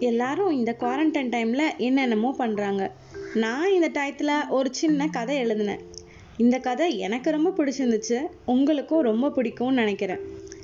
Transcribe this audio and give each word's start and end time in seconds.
எல்லாரும் 0.00 0.50
இந்த 0.50 0.76
குவாரண்டைன் 0.80 1.30
டைமில் 1.34 1.76
என்னென்னமோ 1.76 2.34
பண்ணுறாங்க 2.38 2.90
நான் 3.34 3.72
இந்த 3.72 3.88
டயத்தில் 3.88 4.48
ஒரு 4.48 4.74
சின்ன 4.74 5.06
கதை 5.06 5.36
எழுதினேன். 5.36 5.80
இந்த 6.36 6.58
கதை 6.58 6.98
எனக்கு 6.98 7.30
ரொம்ப 7.30 7.50
பிடிச்சிருந்துச்சு. 7.50 8.26
உங்களுக்கும் 8.44 9.00
ரொம்ப 9.00 9.28
பிடிக்கும்னு 9.28 9.70
நினைக்கிறேன். 9.70 10.18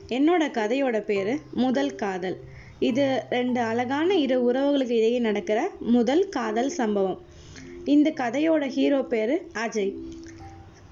என்னோட 0.08 0.44
கதையோட 0.58 1.00
பேர் 1.00 1.38
முதல் 1.52 1.94
காதல். 1.94 2.38
இது 2.78 3.22
ரெண்டு 3.30 3.60
அழகான 3.60 4.14
இரு 4.14 4.52
உறவுகளுக்கு 4.52 4.96
இடையே 5.00 5.18
நடக்கிற 5.18 5.70
முதல் 5.80 6.28
காதல் 6.28 6.68
சம்பவம். 6.68 7.20
இந்த 7.84 8.10
கதையோட 8.10 8.66
ஹீரோ 8.66 9.02
பேர் 9.02 9.46
அஜய். 9.54 9.94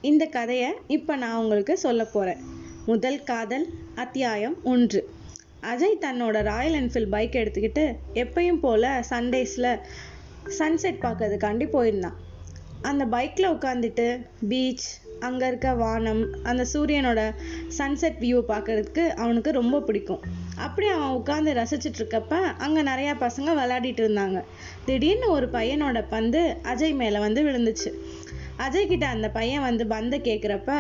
இந்த 0.01 0.27
கதையை 0.27 0.71
இப்போ 0.87 1.17
நான் 1.17 1.37
உங்களுக்கு 1.37 1.77
சொல்ல 1.79 2.05
போகிறேன் 2.05 2.39
முதல் 2.87 3.23
காதல் 3.23 3.67
அத்தியாயம் 3.95 4.57
ஒன்று. 4.65 5.09
அஜய் 5.71 6.03
தன்னோட 6.05 6.37
ராயல் 6.43 6.77
என்ஃபீல்ட் 6.81 7.13
பைக் 7.15 7.41
எடுத்துக்கிட்டு 7.41 7.85
எப்பயும் 8.15 8.61
போல் 8.61 8.87
சண்டேஸில் 9.11 9.71
சன்செட் 10.59 10.99
பார்க்கறதுக்காண்டி 11.05 11.67
போயிருந்தான். 11.75 12.17
அந்த 12.83 13.07
பைக்கில் 13.07 13.53
உட்காந்துட்டு 13.53 14.07
பீச் 14.49 14.87
அங்கே 15.21 15.47
இருக்க 15.47 15.69
வானம் 15.75 16.23
அந்த 16.43 16.63
சூரியனோட 16.73 17.21
சன்செட் 17.79 18.19
வியூ 18.21 18.39
பார்க்கறதுக்கு 18.49 19.05
அவனுக்கு 19.15 19.51
ரொம்ப 19.51 19.81
பிடிக்கும். 19.81 20.23
அப்படி 20.57 20.87
அவன் 20.87 21.17
உட்காந்து 21.21 21.53
ரசிச்சிட்டு 21.61 22.01
இருக்கப்ப 22.01 22.35
அங்கே 22.65 22.83
நிறையா 22.83 23.15
பசங்க 23.25 23.51
விளையாடிட்டு 23.61 24.03
இருந்தாங்க. 24.05 24.41
திடீர்னு 24.85 25.31
ஒரு 25.31 25.47
பையனோட 25.47 26.01
பந்து 26.09 26.43
அஜய் 26.73 26.95
மேலே 26.95 27.19
வந்து 27.19 27.43
விழுந்துச்சு. 27.43 27.93
அஜய் 28.59 28.91
கிட்ட 28.91 29.07
அந்த 29.07 29.29
பையன் 29.31 29.63
வந்து 29.63 29.87
பந்தை 29.87 30.19
கேட்குறப்ப 30.21 30.73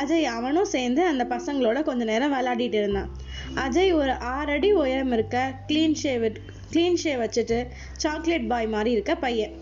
அஜய் 0.00 0.26
அவனும் 0.36 0.72
சேர்ந்து 0.76 1.02
அந்த 1.06 1.24
பசங்களோட 1.24 1.82
கொஞ்ச 1.82 2.02
நேரம் 2.04 2.32
விளையாடிட்டு 2.32 2.78
இருந்தான். 2.82 3.10
அஜய் 3.58 3.92
ஒரு 3.92 4.12
ஆறு 4.12 4.52
அடி 4.52 4.72
உயரம் 4.72 5.12
இருக்க 5.12 5.38
க்ளீன் 5.68 5.96
ஷேவ் 6.02 6.24
க்ளீன் 6.72 6.98
ஷேவ் 7.02 7.22
வச்சுட்டு 7.22 7.66
சாக்லேட் 7.96 8.46
பாய் 8.46 8.68
மாதிரி 8.68 8.90
இருக்க 8.90 9.14
பையன். 9.14 9.54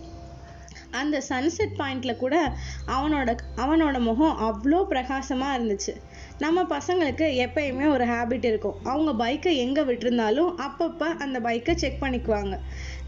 அந்த 0.91 1.23
சன்செட் 1.29 1.75
பாயிண்ட்ல 1.79 2.17
கூட 2.17 2.53
அவனோட 2.87 3.37
அவனோட 3.57 3.97
முகம் 4.01 4.37
அவ்வளோ 4.49 4.85
பிரகாசமாக 4.85 5.57
இருந்துச்சு. 5.59 5.93
நம்ம 6.39 6.63
பசங்களுக்கு 6.63 7.27
எப்பயுமே 7.45 7.87
ஒரு 7.91 8.05
ஹேபிட் 8.05 8.45
இருக்கும். 8.45 8.77
அவங்க 8.85 9.25
பைக்கை 9.25 9.57
எங்கே 9.57 9.83
விட்டுருந்தாலும் 9.83 10.51
அப்பப்போ 10.67 11.09
அந்த 11.25 11.41
பைக்கை 11.41 11.75
செக் 11.75 12.03
பண்ணிக்குவாங்க. 12.05 12.57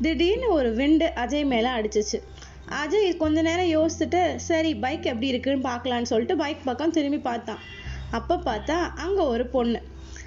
திடீர்னு 0.00 0.48
ஒரு 0.48 0.72
விண்டு 0.72 1.12
அஜய் 1.25 1.44
மேலே 1.44 1.69
அடிச்சிச்சு. 1.69 2.20
அஜய் 2.83 3.17
கொஞ்ச 3.17 3.42
நேரம் 3.42 3.72
யோசிச்சுட்டு 3.77 4.37
சரி 4.37 4.75
பைக் 4.75 5.05
எப்படி 5.05 5.27
இருக்குன்னு 5.27 5.69
பார்க்கலான்னு 5.70 6.03
சொல்லிட்டு 6.03 6.37
பைக் 6.37 6.65
பக்கம் 6.65 6.91
திரும்பி 6.91 7.19
பார்த்தான். 7.19 7.59
அப்போ 8.11 8.37
பார்த்தா 8.37 8.77
அங்கே 8.97 9.22
ஒரு 9.22 9.47
பொண்ணு. 9.47 9.81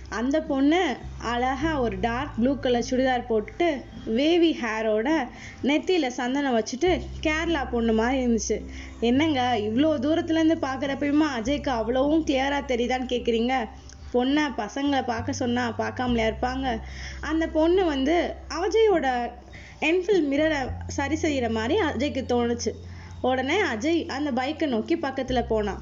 அந்த 0.10 0.42
பொண்ணு 0.42 0.98
அழகாக 1.20 1.80
ஒரு 1.80 2.00
டார்க் 2.00 2.36
ப்ளூ 2.38 2.60
கலர் 2.60 2.88
சுடிதார் 2.90 3.30
போட்டுட்டு 3.30 3.84
வேவி 4.06 4.58
ஹேரோட 4.62 5.10
நெத்தியில் 5.64 6.16
சந்தனம் 6.20 6.58
வச்சுட்டு 6.58 7.02
கேரளா 7.22 7.70
பொண்ணு 7.70 7.94
மாதிரி 7.94 8.18
இருந்துச்சு. 8.26 8.58
என்னங்க 9.00 9.42
இவ்வளோ 9.58 9.92
தூரத்துலேருந்து 10.06 10.58
பார்க்குறப்பயுமா 10.68 11.30
அஜய்க்கு 11.40 11.72
அவ்வளோவும் 11.80 12.26
கிளியராக 12.30 12.70
தெரியுதான்னு 12.72 13.12
கேட்குறீங்க 13.14 13.56
பொண்ணை 14.14 14.44
பசங்களை 14.58 15.02
பார்க்க 15.04 15.34
சொன்னால் 15.34 15.78
பார்க்காமலே 15.78 16.26
இருப்பாங்க? 16.32 16.80
அந்த 17.22 17.48
பொண்ணு 17.48 17.86
வந்து 17.86 18.36
அஜயோட 18.50 19.08
என்ஃபில் 19.82 20.28
மிரரை 20.32 20.60
சரி 20.88 21.16
செய்கிற 21.16 21.50
மாதிரி 21.50 21.82
அஜய்க்கு 21.82 22.24
தோணுச்சு. 22.34 22.72
உடனே 23.22 23.62
அஜய் 23.62 24.06
அந்த 24.06 24.32
பைக்கை 24.32 24.68
நோக்கி 24.68 24.96
பக்கத்தில் 24.98 25.50
போனான். 25.50 25.82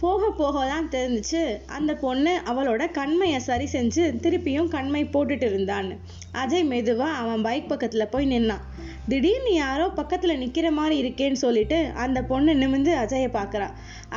போக 0.00 0.30
போக 0.30 0.66
தான் 0.66 0.88
தெரிஞ்சிச்சு. 0.88 1.40
அந்த 1.66 1.92
பொண்ணு 1.94 2.32
அவளோட 2.50 2.82
கண்மையை 2.90 3.38
சரி 3.40 3.66
செஞ்சு 3.72 4.02
திருப்பியும் 4.24 4.68
கண்மை 4.68 5.02
போட்டுட்டு 5.04 5.46
இருந்தான்னு. 5.50 5.94
அஜய் 6.32 6.66
மெதுவா 6.72 7.08
அவன் 7.22 7.42
பைக் 7.42 7.68
பக்கத்தில் 7.68 8.10
போய் 8.10 8.30
நின்னான். 8.30 8.64
திடீர்னு 9.08 9.52
யாரோ 9.54 9.88
பக்கத்தில் 9.88 10.38
நிற்கிற 10.38 10.70
மாதிரி 10.70 10.96
இருக்கேன்னு 11.02 11.42
சொல்லிட்டு 11.44 11.78
அந்த 11.94 12.22
பொண்ணு 12.22 12.54
நிமிந்து 12.54 12.92
அஜயை 12.94 13.28
பார்க்கறா. 13.38 13.68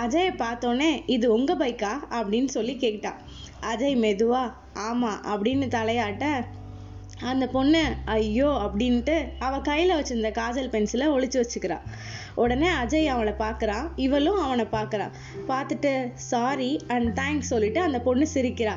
அஜயை 0.06 0.32
பார்த்தோன்னே 0.44 0.92
இது 1.06 1.28
உங்கள் 1.34 1.58
பைக்கா 1.58 1.94
அப்படின்னு 2.20 2.52
சொல்லி 2.58 2.76
கேட்டான் 2.78 3.20
அஜய் 3.72 3.98
மெதுவா 4.06 4.44
ஆமாம் 4.74 5.22
அப்படின்னு 5.34 5.68
தலையாட்ட 5.78 6.26
அந்த 7.22 7.48
பொண்ணு 7.48 7.84
ஐயோ 8.06 8.48
அப்படின்ட்டு 8.48 9.16
அவள் 9.40 9.62
கையில் 9.62 9.96
வச்சிருந்த 9.96 10.30
காஜல் 10.40 10.70
பென்சிலை 10.74 11.08
ஒழிச்சு 11.08 11.38
வச்சுக்கிறா. 11.42 11.78
உடனே 12.36 12.68
அஜய் 12.68 13.06
அவளை 13.06 13.34
பார்க்கறான் 13.34 13.88
இவளும் 13.96 14.40
அவனை 14.42 14.66
பார்க்குறான் 14.72 15.12
பார்த்துட்டு 15.48 16.12
சாரி 16.14 16.80
அண்ட் 16.88 17.20
தேங்க்ஸ் 17.20 17.52
சொல்லிட்டு 17.54 17.82
அந்த 17.82 18.02
பொண்ணு 18.02 18.28
சிரிக்கிறா. 18.34 18.76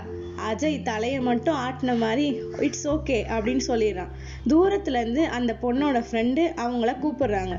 அஜய் 0.51 0.83
தலையை 0.83 1.21
மட்டும் 1.21 1.55
ஆட்டின 1.55 1.99
மாதிரி 1.99 2.41
இட்ஸ் 2.59 2.89
ஓகே 2.89 3.19
அப்படின்னு 3.35 3.65
சொல்லிடுறான். 3.69 4.13
தூரத்துலேருந்து 4.49 5.25
அந்த 5.39 5.57
பொண்ணோட 5.63 6.05
ஃப்ரெண்டு 6.11 6.45
அவங்கள 6.65 6.95
கூப்பிடுறாங்க. 7.05 7.57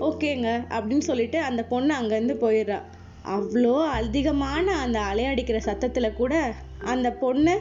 ஓகேங்க 0.00 0.64
அப்படின்னு 0.70 0.98
சொல்லிட்டு 0.98 1.40
அந்த 1.40 1.64
பொண்ணு 1.64 1.94
அங்கேருந்து 1.94 2.36
போயிடுறா. 2.40 2.80
அவ்வளோ 3.24 3.86
அதிகமான 3.88 4.76
அந்த 4.76 5.00
அலையடிக்கிற 5.00 5.56
சத்தத்தில் 5.56 6.12
கூட 6.12 6.54
அந்த 6.84 7.12
பொண்ணு 7.12 7.60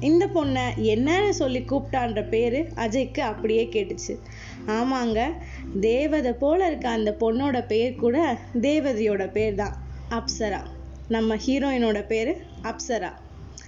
இந்த 0.00 0.26
பொண்ணை 0.26 0.60
என்னன்னு 0.76 1.30
சொல்லி 1.30 1.58
கூப்பிட்டான்ற 1.58 2.28
பேரு 2.28 2.68
அஜய்க்கு 2.74 3.18
அப்படியே 3.18 3.68
கேட்டுச்சு. 3.72 4.18
ஆமாங்க 4.66 5.32
தேவதை 5.80 6.32
போல 6.32 6.66
இருக்க 6.66 6.88
அந்த 6.88 7.16
பொண்ணோட 7.20 7.66
பேர் 7.66 7.94
கூட 7.94 8.38
தேவதையோட 8.60 9.30
பேர் 9.30 9.54
தான் 9.54 9.76
அப்சரா. 10.10 10.60
நம்ம 11.08 11.36
ஹீரோயினோட 11.36 12.06
பேரு 12.06 12.36
அப்சரா. 12.62 13.12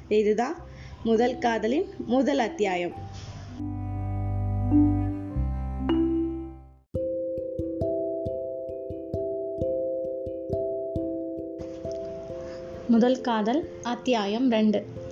இதுதான் 0.09 0.57
முதல் 1.05 1.39
காதலின் 1.39 1.87
முதல் 2.07 2.39
அத்தியாயம். 2.39 2.93
முதல் 12.89 13.21
காதல் 13.21 13.69
அத்தியாயம் 13.83 14.51
ரெண்டு. 14.51 15.03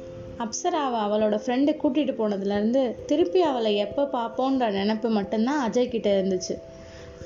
அப்சராவை 0.42 0.98
அவளோட 1.06 1.36
ஃப்ரெண்டு 1.42 1.72
கூட்டிகிட்டு 1.82 2.14
போனதுலேருந்து 2.20 2.82
திருப்பி 3.06 3.40
அவளை 3.40 3.72
எப்போ 3.76 4.02
பார்ப்போன்ற 4.14 4.68
நினப்பு 4.70 5.08
மட்டும்தான் 5.08 5.60
அஜய் 5.66 5.92
கிட்ட 5.94 6.08
இருந்துச்சு. 6.18 6.54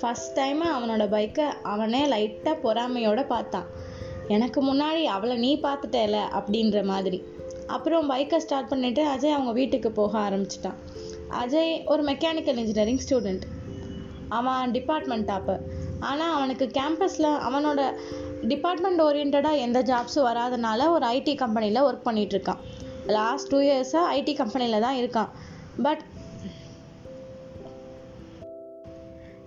ஃபர்ஸ்ட் 0.00 0.32
டைமு 0.38 0.66
அவனோட 0.76 1.04
பைக்கை 1.08 1.46
அவனே 1.72 2.02
லைட்டாக 2.12 2.56
பொறாமையோடு 2.64 3.22
பார்த்தான். 3.26 3.68
எனக்கு 4.28 4.60
முன்னாடி 4.62 5.02
அவளை 5.16 5.36
நீ 5.36 5.50
பார்த்துட்டேல 5.62 6.18
அப்படின்ற 6.38 6.84
மாதிரி. 6.84 7.18
அப்புறம் 7.66 8.10
பைக்கை 8.10 8.38
ஸ்டார்ட் 8.38 8.70
பண்ணிவிட்டு 8.72 9.02
அஜய் 9.14 9.36
அவங்க 9.36 9.52
வீட்டுக்கு 9.52 9.90
போக 9.92 10.12
ஆரம்பிச்சிட்டான். 10.18 10.78
அஜய் 11.42 11.72
ஒரு 11.84 12.02
மெக்கானிக்கல் 12.02 12.60
இன்ஜினியரிங் 12.62 13.02
ஸ்டூடெண்ட் 13.06 13.46
அவன் 14.28 14.70
டிபார்ட்மெண்ட் 14.70 15.28
டாப்பர் 15.30 15.62
ஆனால் 16.00 16.34
அவனுக்கு 16.34 16.66
கேம்பஸில் 16.78 17.30
அவனோட 17.48 17.80
டிபார்ட்மெண்ட் 18.48 19.02
ஓரியன்டாக 19.02 19.52
எந்த 19.56 19.78
ஜாப்ஸும் 19.82 20.26
வராதனால 20.30 20.88
ஒரு 20.90 21.04
ஐடி 21.06 21.34
கம்பெனியில் 21.34 21.86
ஒர்க் 21.88 22.06
பண்ணிகிட்ருக்கான் 22.08 22.62
லாஸ்ட் 23.06 23.50
டூ 23.52 23.60
இயர்ஸாக 23.60 24.12
ஐடி 24.18 24.34
கம்பெனியில் 24.42 24.84
தான் 24.86 25.00
இருக்கான். 25.02 25.32
பட் 25.82 26.04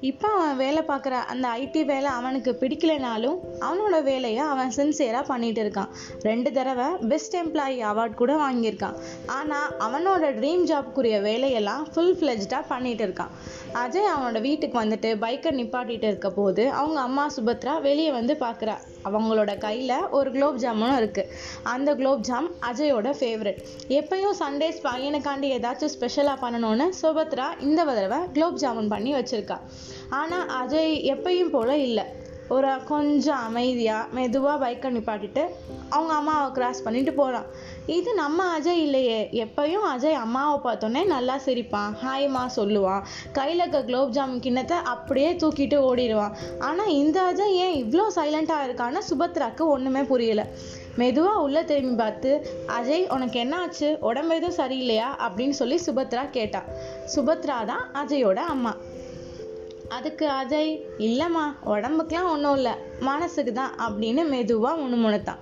இப்போ 0.10 0.28
அவன் 0.28 0.58
வேலை 0.58 0.82
பார்க்குற 0.90 1.16
அந்த 1.32 1.46
ஐடி 1.62 1.86
வேலை 1.86 2.10
அவனுக்கு 2.18 2.52
பிடிக்கலைனாலும் 2.60 3.40
அவனோட 3.66 4.04
வேலையை 4.04 4.44
அவன் 4.52 4.72
சின்சியராக 4.78 5.30
பண்ணிட்டு 5.32 5.62
இருக்கான். 5.64 5.90
ரெண்டு 6.22 6.52
தடவை 6.52 6.86
பெஸ்ட் 7.12 7.36
எம்ப்ளாயி 7.36 7.80
அவார்ட் 7.90 8.20
கூட 8.22 8.36
வாங்கியிருக்கான். 8.36 8.96
ஆனால் 9.26 9.74
அவனோட 9.88 10.30
ட்ரீம் 10.40 10.64
ஜாப்க்குரிய 10.72 11.22
வேலையெல்லாம் 11.22 11.84
ஃபுல் 11.94 12.16
ஃப்ளெஜ்டாக 12.20 12.64
பண்ணிட்டு 12.68 13.06
இருக்கான். 13.08 13.34
அஜய் 13.74 14.08
அவனோட 14.12 14.42
வீட்டுக்கு 14.42 14.80
வந்துட்டு 14.82 15.10
பைக்கை 15.24 15.52
நிப்பாட்டிட்டு 15.58 16.08
இருக்க 16.12 16.30
போது 16.30 16.72
அவங்க 16.72 17.00
அம்மா 17.00 17.26
சுபத்ரா 17.36 17.82
வெளியே 17.82 18.12
வந்து 18.12 18.34
பார்க்குறா. 18.34 18.76
அவங்களோட 19.06 19.58
கையில் 19.58 20.08
ஒரு 20.10 20.32
குலோப் 20.32 20.58
ஜாமுனும் 20.64 21.00
இருக்குது 21.02 21.32
அந்த 21.64 21.96
குலோப் 21.96 22.24
ஜாம் 22.30 22.50
அஜயோட 22.70 23.12
ஃபேவரட் 23.20 23.60
எப்பயும் 24.00 24.38
சண்டேஸ் 24.42 24.80
பையனுக்காண்டி 24.88 25.50
ஏதாச்சும் 25.58 25.94
ஸ்பெஷலாக 25.96 26.44
பண்ணணும்னு 26.46 26.88
சுபத்ரா 27.02 27.48
இந்த 27.60 27.84
தடவை 27.84 28.20
குலோப் 28.34 28.62
ஜாமுன் 28.64 28.88
பண்ணி 28.88 29.14
வச்சுருக்கா. 29.14 29.60
ஆனால் 30.10 30.50
அஜய் 30.62 30.96
எப்பயும் 31.16 31.54
போல் 31.58 31.76
இல்லை. 31.90 32.06
ஒரு 32.48 32.70
கொஞ்சம் 32.86 33.44
அமைதியாக 33.48 34.08
மெதுவாக 34.12 34.68
பைக்கை 34.68 34.90
நிப்பாட்டிட்டு 34.96 35.44
அவங்க 35.90 36.14
அம்மாவை 36.14 36.52
கிராஸ் 36.52 36.84
பண்ணிட்டு 36.84 37.14
போகிறான் 37.14 37.46
இது 37.98 38.14
நம்ம 38.14 38.60
அஜய் 38.60 38.82
இல்லையே. 38.86 39.30
எப்பயும் 39.32 39.86
அஜய் 39.94 40.20
அம்மாவை 40.24 40.56
பார்த்தோன்னே 40.64 41.06
நல்லா 41.06 41.36
சிரிப்பான். 41.46 41.94
ஹாய்மா 42.04 42.44
சொல்லுவான். 42.56 43.04
கையில் 43.32 43.60
இருக்க 43.60 43.84
குலோப் 43.84 44.12
ஜாமுன் 44.12 44.40
கிண்ணத்தை 44.40 44.78
அப்படியே 44.78 45.32
தூக்கிட்டு 45.32 45.78
ஓடிடுவான். 45.90 46.36
ஆனால் 46.60 46.88
இந்த 46.88 47.22
அஜய் 47.22 47.56
ஏன் 47.66 47.76
இவ்வளோ 47.84 48.06
சைலண்ட்டாக 48.16 48.68
இருக்கான்னு 48.68 49.02
சுபத்ராக்கு 49.10 49.66
ஒன்றுமே 49.68 50.04
புரியல. 50.04 50.48
மெதுவாக 50.96 51.40
உள்ளே 51.40 51.66
திரும்பி 51.66 51.96
பார்த்து 51.96 52.32
அஜய் 52.80 53.12
உனக்கு 53.14 53.40
என்ன 53.40 53.58
ஆச்சு 53.60 53.98
உடம்பு 54.02 54.36
எதுவும் 54.36 54.60
சரியில்லையா? 54.60 55.10
அப்படின்னு 55.28 55.58
சொல்லி 55.62 55.80
சுபத்ரா 55.86 56.30
கேட்டா. 56.30 56.64
சுபத்ரா 57.16 57.60
தான் 57.66 57.86
அஜயோட 57.94 58.36
அம்மா. 58.36 58.76
அதுக்கு 59.90 60.26
அஜய் 60.30 60.72
இல்லைம்மா 61.00 61.46
உடம்புக்குலாம் 61.66 62.32
ஒன்றும் 62.32 62.56
இல்லை. 62.56 62.72
மனசுக்கு 63.00 63.54
தான் 63.54 63.76
அப்படின்னு 63.88 64.28
மெதுவாக 64.28 64.82
முணுமுணுத்தான். 64.82 65.40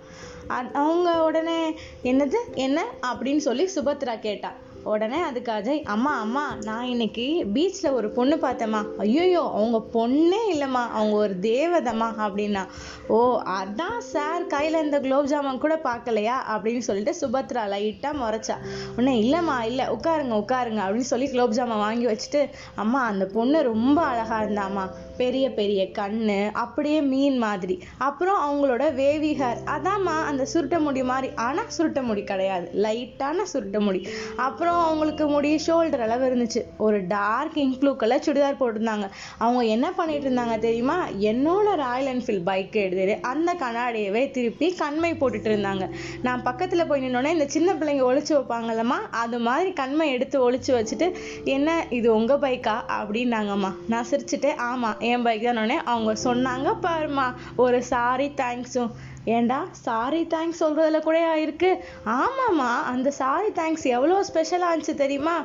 அவங்க 0.47 1.23
உடனே 1.23 1.75
என்னது? 2.03 2.35
என்ன? 2.53 2.85
அப்படின்னு 3.01 3.37
சொல்லி 3.37 3.69
சுபத்ரா 3.75 4.19
கேட்டா. 4.19 4.51
உடனே 4.83 5.21
அதுக்கு 5.21 5.51
அஜய் 5.51 5.83
அம்மா 5.83 6.19
அம்மா 6.19 6.57
நான் 6.63 6.85
இன்னைக்கு 6.85 7.45
பீச்சில் 7.53 7.91
ஒரு 7.91 8.09
பொண்ணு 8.09 8.35
பார்த்தேம்மா. 8.35 8.97
ஐயோ 8.97 9.41
அவங்க 9.41 9.83
பொண்ணே 9.93 10.55
இல்லைம்மா 10.55 10.89
அவங்க 10.91 11.15
ஒரு 11.15 11.37
தேவதம்மா 11.41 12.09
அப்படின்னா. 12.17 12.67
ஓ 13.07 13.41
அதான் 13.41 13.97
சார் 13.97 14.47
கையில் 14.47 14.83
இந்த 14.83 14.99
குலோப் 14.99 15.25
ஜாமான் 15.25 15.57
கூட 15.57 15.75
பார்க்கலையா? 15.83 16.35
அப்படின்னு 16.49 16.79
சொல்லிட்டு 16.79 17.27
சுபத்ரா 17.27 17.65
லைட்டாக 17.65 18.15
முறைச்சா. 18.21 18.55
உடனே 18.91 19.21
இல்லைம்மா 19.21 19.61
இல்லை 19.61 19.85
உட்காருங்க 19.85 20.43
உட்காருங்க 20.43 20.81
அப்படின்னு 20.81 21.11
சொல்லி 21.13 21.29
குலோப் 21.29 21.51
ஜாமான் 21.51 21.77
வாங்கி 21.77 22.05
வச்சுட்டு 22.05 22.49
அம்மா 22.75 23.05
அந்த 23.05 23.25
பொண்ணு 23.25 23.63
ரொம்ப 23.63 24.01
அழகாக 24.01 24.45
இருந்தாம்மா 24.45 24.87
பெரிய 25.21 25.45
பெரிய 25.59 25.81
கண்ணு 25.99 26.39
அப்படியே 26.63 26.99
மீன் 27.11 27.37
மாதிரி. 27.45 27.75
அப்புறம் 28.07 28.39
அவங்களோட 28.45 28.83
வேவி 28.93 29.31
ஹேர் 29.41 29.61
அதாம்மா 29.75 30.15
அந்த 30.29 30.43
சுருட்ட 30.53 30.79
முடி 30.85 31.03
மாதிரி. 31.11 31.29
ஆனால் 31.47 31.71
சுருட்ட 31.77 32.01
முடி 32.09 32.23
கிடையாது. 32.23 32.67
லைட்டான 32.85 33.45
சுருட்ட 33.53 33.79
முடி. 33.87 34.01
அப்புறம் 34.47 34.79
அவங்களுக்கு 34.83 35.27
முடி 35.27 35.51
ஷோல்டர் 35.67 36.05
அளவு 36.07 36.25
இருந்துச்சு. 36.29 36.63
ஒரு 36.77 36.99
டார்க் 37.07 37.57
இன்க்ளூ 37.65 37.93
கலர் 38.03 38.25
சுடிதார் 38.27 38.61
போட்டிருந்தாங்க. 38.61 39.07
அவங்க 39.37 39.63
என்ன 39.75 39.87
பண்ணிட்டு 39.91 40.29
இருந்தாங்க 40.29 40.57
தெரியுமா? 40.67 40.97
என்னோட 41.29 41.75
ராயல் 41.83 42.11
என்ஃபீல்ட் 42.13 42.47
பைக் 42.49 42.75
எடுத்துட்டு 42.83 43.15
அந்த 43.31 43.49
கண்ணாடியவே 43.63 44.23
திருப்பி 44.31 44.69
கண்மை 44.81 45.11
போட்டுட்டு 45.21 45.49
இருந்தாங்க. 45.53 45.85
நான் 46.27 46.43
பக்கத்தில் 46.43 46.87
போய் 46.87 47.03
நின்னோடனே 47.03 47.33
இந்த 47.37 47.47
சின்ன 47.55 47.73
பிள்ளைங்க 47.79 48.03
ஒழிச்சு 48.09 48.33
வைப்பாங்கல்லம்மா 48.37 48.99
அது 49.23 49.39
மாதிரி 49.47 49.69
கண்மை 49.81 50.07
எடுத்து 50.15 50.37
ஒழிச்சு 50.45 50.71
வச்சுட்டு 50.77 51.07
என்ன 51.55 51.75
இது 51.97 52.07
உங்கள் 52.15 52.41
பைக்கா 52.45 52.75
அப்படின்னாங்கம்மா. 52.99 53.71
நான் 53.93 54.09
சிரிச்சுட்டு 54.11 54.49
ஆமாம் 54.69 54.99
என் 55.11 55.25
பைக் 55.25 55.45
தானே 55.47 55.77
அவங்க 55.91 56.13
சொன்னாங்க 56.23 56.69
பாருமா 56.85 57.27
ஒரு 57.65 57.79
சாரி 57.91 58.27
தேங்க்ஸும் 58.41 58.91
ஏன்டா 59.35 59.59
சாரி 59.85 60.21
தேங்க்ஸ் 60.33 60.61
சொல்கிறதுல 60.63 60.99
கூட 61.07 61.17
இருக்கு. 61.45 61.71
ஆமாம்மா 62.19 62.69
அந்த 62.91 63.09
சாரி 63.21 63.49
தேங்க்ஸ் 63.59 63.85
எவ்வளோ 63.95 64.17
ஸ்பெஷலாக 64.29 64.71
இருந்துச்சு 64.73 65.01
தெரியுமா? 65.03 65.35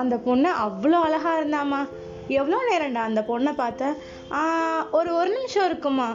அந்த 0.00 0.14
பொண்ணு 0.26 0.50
அவ்வளோ 0.66 1.00
அழகாக 1.06 1.40
இருந்தாம்மா. 1.40 1.80
எவ்வளோ 2.38 2.58
நேரம்டா 2.68 3.02
அந்த 3.08 3.22
பொண்ணை 3.30 3.52
பார்த்தேன் 3.62 3.96
ஒரு 4.98 5.10
ஒரு 5.20 5.30
நிமிஷம் 5.36 5.66
இருக்குமா 5.70 6.08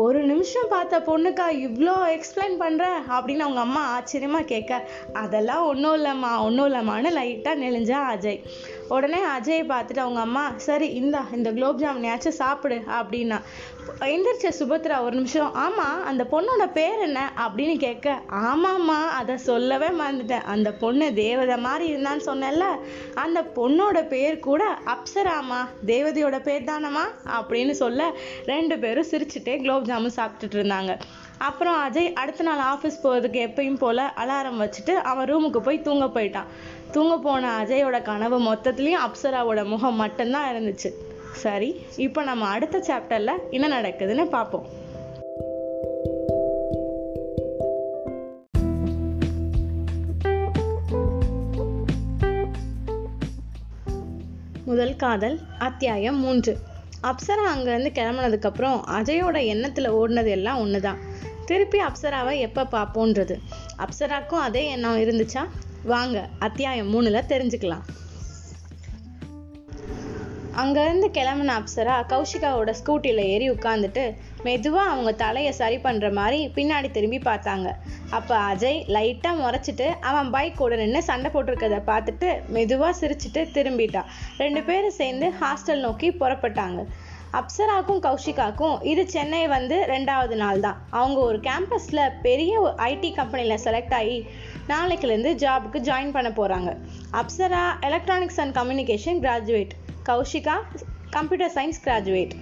ஒரு 0.00 0.20
நிமிஷம் 0.30 0.70
பார்த்த 0.72 0.96
பொண்ணுக்கா 1.08 1.44
இவ்வளோ 1.66 1.94
எக்ஸ்பிளைன் 2.14 2.56
பண்ணுற 2.62 2.84
அப்படின்னு 3.16 3.44
அவங்க 3.46 3.60
அம்மா 3.60 3.82
ஆச்சரியமாக 3.94 4.48
கேட்க 4.52 4.80
அதெல்லாம் 5.22 5.64
ஒன்றும் 5.66 5.96
இல்லைம்மா 5.98 6.32
ஒன்றும் 6.46 6.66
இல்லைம்மான்னு 6.68 7.10
லைட்டாக 7.18 7.60
நெளிஞ்சா 7.62 8.00
அஜய். 8.14 8.40
உடனே 8.88 9.18
அஜயை 9.18 9.62
பார்த்துட்டு 9.64 9.98
அவங்க 9.98 10.20
அம்மா 10.20 10.52
சரி 10.56 10.88
இந்தா 10.88 11.26
இந்த 11.32 11.52
குலோப் 11.52 11.80
ஜாமுனையாச்சும் 11.80 12.38
சாப்பிடு 12.42 12.74
அப்படின்னா. 12.74 13.42
எந்திரிச்ச 14.00 14.48
சுபத்ரா 14.58 15.00
ஒரு 15.02 15.14
நிமிஷம் 15.16 15.54
ஆமாம் 15.54 16.04
அந்த 16.04 16.26
பொண்ணோட 16.30 16.72
பேர் 16.72 16.98
என்ன? 16.98 17.32
அப்படின்னு 17.36 17.76
கேட்க 17.76 18.20
ஆமாம்மா 18.30 18.98
அதை 19.20 19.36
சொல்லவே 19.36 19.86
மறந்துட்டேன். 19.86 20.44
அந்த 20.44 20.72
பொண்ணு 20.72 21.14
தேவதை 21.14 21.56
மாதிரி 21.56 21.94
இருந்தான்னு 21.94 22.26
சொன்னேன்ல 22.26 22.64
அந்த 23.14 23.42
பொண்ணோட 23.54 24.08
பேர் 24.08 24.38
கூட 24.38 24.78
அப்சராமா 24.86 25.60
தேவதையோட 25.86 26.42
பேர் 26.42 26.62
தானம்மா? 26.62 27.06
அப்படின்னு 27.40 27.70
சொல்ல 27.70 28.12
ரெண்டு 28.44 28.78
பேரும் 28.78 29.10
சிரிச்சுட்டே 29.10 29.56
குலோப் 29.56 29.84
ஜாமுன் 29.84 30.16
சாப்பிட்டுட்டு 30.16 30.58
இருந்தாங்க. 30.62 30.98
அப்புறம் 31.38 31.78
அஜய் 31.88 32.12
அடுத்த 32.12 32.44
நாள் 32.44 32.76
ஆஃபீஸ் 32.76 33.02
போகிறதுக்கு 33.02 33.40
எப்பயும் 33.48 33.78
போல 33.78 34.12
அலாரம் 34.16 34.60
வச்சுட்டு 34.62 34.94
அவன் 34.94 35.34
ரூமுக்கு 35.34 35.58
போய் 35.58 35.82
தூங்க 35.82 36.04
போயிட்டான். 36.04 36.46
தூங்க 36.96 37.16
போன 37.18 37.48
அஜயோட 37.62 38.02
கனவு 38.02 38.36
மொத்தத்துலயும் 38.40 39.02
அப்சராவோட 39.06 39.64
முகம் 39.64 39.94
மட்டும்தான் 39.94 40.46
இருந்துச்சு. 40.52 40.90
சரி 41.32 41.80
இப்போ 41.96 42.22
நம்ம 42.22 42.44
அடுத்த 42.46 42.78
சாப்டரில் 42.78 43.32
என்ன 43.50 43.80
நடக்குதுன்னு 43.80 44.24
பார்ப்போம் 44.24 44.66
முதல் 54.64 54.96
காதல் 54.96 55.38
அத்தியாயம் 55.58 56.18
மூன்று. 56.18 56.58
அப்சரா 57.02 57.46
அங்கேருந்து 57.54 57.92
கிளம்புனதுக்கு 57.98 58.48
அப்புறம் 58.52 58.84
அஜயோட 58.88 59.38
எண்ணத்துல 59.54 59.92
ஓடினது 60.00 60.28
எல்லாம் 60.28 60.66
ஒண்ணுதான். 60.66 60.98
திருப்பி 61.44 61.80
அப்சராவை 61.80 62.38
எப்ப 62.38 62.66
பார்ப்போன்றது 62.72 63.36
அப்சராக்கும் 63.78 64.44
அதே 64.48 64.68
எண்ணம் 64.70 64.98
இருந்துச்சா? 64.98 65.44
வாங்க 65.84 66.28
அத்தியாயம் 66.38 66.92
மூணுல 66.94 67.22
தெரிஞ்சுக்கலாம். 67.28 67.84
அங்கேருந்து 70.62 71.08
கிளம்புன 71.10 71.54
அப்சரா 71.60 71.94
கௌஷிகாவோட 72.12 72.72
ஸ்கூட்டியில் 72.80 73.18
ஏறி 73.18 73.50
உட்காந்துட்டு 73.50 74.14
மெதுவாக 74.42 74.90
அவங்க 74.90 75.12
தலையை 75.12 75.52
சரி 75.52 75.76
பண்ணுற 75.76 76.12
மாதிரி 76.12 76.48
பின்னாடி 76.48 76.90
திரும்பி 76.90 77.18
பார்த்தாங்க. 77.18 77.74
அப்போ 78.10 78.36
அஜய் 78.36 78.84
லைட்டாக 78.88 79.40
முறைச்சிட்டு 79.42 79.88
அவன் 80.00 80.30
பைக் 80.30 80.56
கூட 80.56 80.76
நின்று 80.76 81.02
சண்டை 81.02 81.30
போட்டிருக்கதை 81.30 81.80
பார்த்துட்டு 81.86 82.48
மெதுவாக 82.48 82.98
சிரிச்சிட்டு 83.00 83.50
திரும்பிட்டான் 83.56 84.04
ரெண்டு 84.38 84.62
பேரும் 84.62 84.90
சேர்ந்து 84.90 85.32
ஹாஸ்டல் 85.40 85.80
நோக்கி 85.80 86.10
புறப்பட்டாங்க. 86.10 86.86
அப்சராக்கும் 87.32 88.02
கௌஷிகாக்கும் 88.06 88.82
இது 88.82 89.08
சென்னை 89.08 89.48
வந்து 89.48 89.84
ரெண்டாவது 89.84 90.36
நாள் 90.36 90.60
தான் 90.60 90.80
அவங்க 90.90 91.20
ஒரு 91.20 91.38
கேம்பஸில் 91.38 92.12
பெரிய 92.22 92.74
ஐடி 92.76 93.14
கம்பெனியில் 93.14 93.62
செலக்ட் 93.64 93.94
ஆகி 93.94 94.26
நாளைக்குலேருந்து 94.68 95.32
ஜாபுக்கு 95.34 95.80
ஜாயின் 95.88 96.10
பண்ண 96.10 96.30
போகிறாங்க 96.30 96.76
Apsara 97.12 97.64
electronics 97.80 98.40
and 98.40 98.56
communication 98.56 99.20
graduate 99.20 99.74
Kaushika 100.06 100.56
computer 101.10 101.52
science 101.54 101.82
graduate 101.84 102.34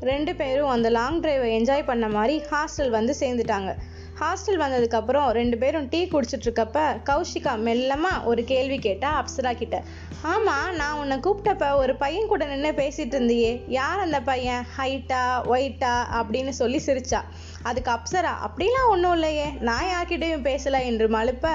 ரெண்டு 0.00 0.34
பேரும் 0.34 0.68
அந்த 0.68 0.90
லாங் 0.90 1.20
டிரைவை 1.20 1.48
என்ஜாய் 1.58 1.84
பண்ண 1.84 2.08
மாதிரி 2.08 2.44
ஹாஸ்டல் 2.50 2.90
வந்து 2.90 3.14
சேர்ந்துட்டாங்க. 3.20 3.76
ஹாஸ்டல் 4.20 4.60
வந்ததுக்கப்புறம் 4.60 5.28
ரெண்டு 5.30 5.58
பேரும் 5.58 5.88
டீ 5.88 6.00
குடிச்சிட்ருக்கப்ப 6.04 6.78
கௌஷிகா 7.10 7.52
மெல்லமாக 7.66 8.24
ஒரு 8.24 8.44
கேள்வி 8.44 8.78
கேட்டா 8.78 9.10
அப்சரா 9.20 9.52
கிட்ட. 9.54 9.82
ஆமாம் 10.22 10.74
நான் 10.74 10.98
உன்னை 10.98 11.16
கூப்பிட்டப்ப 11.16 11.74
ஒரு 11.74 11.96
பையன் 11.96 12.26
கூட 12.26 12.44
நின்று 12.44 12.72
பேசிகிட்டு 12.72 13.16
இருந்தியே. 13.18 13.62
யார் 13.68 13.98
அந்த 13.98 14.20
பையன்? 14.20 14.66
ஹைட்டா 14.78 15.22
ஒயிட்டா 15.46 15.94
அப்படின்னு 16.20 16.48
சொல்லி 16.48 16.80
சிரிச்சா. 16.86 17.20
அதுக்கு 17.62 17.90
அப்சரா? 17.90 18.32
அப்படிலாம் 18.46 18.88
ஒன்றும் 18.88 19.12
இல்லையே. 19.12 19.48
நான் 19.60 19.84
யார்கிட்டையும் 19.84 20.46
பேசல 20.48 20.84
என்று 20.84 21.08
மழுப்ப. 21.08 21.48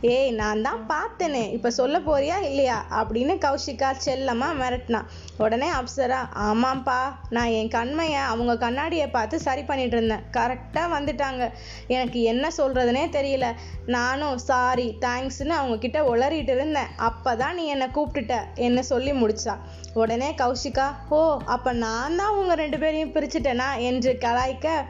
ஏய் 0.00 0.30
நான் 0.30 0.62
தான் 0.62 0.82
பார்த்தேனே. 0.88 1.52
இப்போ 1.52 1.70
சொல்ல 1.70 1.98
போறியா 1.98 2.36
இல்லையா? 2.40 2.84
அப்படின்னு 2.90 3.34
கௌஷிகா 3.46 3.88
செல்லமா 4.04 4.48
மிரட்டினா. 4.60 5.00
உடனே 5.38 5.68
அப்சரா 5.70 6.20
ஆமாம்ப்பா. 6.34 7.00
நான் 7.30 7.46
என் 7.46 7.68
கண்மையை 7.68 8.20
அவங்க 8.20 8.56
கண்ணாடியை 8.56 9.06
பார்த்து 9.06 9.40
சரி 9.40 9.62
பண்ணிட்டு 9.62 9.96
இருந்தேன். 9.96 10.24
கரெக்டாக 10.32 10.94
வந்துட்டாங்க. 10.96 11.50
எனக்கு 11.86 12.22
என்ன 12.22 12.48
சொல்றதுனே 12.56 13.04
தெரியல. 13.18 13.48
நானும் 13.86 14.38
சாரி 14.38 14.96
தேங்க்ஸ்னு 15.00 15.54
அவங்க 15.60 15.78
கிட்ட 15.78 16.00
உளறிட்டு 16.02 16.54
இருந்தேன். 16.54 16.86
அப்போ 16.96 17.36
தான் 17.36 17.54
நீ 17.54 17.66
என்னை 17.66 17.86
கூப்பிட்டுட்ட. 17.94 18.38
என்ன 18.54 18.82
சொல்லி 18.82 19.12
முடிச்சா. 19.12 19.56
உடனே 19.94 20.34
கௌஷிகா 20.38 20.88
ஓ 21.08 21.38
அப்போ 21.44 21.72
நான் 21.72 22.16
தான் 22.16 22.34
உங்க 22.34 22.54
ரெண்டு 22.54 22.78
பேரையும் 22.78 23.14
பிரிச்சுட்டேனா? 23.14 23.68
என்று 23.78 24.18
கலாய்க்க 24.20 24.84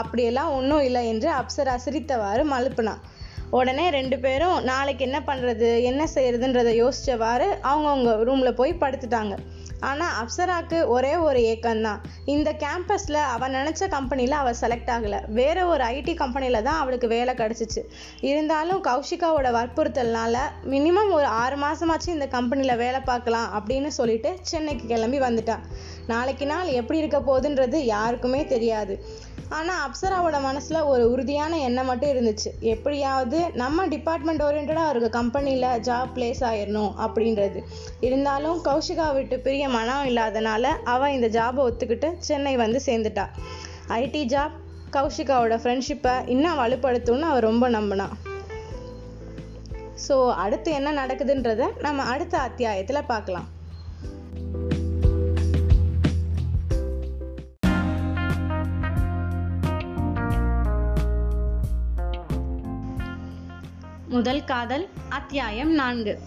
அப்படியெல்லாம் 0.00 0.52
ஒன்றும் 0.58 0.84
இல்லை 0.88 1.02
என்று 1.12 1.30
அப்சரா 1.40 1.74
சிரித்தவாறு 1.86 2.44
மழுப்புனான். 2.52 3.02
உடனே 3.58 3.86
ரெண்டு 3.90 4.16
பேரும் 4.18 4.58
நாளைக்கு 4.70 5.02
என்ன 5.06 5.18
பண்ணுறது 5.26 5.70
என்ன 5.90 6.02
செய்யறதுன்றதை 6.14 6.72
யோசித்தவாறு 6.82 7.48
அவங்கவுங்க 7.70 8.12
ரூமில் 8.28 8.58
போய் 8.60 8.80
படுத்துட்டாங்க. 8.82 9.34
ஆனால் 9.88 10.12
அப்சராக்கு 10.20 10.78
ஒரே 10.94 11.12
ஒரு 11.26 11.38
ஏக்கம்தான். 11.52 12.02
இந்த 12.34 12.48
கேம்பஸில் 12.64 13.18
அவள் 13.34 13.54
நினச்ச 13.56 13.88
கம்பெனியில் 13.94 14.36
அவள் 14.40 14.58
செலக்ட் 14.60 14.90
ஆகலை. 14.94 15.18
வேற 15.38 15.58
ஒரு 15.72 15.82
ஐடி 15.84 16.12
கம்பெனியில் 16.20 16.64
தான் 16.68 16.80
அவளுக்கு 16.82 17.08
வேலை 17.14 17.32
கிடச்சிச்சு. 17.40 17.82
இருந்தாலும் 18.30 18.82
கௌஷிகாவோட 18.88 19.50
வற்புறுத்தல்னால 19.58 20.36
மினிமம் 20.74 21.10
ஒரு 21.18 21.28
ஆறு 21.42 21.58
மாசமாச்சும் 21.64 22.16
இந்த 22.18 22.28
கம்பெனியில் 22.36 22.80
வேலை 22.84 23.00
பார்க்கலாம் 23.10 23.48
அப்படின்னு 23.58 23.92
சொல்லிட்டு 23.98 24.32
சென்னைக்கு 24.52 24.86
கிளம்பி 24.92 25.20
வந்துட்டா 25.26 25.58
நாளைக்கு 26.06 26.46
நாள் 26.46 26.68
எப்படி 26.78 26.98
இருக்க 26.98 27.18
போகுதுன்றது 27.18 27.78
யாருக்குமே 27.94 28.40
தெரியாது. 28.46 28.94
ஆனால் 29.48 29.80
அப்சராவோட 29.86 30.36
மனசில் 30.40 30.78
ஒரு 30.80 31.10
உறுதியான 31.10 31.58
எண்ணம் 31.58 31.88
மட்டும் 31.90 32.12
இருந்துச்சு. 32.12 32.50
எப்படியாவது 32.60 33.38
நம்ம 33.62 33.86
டிபார்ட்மெண்ட் 33.86 34.42
ஓரியன்டாக 34.42 34.90
இருக்க 34.90 35.08
கம்பெனியில் 35.18 35.68
ஜாப் 35.88 36.12
பிளேஸ் 36.16 36.42
ஆயிடணும் 36.50 36.92
அப்படின்றது. 37.06 37.60
இருந்தாலும் 38.00 38.58
கௌஷிகா 38.68 39.14
விட்டு 39.14 39.38
பிரிய 39.40 39.68
மனம் 39.68 40.08
இல்லாதனால 40.10 40.74
அவள் 40.94 41.14
இந்த 41.18 41.30
ஜாபை 41.38 41.62
ஒத்துக்கிட்டு 41.68 42.10
சென்னை 42.18 42.56
வந்து 42.56 42.80
சேர்ந்துட்டா. 42.88 43.26
ஐடி 44.00 44.24
ஜாப் 44.34 44.58
கௌஷிகாவோட 44.96 45.56
ஃப்ரெண்ட்ஷிப்பை 45.62 46.14
இன்னும் 46.26 46.60
வலுப்படுத்தும்னு 46.62 47.30
அவள் 47.30 47.48
ரொம்ப 47.50 47.68
நம்பினான் 47.68 48.14
ஸோ 50.08 50.14
அடுத்து 50.44 50.70
என்ன 50.72 50.92
நடக்குதுன்றத 50.92 51.68
நம்ம 51.80 52.02
அடுத்த 52.02 52.38
அத்தியாயத்தில் 52.38 53.08
பார்க்கலாம். 53.10 53.48
முதல் 64.12 64.44
காதல் 64.44 64.88
அத்தியாயம் 65.08 65.70
நான்கு. 65.74 66.22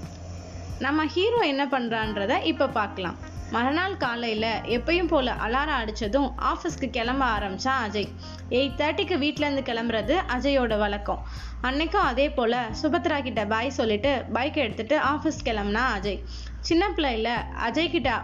நம்ம 0.80 1.06
ஹீரோ 1.06 1.38
என்ன 1.38 1.66
பண்றான்றத 1.66 2.44
இப்ப 2.44 2.68
பார்க்கலாம் 2.68 3.18
மறுநாள் 3.52 3.98
காலையில 3.98 4.62
எப்பயும் 4.66 5.08
போல 5.08 5.34
அலாரம் 5.34 5.80
அடிச்சதும் 5.82 6.30
ஆஃபீஸ்க்கு 6.52 6.90
கிளம்ப 6.90 7.26
ஆரம்பிச்சான் 7.26 7.82
அஜய். 7.88 8.08
எயிட் 8.50 8.78
தேர்ட்டிக்கு 8.78 9.18
வீட்டிலேருந்து 9.18 9.64
கிளம்புறது 9.70 10.16
அஜயோட 10.38 10.78
வழக்கம். 10.78 11.22
அன்னைக்கும் 11.62 12.08
அதே 12.12 12.30
போல் 12.30 12.58
சுபத்ரா 12.82 13.22
கிட்ட 13.22 13.46
பாய் 13.46 13.70
சொல்லிட்டு 13.70 14.24
பைக் 14.34 14.56
எடுத்துட்டு 14.56 14.98
ஆஃபீஸ் 15.00 15.46
கிளம்புனா 15.46 15.84
அஜய். 15.98 16.20
சின்ன 16.60 16.90
பிள்ளையில 16.96 17.32
அஜய் 17.70 17.90
கிட்ட 17.90 18.22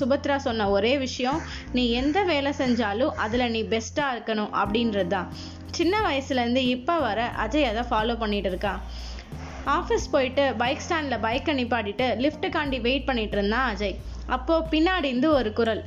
சுபத்ரா 0.00 0.36
சொன்ன 0.36 0.70
ஒரே 0.70 0.98
விஷயம் 0.98 1.40
நீ 1.72 1.90
எந்த 1.90 2.22
வேலை 2.22 2.52
செஞ்சாலும் 2.58 3.12
அதில் 3.14 3.50
நீ 3.50 3.62
பெஸ்ட்டாக 3.62 4.14
இருக்கணும் 4.14 4.54
அப்படின்றது 4.62 5.06
தான் 5.06 5.32
சின்ன 5.78 5.94
வயசுலேருந்து 6.06 6.62
இப்போ 6.74 6.94
வர 6.98 7.20
அஜய் 7.44 7.68
அதை 7.70 7.82
ஃபாலோ 7.90 8.14
பண்ணிட்டு 8.22 8.50
இருக்கான் 8.52 8.80
ஆஃபீஸ் 9.76 10.06
போயிட்டு 10.14 10.44
பைக் 10.62 10.82
ஸ்டாண்டில் 10.86 11.22
பைக்கை 11.26 11.52
நிப்பாட்டிட்டு 11.60 12.06
லிஃப்ட்டுக்காண்டி 12.24 12.78
வெயிட் 12.86 13.06
பண்ணிட்டு 13.08 13.36
இருந்தான் 13.38 13.68
அஜய். 13.74 13.96
அப்போது 14.26 14.66
பின்னாடி 14.72 15.08
இருந்து 15.10 15.28
ஒரு 15.32 15.50
குரல். 15.52 15.82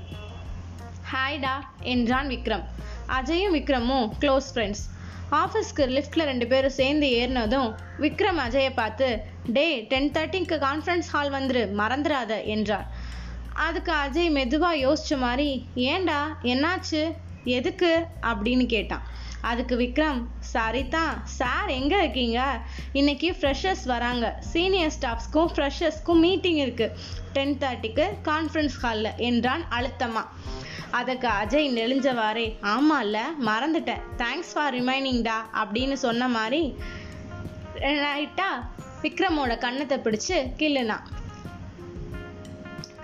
ஹாய்டா 1.11 1.55
என்றான் 1.93 2.29
விக்ரம். 2.33 2.63
அஜயும் 3.17 3.55
விக்ரமும் 3.57 4.07
க்ளோஸ் 4.21 4.49
ஃப்ரெண்ட்ஸ் 4.53 4.83
ஆஃபீஸ்க்கு 5.41 5.83
லிஃப்ட்டில் 5.95 6.27
ரெண்டு 6.29 6.45
பேரும் 6.51 6.75
சேர்ந்து 6.79 7.07
ஏறினதும் 7.19 7.69
விக்ரம் 8.03 8.39
அஜயை 8.45 8.71
பார்த்து 8.75 9.07
டே 9.57 9.67
டென் 9.91 10.11
தேர்ட்டிக்கு 10.17 10.57
கான்ஃபரன்ஸ் 10.67 11.09
ஹால் 11.13 11.31
வந்துரு 11.31 11.63
மறந்துடாத 11.81 12.33
என்றார். 12.55 12.87
அதுக்கு 13.67 13.93
அஜய் 14.03 14.33
மெதுவாக 14.37 14.81
யோசிச்ச 14.85 15.17
மாதிரி 15.25 15.49
ஏண்டா 15.91 16.19
என்னாச்சு? 16.53 17.01
எதுக்கு? 17.57 17.91
அப்படின்னு 18.31 18.65
கேட்டான். 18.75 19.05
அதுக்கு 19.41 19.75
விக்ரம் 19.77 20.21
சரிதா 20.39 21.21
சார் 21.23 21.69
எங்கே 21.69 21.97
இருக்கீங்க? 21.97 22.59
இன்னைக்கு 22.93 23.31
ஃப்ரெஷர்ஸ் 23.31 23.85
வராங்க. 23.85 24.37
சீனியர் 24.39 24.91
ஸ்டாஃப்ஸ்க்கும் 24.99 25.49
ஃப்ரெஷர்ஸ்க்கும் 25.53 26.23
மீட்டிங் 26.27 26.55
இருக்குது 26.55 26.95
டென் 27.33 27.57
தேர்ட்டிக்கு 27.57 28.07
கான்ஃபரன்ஸ் 28.23 28.77
ஹாலில் 28.81 29.15
என்றான் 29.15 29.63
அழுத்தமா. 29.69 30.23
அதுக்கு 30.91 31.27
அஜய் 31.27 31.69
நெளிஞ்சவாறே 31.79 32.47
ஆமால்ல 32.61 33.17
மறந்துட்டேன். 33.45 34.03
தேங்க்ஸ் 34.17 34.53
ஃபார் 34.53 34.73
ரிமைனிங்டா 34.73 35.37
அப்படின்னு 35.63 35.93
சொன்ன 35.93 36.27
மாதிரி 36.27 36.75
ரைட்டா 37.81 38.49
விக்ரமோட 39.01 39.55
கண்ணத்தை 39.65 39.97
பிடிச்சு 40.05 40.37
கில்லுனா 40.59 40.97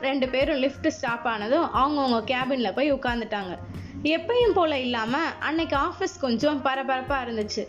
ரெண்டு 0.02 0.30
பேரும் 0.30 0.56
லிஃப்ட் 0.56 0.88
ஸ்டாப் 0.88 1.28
ஆனதும் 1.28 1.68
அவங்கவுங்க 1.74 2.20
கேபினில் 2.32 2.74
போய் 2.74 2.94
உட்காந்துட்டாங்க 2.94 3.54
எப்பயும் 4.04 4.54
போல 4.54 4.80
இல்லாமல் 4.80 5.34
அன்னைக்கு 5.40 5.76
ஆஃபீஸ் 5.78 6.16
கொஞ்சம் 6.20 6.62
பரபரப்பாக 6.62 7.32
இருந்துச்சு. 7.32 7.64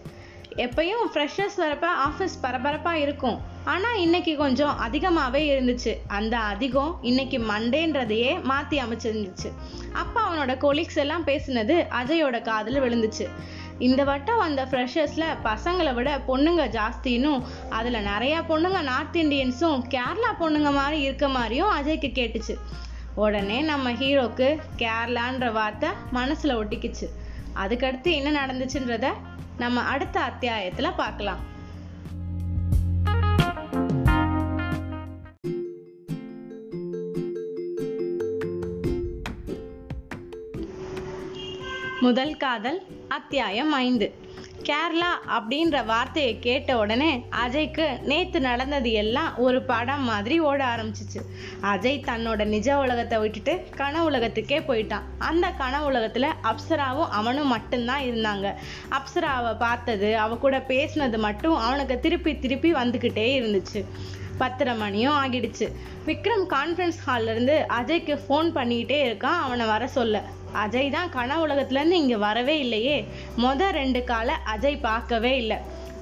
எப்பயும் 0.57 1.05
ஃப்ரெஷர்ஸ் 1.13 1.59
வரப்ப 1.59 1.87
ஆஃபீஸ் 2.07 2.35
பரபரப்பாக 2.41 2.99
இருக்கும். 2.99 3.41
ஆனால் 3.65 3.99
இன்னைக்கு 3.99 4.37
கொஞ்சம் 4.37 4.79
அதிகமாகவே 4.79 5.61
இருந்துச்சு. 5.61 5.93
அந்த 6.07 6.39
அதிகம் 6.39 6.99
இன்னைக்கு 7.03 7.39
மண்டேன்றதையே 7.39 8.43
மாற்றி 8.43 8.79
அமைச்சிருந்துச்சு. 8.79 9.53
அப்போ 9.93 10.21
அவனோட 10.21 10.55
கொலீக்ஸ் 10.57 11.01
எல்லாம் 11.05 11.27
பேசினது 11.27 11.77
அஜயோட 12.01 12.43
காதில் 12.43 12.81
விழுந்துச்சு. 12.81 13.27
இந்த 13.79 14.05
வட்டம் 14.05 14.39
வந்த 14.39 14.65
ஃப்ரெஷர்ஸில் 14.65 15.39
பசங்களை 15.45 15.95
விட 15.95 16.19
பொண்ணுங்க 16.29 16.65
ஜாஸ்தின்னும் 16.79 17.43
அதில் 17.69 18.07
நிறையா 18.07 18.41
பொண்ணுங்க 18.49 18.83
நார்த் 18.83 19.17
இந்தியன்ஸும் 19.17 19.83
கேரளா 19.89 20.33
பொண்ணுங்க 20.41 20.73
மாதிரி 20.73 21.01
இருக்க 21.01 21.29
மாதிரியும் 21.29 21.71
அஜய்க்கு 21.71 22.11
கேட்டுச்சு. 22.21 22.57
உடனே 23.15 23.61
நம்ம 23.61 23.93
ஹீரோக்கு 23.93 24.59
கேரளான்ற 24.79 25.53
வார்த்தை 25.53 25.89
மனசில் 26.11 26.57
ஒட்டிக்கிச்சு. 26.57 27.09
அதுக்கடுத்து 27.57 28.11
என்ன 28.11 28.47
நடந்துச்சுன்றத 28.47 29.13
நம்ம 29.59 29.81
அடுத்த 29.81 30.21
அத்தியாயத்தில் 30.21 30.93
பார்க்கலாம். 30.97 31.53
முதல் 42.01 42.37
காதல் 42.37 42.83
அத்தியாயம் 43.09 43.73
ஐந்து. 43.73 44.15
கேரளா 44.69 45.11
அப்படின்ற 45.37 45.85
வார்த்தையை 45.85 46.39
கேட்ட 46.39 46.79
உடனே 46.79 47.27
அஜய்க்கு 47.47 47.87
நேத்து 48.03 48.41
நடந்தது 48.41 48.93
எல்லாம் 48.93 49.37
ஒரு 49.37 49.63
படம் 49.63 50.05
மாதிரி 50.05 50.41
ஓட 50.41 50.61
ஆரம்பிச்சிச்சு. 50.65 51.21
அஜய் 51.63 52.01
தன்னோட 52.07 52.45
நிஜ 52.45 52.79
உலகத்தை 52.79 53.19
விட்டுட்டு 53.19 53.67
கன 53.77 54.01
உலகத்துக்கே 54.01 54.59
போயிட்டான். 54.59 55.07
அந்த 55.19 55.49
கன 55.59 55.75
உலகத்துல 55.91 56.29
அப்சராவும் 56.43 57.09
அவனும் 57.11 57.49
மட்டும்தான் 57.49 58.03
இருந்தாங்க. 58.03 58.55
அப்சராவை 58.91 59.59
பார்த்தது 59.59 60.19
அவ 60.19 60.37
கூட 60.37 60.59
பேசினது 60.69 61.19
மட்டும் 61.19 61.57
அவனுக்கு 61.57 62.01
திருப்பி 62.01 62.39
திருப்பி 62.39 62.73
வந்துக்கிட்டே 62.73 63.29
இருந்துச்சு. 63.41 63.83
பத்தரை 64.43 64.75
மணியும் 64.83 65.19
ஆகிடுச்சு. 65.23 65.69
விக்ரம் 66.09 66.47
கான்ஃபரன்ஸ் 66.55 67.01
ஹால்லேருந்து 67.07 67.57
அஜய்க்கு 67.79 68.17
ஃபோன் 68.25 68.51
பண்ணிக்கிட்டே 68.59 68.99
இருக்கான் 69.09 69.43
அவனை 69.45 69.67
வர 69.75 69.87
சொல்ல. 69.99 70.23
அஜய் 70.65 70.95
தான் 70.97 71.15
கன 71.19 71.39
உலகத்துலேருந்து 71.45 72.01
இங்கே 72.03 72.19
வரவே 72.27 72.57
இல்லையே. 72.65 72.99
மொதல் 73.45 73.77
ரெண்டு 73.81 74.03
காலை 74.11 74.37
அஜய் 74.55 74.85
பார்க்கவே 74.89 75.33
இல்லை. 75.45 75.59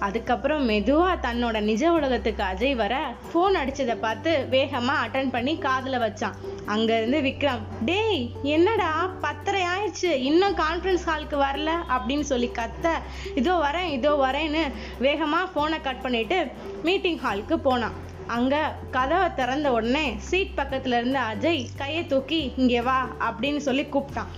அதுக்கப்புறம் 0.06 0.62
மெதுவாக 0.70 1.20
தன்னோட 1.24 1.56
நிஜ 1.68 1.82
உலகத்துக்கு 1.96 2.42
அஜய் 2.48 2.74
வர 2.80 2.94
ஃபோன் 3.26 3.56
அடித்ததை 3.60 3.94
பார்த்து 4.04 4.30
வேகமாக 4.54 5.02
அட்டன் 5.04 5.30
பண்ணி 5.34 5.52
காதில் 5.66 6.02
வச்சான். 6.04 6.38
அங்கேருந்து 6.74 7.18
விக்ரம் 7.26 7.62
டேய் 7.88 8.20
என்னடா 8.54 8.90
பத்தரை 9.24 9.62
ஆயிடுச்சு 9.72 10.10
இன்னும் 10.30 10.58
கான்ஃபரன்ஸ் 10.62 11.06
ஹாலுக்கு 11.10 11.38
வரல? 11.46 11.70
அப்படின்னு 11.96 12.26
சொல்லி 12.32 12.48
கத்த 12.60 12.94
இதோ 13.40 13.54
வரேன் 13.66 13.90
இதோ 13.98 14.12
வரேன்னு 14.26 14.64
வேகமாக 15.06 15.50
ஃபோனை 15.52 15.80
கட் 15.86 16.04
பண்ணிவிட்டு 16.06 16.40
மீட்டிங் 16.88 17.22
ஹாலுக்கு 17.26 17.58
போனான். 17.68 17.96
அங்கே 18.26 18.60
கதவை 18.90 19.34
திறந்த 19.34 19.72
உடனே 19.72 20.14
சீட் 20.18 20.56
பக்கத்துல 20.56 20.96
இருந்த 20.96 21.20
அஜய் 21.20 21.66
கையை 21.76 22.06
தூக்கி 22.06 22.52
இங்கே 22.56 22.80
வா 22.80 23.08
அப்படின்னு 23.20 23.56
சொல்லி 23.56 23.82
கூப்பிட்டான். 23.82 24.32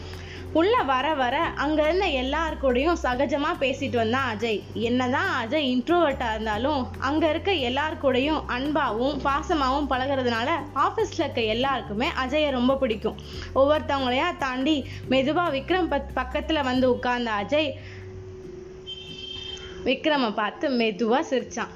உள்ள 0.53 0.83
வர 0.83 1.14
வர 1.14 1.37
அங்க 1.37 1.83
இருந்த 1.83 2.07
எல்லார் 2.07 2.61
கூடயும் 2.62 2.97
சகஜமா 3.03 3.50
பேசிட்டு 3.61 3.97
வந்தான் 3.97 4.37
அஜய். 4.37 4.61
என்னதான் 4.73 5.47
அஜய் 5.47 5.69
இன்ட்ரோவர்ட்டா 5.75 6.31
இருந்தாலும் 6.31 6.88
அங்க 6.99 7.29
இருக்க 7.29 7.53
எல்லார் 7.53 8.00
கூடயும் 8.03 8.43
அன்பாவும் 8.49 9.19
பாசமாகவும் 9.25 9.91
பழகுறதுனால 9.91 10.50
ஆஃபீஸில் 10.75 11.23
இருக்க 11.23 11.41
எல்லாருக்குமே 11.41 12.09
அஜயை 12.25 12.50
ரொம்ப 12.50 12.76
பிடிக்கும். 12.76 13.17
ஒவ்வொருத்தவங்களையா 13.55 14.37
தாண்டி 14.38 14.87
மெதுவா 15.11 15.47
விக்ரம் 15.50 15.91
பத் 15.91 16.14
பக்கத்துல 16.14 16.64
வந்து 16.64 16.91
உட்கார்ந்த 16.91 17.31
அஜய் 17.31 17.73
விக்ரமை 19.85 20.35
பார்த்து 20.35 20.69
மெதுவா 20.71 21.21
சிரிச்சான். 21.31 21.73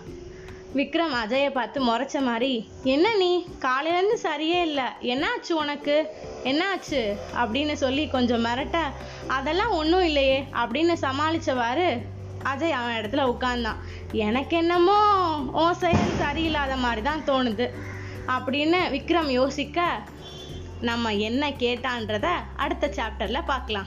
விக்ரம் 0.75 1.15
அஜயை 1.23 1.51
பார்த்து 1.51 1.85
முறைச்ச 1.87 2.21
மாதிரி 2.21 2.71
என்ன 2.83 3.15
நீ? 3.15 3.47
காலையிலேருந்து 3.61 4.17
சரியே 4.23 4.63
இல்லை. 4.63 4.85
என்னாச்சு 5.03 5.53
உனக்கு? 5.53 6.07
என்னாச்சு? 6.45 7.17
அப்படின்னு 7.37 7.73
சொல்லி 7.73 8.09
கொஞ்சம் 8.09 8.45
மிரட்ட 8.45 8.79
அதெல்லாம் 9.27 9.71
ஒன்றும் 9.71 10.05
இல்லையே 10.05 10.45
அப்படின்னு 10.53 10.97
சமாளித்தவாறு 11.01 12.07
அஜய் 12.45 12.71
அவன் 12.71 12.95
இடத்துல 12.95 13.25
உட்கார்ந்தான். 13.33 13.81
எனக்கு 14.13 14.57
என்னமோ 14.57 14.99
ஓ 15.53 15.73
செயல் 15.73 16.19
சரியில்லாத 16.21 16.77
மாதிரி 16.77 17.03
தான் 17.03 17.27
தோணுது 17.27 17.69
அப்படின்னு 18.27 18.81
விக்ரம் 18.91 19.29
யோசிக்க 19.29 20.01
நம்ம 20.81 21.15
என்ன 21.15 21.51
கேட்டான்றத 21.51 22.27
அடுத்த 22.57 22.93
சாப்டரில் 22.97 23.47
பார்க்கலாம். 23.47 23.87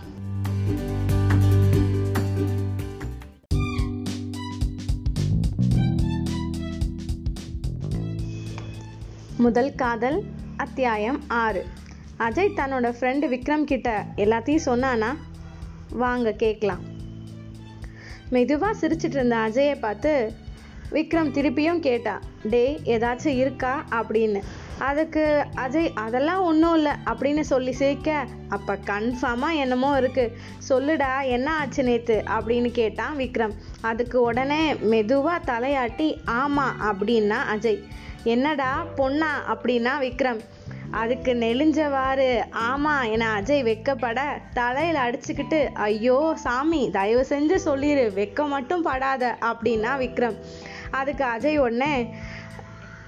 முதல் 9.41 9.75
காதல் 9.75 10.23
அத்தியாயம் 10.57 11.21
ஆறு. 11.27 11.65
அஜய் 12.19 12.51
தன்னோட 12.55 12.93
ஃப்ரெண்டு 12.99 13.27
விக்ரம் 13.27 13.63
கிட்ட 13.63 14.05
எல்லாத்தையும் 14.15 14.65
சொன்னானா? 14.65 15.15
வாங்க 15.89 16.31
கேட்கலாம். 16.31 16.79
மெதுவாக 18.29 18.87
சிரிச்சிட்டு 18.87 19.15
இருந்த 19.15 19.35
அஜயை 19.35 19.79
பார்த்து 19.79 20.33
விக்ரம் 20.91 21.31
திருப்பியும் 21.31 21.79
கேட்டா 21.79 22.19
டேய் 22.43 22.79
ஏதாச்சும் 22.85 23.37
இருக்கா? 23.37 23.83
அப்படின்னு. 23.91 24.41
அதுக்கு 24.77 25.45
அஜய் 25.55 25.91
அதெல்லாம் 25.93 26.43
ஒன்றும் 26.43 26.73
இல்லை 26.73 26.91
அப்படின்னு 27.05 27.39
சொல்லி 27.39 27.71
சிரிக்க 27.71 28.25
அப்போ 28.49 28.75
கன்ஃபார்மாக 28.75 29.55
என்னமோ 29.55 29.99
இருக்குது 29.99 30.33
சொல்லுடா 30.69 31.25
என்ன 31.25 31.55
ஆச்சு 31.55 31.83
நேற்று 31.83 32.23
அப்படின்னு 32.27 32.71
கேட்டான் 32.71 33.17
விக்ரம். 33.17 33.51
அதுக்கு 33.81 34.21
உடனே 34.21 34.75
மெதுவாக 34.75 35.53
தலையாட்டி 35.53 36.17
ஆமாம் 36.25 36.81
அப்படின்னா 36.81 37.37
அஜய். 37.55 37.81
என்னடா 38.23 38.85
பொண்ணா 38.97 39.29
அப்படின்னா 39.53 39.93
விக்ரம். 39.99 40.41
அதுக்கு 40.91 41.33
நெளிஞ்சவாறு 41.33 42.43
ஆமாம் 42.51 43.03
என 43.03 43.41
அஜய் 43.41 43.63
வெக்கப்பட 43.69 44.19
தலையில் 44.53 44.95
அடிச்சுக்கிட்டு 44.95 45.59
ஐயோ 45.73 46.33
சாமி 46.35 46.89
தயவு 46.91 47.25
செஞ்சு 47.29 47.55
சொல்லிடு 47.55 48.11
வெக்க 48.15 48.47
மட்டும் 48.47 48.81
படாத 48.81 49.37
அப்படின்னா 49.41 49.93
விக்ரம். 50.03 50.37
அதுக்கு 50.91 51.25
அஜய் 51.25 51.57
உடனே 51.57 52.13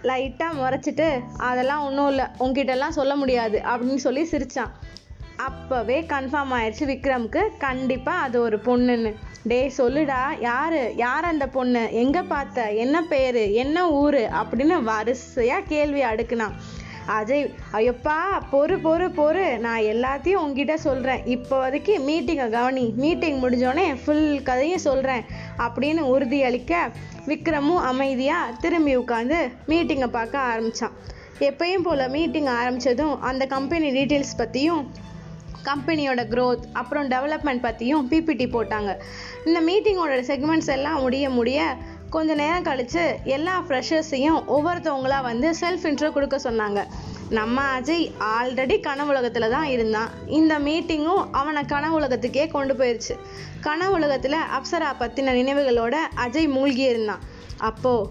லைட்டாக 0.03 0.60
முறைச்சிட்டு 0.60 1.10
அதெல்லாம் 1.38 1.86
ஒன்றும் 1.86 2.08
இல்லை 2.08 2.25
உங்ககிட்டலாம் 2.39 2.98
சொல்ல 3.00 3.15
முடியாது 3.15 3.60
அப்படின்னு 3.60 3.96
சொல்லி 3.96 4.24
சிரிச்சான். 4.32 4.74
அப்போவே 5.37 5.97
கன்ஃபார்ம் 6.07 6.53
ஆயிடுச்சு 6.53 6.85
விக்ரம்க்கு. 6.85 7.41
கண்டிப்பாக 7.57 8.17
அது 8.17 8.41
ஒரு 8.41 8.57
பொண்ணுன்னு. 8.57 9.15
டேய் 9.43 9.71
சொல்லுடா 9.77 10.21
யார்? 10.39 10.95
யார் 10.95 11.25
அந்த 11.25 11.47
பொண்ணு? 11.47 11.91
எங்கே 11.91 12.21
பார்த்த? 12.21 12.71
என்ன 12.71 13.03
பேர்? 13.03 13.35
என்ன 13.35 13.91
ஊர்? 13.91 14.15
அப்படின்னு 14.15 14.83
வரிசையாக 14.83 15.61
கேள்வி 15.67 16.03
அடுக்குனான். 16.03 16.53
அஜய் 17.07 17.49
ஐயப்பா 17.71 18.17
பொறு 18.51 18.75
பொறு 18.83 19.07
பொறு. 19.09 19.57
நான் 19.57 19.79
எல்லாத்தையும் 19.79 20.43
உங்ககிட்ட 20.43 20.77
சொல்கிறேன் 20.77 21.21
இப்போதைக்கு 21.25 21.93
மீட்டிங்கை 22.07 22.49
கவனி. 22.49 22.93
மீட்டிங் 22.95 23.43
முடிஞ்சோடனே 23.43 23.95
ஃபுல் 24.05 24.41
கதையும் 24.43 24.85
சொல்கிறேன் 24.89 25.25
அப்படின்னு 25.57 26.03
உறுதியளிக்க 26.13 26.91
விக்ரமும் 27.25 27.81
அமைதியாக 27.81 28.51
திரும்பி 28.61 28.97
உட்காந்து 28.97 29.51
மீட்டிங்கை 29.67 30.07
பார்க்க 30.07 30.39
ஆரம்பித்தான் 30.39 30.91
எப்பயும் 31.39 31.83
போல் 31.83 32.09
மீட்டிங் 32.09 32.45
ஆரம்பித்ததும் 32.45 33.19
அந்த 33.19 33.45
கம்பெனி 33.45 33.89
டீட்டெயில்ஸ் 33.91 34.37
பற்றியும் 34.37 35.01
கம்பெனியோட 35.70 36.22
க்ரோத் 36.34 36.63
அப்புறம் 36.74 37.10
டெவலப்மெண்ட் 37.13 37.65
பற்றியும் 37.67 38.10
பிபிடி 38.12 38.48
போட்டாங்க. 38.55 38.91
இந்த 39.46 39.60
மீட்டிங்கோட 39.67 40.15
செக்மெண்ட்ஸ் 40.32 40.72
எல்லாம் 40.77 41.01
முடிய 41.01 41.29
முடிய 41.29 41.60
கொஞ்ச 42.10 42.34
நேரம் 42.41 42.67
கழித்து 42.67 43.03
எல்லா 43.36 43.53
ஃப்ரெஷர்ஸையும் 43.67 44.41
ஒவ்வொருத்தவங்களாக 44.55 45.27
வந்து 45.29 45.48
செல்ஃப் 45.62 45.86
இன்ட்ரோ 45.89 46.10
கொடுக்க 46.12 46.38
சொன்னாங்க. 46.43 46.82
நம்ம 47.29 47.62
அஜய் 47.79 48.05
ஆல்ரெடி 48.38 48.75
கனவுலகத்தில் 48.88 49.53
தான் 49.55 49.70
இருந்தான். 49.75 50.10
இந்த 50.39 50.60
மீட்டிங்கும் 50.60 51.24
அவனை 51.32 51.63
கனவுலகத்துக்கே 51.63 52.46
கொண்டு 52.48 52.74
போயிடுச்சு 52.74 53.15
கனவுலகத்தில் 53.67 54.38
அப்சரா 54.58 54.91
பற்றின 55.00 55.34
நினைவுகளோட 55.39 55.96
அஜய் 56.25 56.50
மூழ்கி 56.58 56.86
இருந்தான். 56.91 57.24
அப்போது 57.70 58.10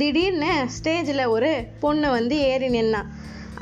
திடீர்னு 0.00 0.50
ஸ்டேஜில் 0.74 1.24
ஒரு 1.26 1.52
பொண்ணு 1.80 2.10
வந்து 2.10 2.36
ஏறி 2.50 2.68
நின்னான். 2.68 3.08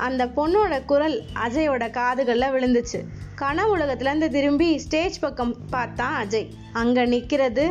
அந்த 0.07 0.23
பொண்ணோட 0.37 0.73
குரல் 0.91 1.17
அஜயோட 1.45 1.85
காதுகளில் 1.97 2.53
விழுந்துச்சு. 2.55 2.99
கனவு 3.41 3.71
உலகத்துலேருந்து 3.77 4.29
திரும்பி 4.29 4.69
ஸ்டேஜ் 4.85 5.17
பக்கம் 5.19 5.53
பார்த்தான் 5.69 6.15
அஜய். 6.21 6.47
அங்கே 6.81 7.03
நிற்கிறது 7.13 7.65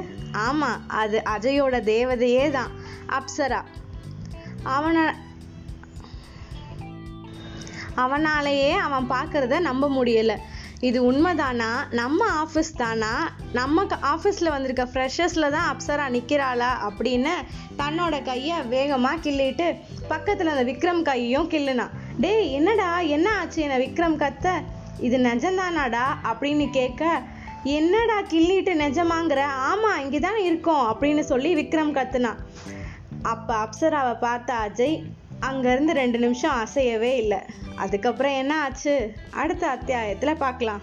ஆமாம் 0.46 0.82
அது 1.02 1.18
அஜயோட 1.36 1.76
தேவதையே 1.94 2.46
தான் 2.50 2.70
அப்சரா. 3.18 3.60
அவனை 4.76 5.04
அவனாலேயே 8.04 8.72
அவன் 8.86 9.06
பார்க்குறத 9.14 9.60
நம்ப 9.68 9.84
முடியலை. 9.88 10.36
இது 10.88 10.98
உண்மைதானா? 11.12 11.70
நம்ம 12.00 12.20
ஆஃபீஸ் 12.42 12.70
தானா? 12.76 13.12
நம்ம 13.52 13.84
ஆஃபீஸில் 14.10 14.54
வந்திருக்க 14.54 14.84
ஃப்ரெஷர்ஸில் 14.92 15.54
தான் 15.56 15.68
அப்சரா 15.70 16.04
நிற்கிறாளா 16.16 16.70
அப்படின்னு 16.88 17.32
தன்னோட 17.80 18.16
கையை 18.22 18.58
வேகமாக 18.74 19.22
கிள்ளிட்டு 19.24 19.66
பக்கத்தில் 20.12 20.52
அந்த 20.54 20.64
விக்ரம் 20.70 21.02
கையையும் 21.02 21.50
கிள்ளுனான் 21.54 21.96
டேய் 22.20 22.52
என்னடா? 22.52 23.00
என்ன 23.00 23.36
ஆச்சு? 23.38 23.62
என்ன 23.62 23.76
விக்ரம் 23.78 24.16
கத்த? 24.22 24.62
இது 25.00 25.18
நிஜம்தானாடா? 25.18 26.06
அப்படின்னு 26.24 26.70
கேட்க 26.70 27.22
என்னடா 27.62 28.16
கிள்ளிட்டு 28.22 28.72
நிஜமாங்கிற? 28.84 29.40
ஆமாம் 29.40 30.00
இங்கே 30.00 30.18
தான் 30.18 30.40
இருக்கோம் 30.42 30.84
அப்படின்னு 30.90 31.20
சொல்லி 31.20 31.54
விக்ரம் 31.54 31.94
கத்துனான் 31.98 32.40
அப்போ 33.22 33.54
அப்சராவை 33.54 34.14
பார்த்த 34.20 34.54
அஜய் 34.54 34.96
அங்கேருந்து 35.40 35.92
ரெண்டு 35.92 36.18
நிமிஷம் 36.18 36.56
அசையவே 36.64 37.12
இல்லை. 37.14 37.38
அதுக்கப்புறம் 37.76 38.32
என்ன 38.32 38.60
ஆச்சு? 38.62 39.14
அடுத்த 39.30 39.66
அத்தியாயத்தில் 39.68 40.36
பார்க்கலாம். 40.36 40.82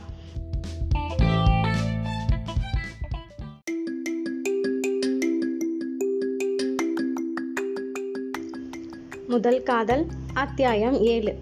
முதல் 9.36 9.64
காதல் 9.64 10.08
அத்தியாயம் 10.34 11.02
ஏழு. 11.02 11.40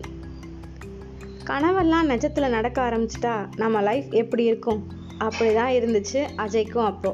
கனவெல்லாம் 1.43 2.09
நிஜத்தில் 2.09 2.49
நடக்க 2.49 2.89
ஆரம்பிச்சிட்டா 2.89 3.47
நம்ம 3.55 3.81
லைஃப் 3.81 4.13
எப்படி 4.13 4.43
இருக்கும்? 4.43 4.87
அப்படிதான் 5.19 5.71
இருந்துச்சு 5.73 6.27
அஜய்க்கும் 6.37 6.85
அப்போ. 6.85 7.13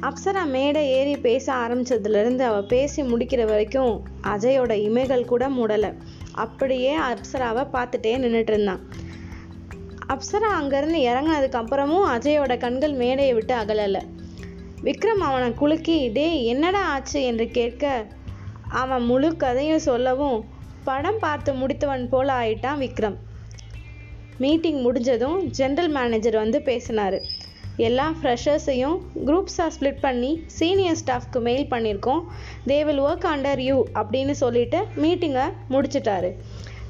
அப்சரா 0.00 0.46
மேடை 0.46 0.86
ஏறி 0.86 1.16
பேச 1.16 1.54
ஆரம்பிச்சதுலேருந்து 1.54 2.38
அவள் 2.38 2.64
பேசி 2.64 3.02
முடிக்கிற 3.02 3.44
வரைக்கும் 3.46 4.02
அஜயோட 4.22 4.72
இமைகள் 4.72 5.24
கூட 5.24 5.48
மூடலை. 5.48 5.90
அப்படியே 6.32 6.98
அப்சராவை 6.98 7.66
பார்த்துட்டே 7.72 8.18
நின்றுட்டு 8.18 8.50
இருந்தான். 8.50 8.80
அப்சரா 10.08 10.62
அங்கேருந்து 10.62 10.98
இறங்கினதுக்கு 10.98 11.64
அப்புறமும் 11.64 12.08
அஜயோட 12.16 12.58
கண்கள் 12.58 12.92
மேடையை 12.92 13.34
விட்டு 13.34 13.54
அகலலை. 13.54 14.02
விக்ரம் 14.82 15.20
அவனை 15.20 15.54
குலுக்கி 15.54 16.08
டேய் 16.08 16.44
என்னடா 16.44 16.82
ஆச்சு? 16.84 17.22
என்று 17.22 17.48
கேட்க 17.48 18.06
அவன் 18.68 19.04
முழு 19.04 19.36
கதையும் 19.36 19.86
சொல்லவும் 19.88 20.44
படம் 20.84 21.18
பார்த்து 21.20 21.52
முடித்தவன் 21.52 22.08
போல 22.08 22.32
ஆயிட்டான் 22.40 22.80
விக்ரம். 22.84 23.16
மீட்டிங் 24.38 24.80
முடிஞ்சதும் 24.80 25.38
ஜென்ரல் 25.58 25.88
மேனேஜர் 25.88 26.36
வந்து 26.36 26.62
பேசினார். 26.62 27.20
எல்லா 27.76 28.12
ஃப்ரெஷர்ஸையும் 28.22 28.96
குரூப்ஸாக 29.26 29.70
ஸ்ப்ளிட் 29.74 30.00
பண்ணி 30.00 30.44
சீனியர் 30.46 30.96
ஸ்டாஃப்க்கு 31.04 31.40
மெயில் 31.40 31.66
பண்ணியிருக்கோம். 31.70 32.22
They 32.66 32.84
will 32.84 33.00
work 33.00 33.26
under 33.34 33.58
you 33.58 33.84
அப்படின்னு 33.94 34.30
சொல்லிட்டு 34.30 34.80
மீட்டிங்கை 34.96 35.46
முடிச்சிட்டாரு. 35.70 36.30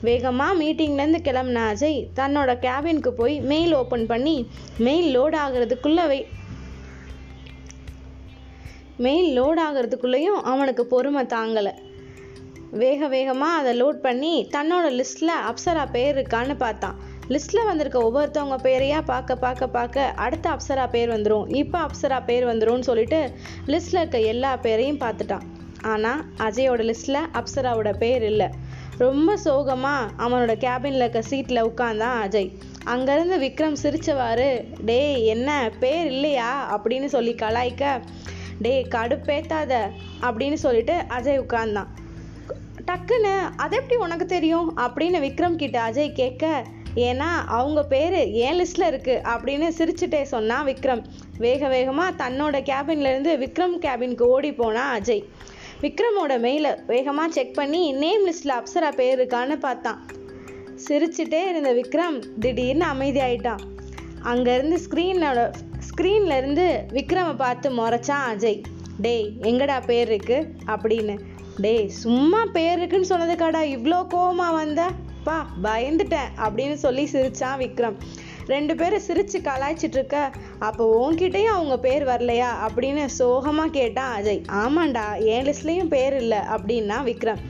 வேகமாக 0.01 0.65
மீட்டிங்லேருந்து 0.65 1.21
கிளம்புன 1.29 1.63
அஜய் 1.73 2.09
தன்னோட 2.17 2.51
கேபினுக்கு 2.65 3.09
போய் 3.09 3.41
மெயில் 3.41 3.75
ஓப்பன் 3.75 4.07
பண்ணி 4.07 4.51
மெயில் 4.79 5.19
லோட் 5.19 5.37
ஆகிறதுக்குள்ளே 5.45 6.27
மெயில் 9.07 9.29
லோட் 9.39 9.61
ஆகிறதுக்குள்ளேயும் 9.67 10.41
அவனுக்கு 10.53 10.87
பொறுமை 10.87 11.25
தாங்கலை. 11.25 11.73
வேக 12.71 13.09
வேகமாக 13.09 13.59
அதை 13.59 13.73
லோட் 13.83 14.01
பண்ணி 14.07 14.33
தன்னோட 14.53 14.87
லிஸ்ட்டில் 14.99 15.35
அப்சரா 15.51 15.85
பேர் 15.93 16.17
இருக்கான்னு 16.17 16.55
பார்த்தான். 16.59 16.97
லிஸ்ட்டில் 17.29 17.65
வந்திருக்க 17.65 17.99
ஒவ்வொருத்தவங்க 18.01 18.57
பேரையாக 18.67 19.03
பார்க்க 19.05 19.37
பார்க்க 19.37 19.67
பார்க்க 19.67 20.13
அடுத்த 20.25 20.47
அப்சரா 20.51 20.85
பேர் 20.91 21.11
வந்துடும் 21.11 21.47
இப்போ 21.55 21.79
அப்சரா 21.79 22.19
பேர் 22.25 22.47
வந்துடும் 22.47 22.81
சொல்லிட்டு 22.81 23.21
லிஸ்ட்டில் 23.67 24.01
இருக்க 24.03 24.21
எல்லா 24.33 24.57
பேரையும் 24.57 25.01
பார்த்துட்டான். 25.01 25.47
ஆனால் 25.83 26.21
அஜயோட 26.39 26.83
லிஸ்ட்டில் 26.91 27.21
அப்சராவோட 27.33 27.91
பேர் 27.99 28.23
இல்லை. 28.23 28.49
ரொம்ப 28.99 29.37
சோகமாக 29.37 30.11
அவனோட 30.25 30.53
கேபினில் 30.65 31.05
இருக்க 31.05 31.23
சீட்டில் 31.23 31.65
உட்காந்தான் 31.65 32.17
அஜய். 32.25 32.51
அங்கேருந்து 32.85 33.37
விக்ரம் 33.45 33.77
சிரிச்சவாறு 33.83 34.49
டேய் 34.85 35.25
என்ன? 35.25 35.71
பேர் 35.81 36.07
இல்லையா? 36.07 36.51
அப்படின்னு 36.77 37.05
சொல்லி 37.05 37.35
கலாய்க்க 37.35 38.01
டேய் 38.63 38.87
கடுப்பேத்தாத 38.91 39.75
அப்படின்னு 40.21 40.55
சொல்லிட்டு 40.55 40.95
அஜய் 41.09 41.43
உட்கார்ந்தான். 41.45 41.91
டக்குன்னு 42.87 43.33
அது 43.57 43.77
எப்படி 43.77 44.01
உனக்கு 44.01 44.27
தெரியும்? 44.27 44.77
அப்படின்னு 44.77 45.19
விக்ரம் 45.27 45.57
கிட்ட 45.57 45.91
அஜய் 45.91 46.13
கேட்க 46.13 46.65
ஏன்னா 46.95 47.31
அவங்க 47.47 47.85
பேர் 47.85 48.13
என் 48.13 48.59
லிஸ்ட்டில் 48.61 48.89
இருக்குது 48.93 49.25
அப்படின்னு 49.35 49.69
சிரிச்சுட்டே 49.79 50.23
சொன்னான் 50.23 50.67
விக்ரம். 50.67 51.03
வேக 51.39 51.69
வேகமாக 51.69 52.29
தன்னோட 52.29 52.57
கேபின்லேருந்து 52.71 53.33
விக்ரம் 53.45 53.77
கேபினுக்கு 53.81 54.23
ஓடி 54.23 54.53
போனான் 54.53 55.01
அஜய். 55.01 55.25
விக்ரமோட 55.81 56.37
மெயிலை 56.45 56.73
வேகமாக 56.87 57.33
செக் 57.33 57.55
பண்ணி 57.55 57.93
நேம் 57.93 58.27
லிஸ்ட்டில் 58.29 58.57
அப்சரா 58.59 58.93
பேர் 58.93 59.19
இருக்கான்னு 59.19 59.57
பார்த்தான். 59.57 60.07
சிரிச்சுட்டே 60.89 61.43
இருந்த 61.49 61.73
விக்ரம் 61.75 62.25
திடீர்னு 62.41 62.87
அமைதியாயிட்டான். 62.87 63.63
அங்கேருந்து 64.23 64.79
ஸ்க்ரீனோட 64.85 65.53
ஸ்க்ரீன்ல 65.89 66.37
இருந்து 66.37 66.85
விக்ரமை 66.93 67.37
பார்த்து 67.37 67.71
முறைச்சான் 67.71 68.27
அஜய் 68.31 68.63
டேய் 68.99 69.33
எங்கடா 69.41 69.83
பேர் 69.87 70.13
இருக்கு? 70.13 70.55
அப்படின்னு. 70.67 71.19
டேய் 71.57 71.89
சும்மா 71.89 72.45
பேர் 72.45 72.79
இருக்குன்னு 72.79 73.07
சொன்னதுக்காடா 73.07 73.61
இவ்வளோ 73.77 74.07
கோவமா 74.15 74.53
வந்த? 74.53 74.89
பா 75.25 75.47
பயந்துட்டேன் 75.63 76.29
அப்படின்னு 76.37 76.73
சொல்லி 76.73 77.09
சிரிச்சான் 77.13 77.59
விக்ரம். 77.59 77.97
ரெண்டு 78.47 78.75
பேரும் 78.77 79.03
சிரிச்சு 79.07 79.37
கலாய்ச்சிட்டு 79.43 79.97
இருக்க 79.99 80.31
அப்போ 80.59 81.11
உன்கிட்டயும் 81.11 81.57
அவங்க 81.57 81.79
பேர் 81.79 82.05
வரலையா? 82.05 82.51
அப்படின்னு 82.67 83.09
சோகமா 83.19 83.67
கேட்டான் 83.67 84.23
அஜய். 84.23 84.43
ஆமாண்டா 84.49 85.25
என் 85.25 85.45
லிஸ்ட்லயும் 85.45 85.89
பேர் 85.89 86.17
இல்லை 86.17 86.39
அப்படின்னா 86.39 86.99
விக்ரம். 87.05 87.43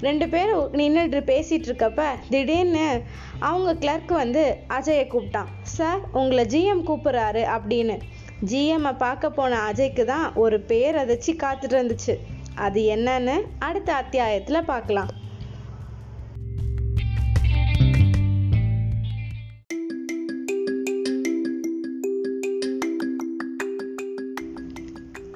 ரெண்டு 0.00 0.28
பேரும் 0.28 0.74
நின்றுட்டு 0.74 1.18
பேசிகிட்டு 1.30 1.68
இருக்கப்ப 1.70 2.02
திடீர்னு 2.30 3.02
அவங்க 3.38 3.74
கிளர்க் 3.74 4.10
வந்து 4.10 4.56
அஜயை 4.68 5.04
கூப்பிட்டான். 5.06 5.50
சார் 5.62 6.00
உங்களை 6.12 6.44
ஜிஎம் 6.44 6.86
கூப்பிட்றாரு 6.86 7.42
அப்படின்னு. 7.56 8.00
ஜிஎம்மை 8.44 8.96
பார்க்க 8.96 9.30
போன 9.30 9.72
அஜய்க்கு 9.72 10.04
தான் 10.04 10.34
ஒரு 10.34 10.60
பேர் 10.60 10.96
அதிர்ச்சி 10.96 11.34
காத்துட்டு 11.34 11.76
இருந்துச்சு. 11.78 12.16
அது 12.54 12.82
என்னன்னு 12.96 13.36
அடுத்த 13.58 13.94
அத்தியாயத்தில் 13.94 14.64
பார்க்கலாம். 14.64 15.08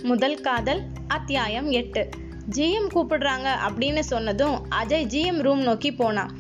முதல் 0.03 0.41
காதல் 0.41 0.83
அத்தியாயம் 1.07 1.71
எட்டு. 1.71 2.09
ஜிஎம் 2.57 2.89
கூப்பிடுறாங்க 2.95 3.49
அப்படின்னு 3.69 4.01
சொன்னதும் 4.01 4.57
அஜய் 4.71 5.07
ஜிஎம் 5.07 5.41
ரூம் 5.43 5.63
நோக்கி 5.63 5.93
போனான் 5.93 6.33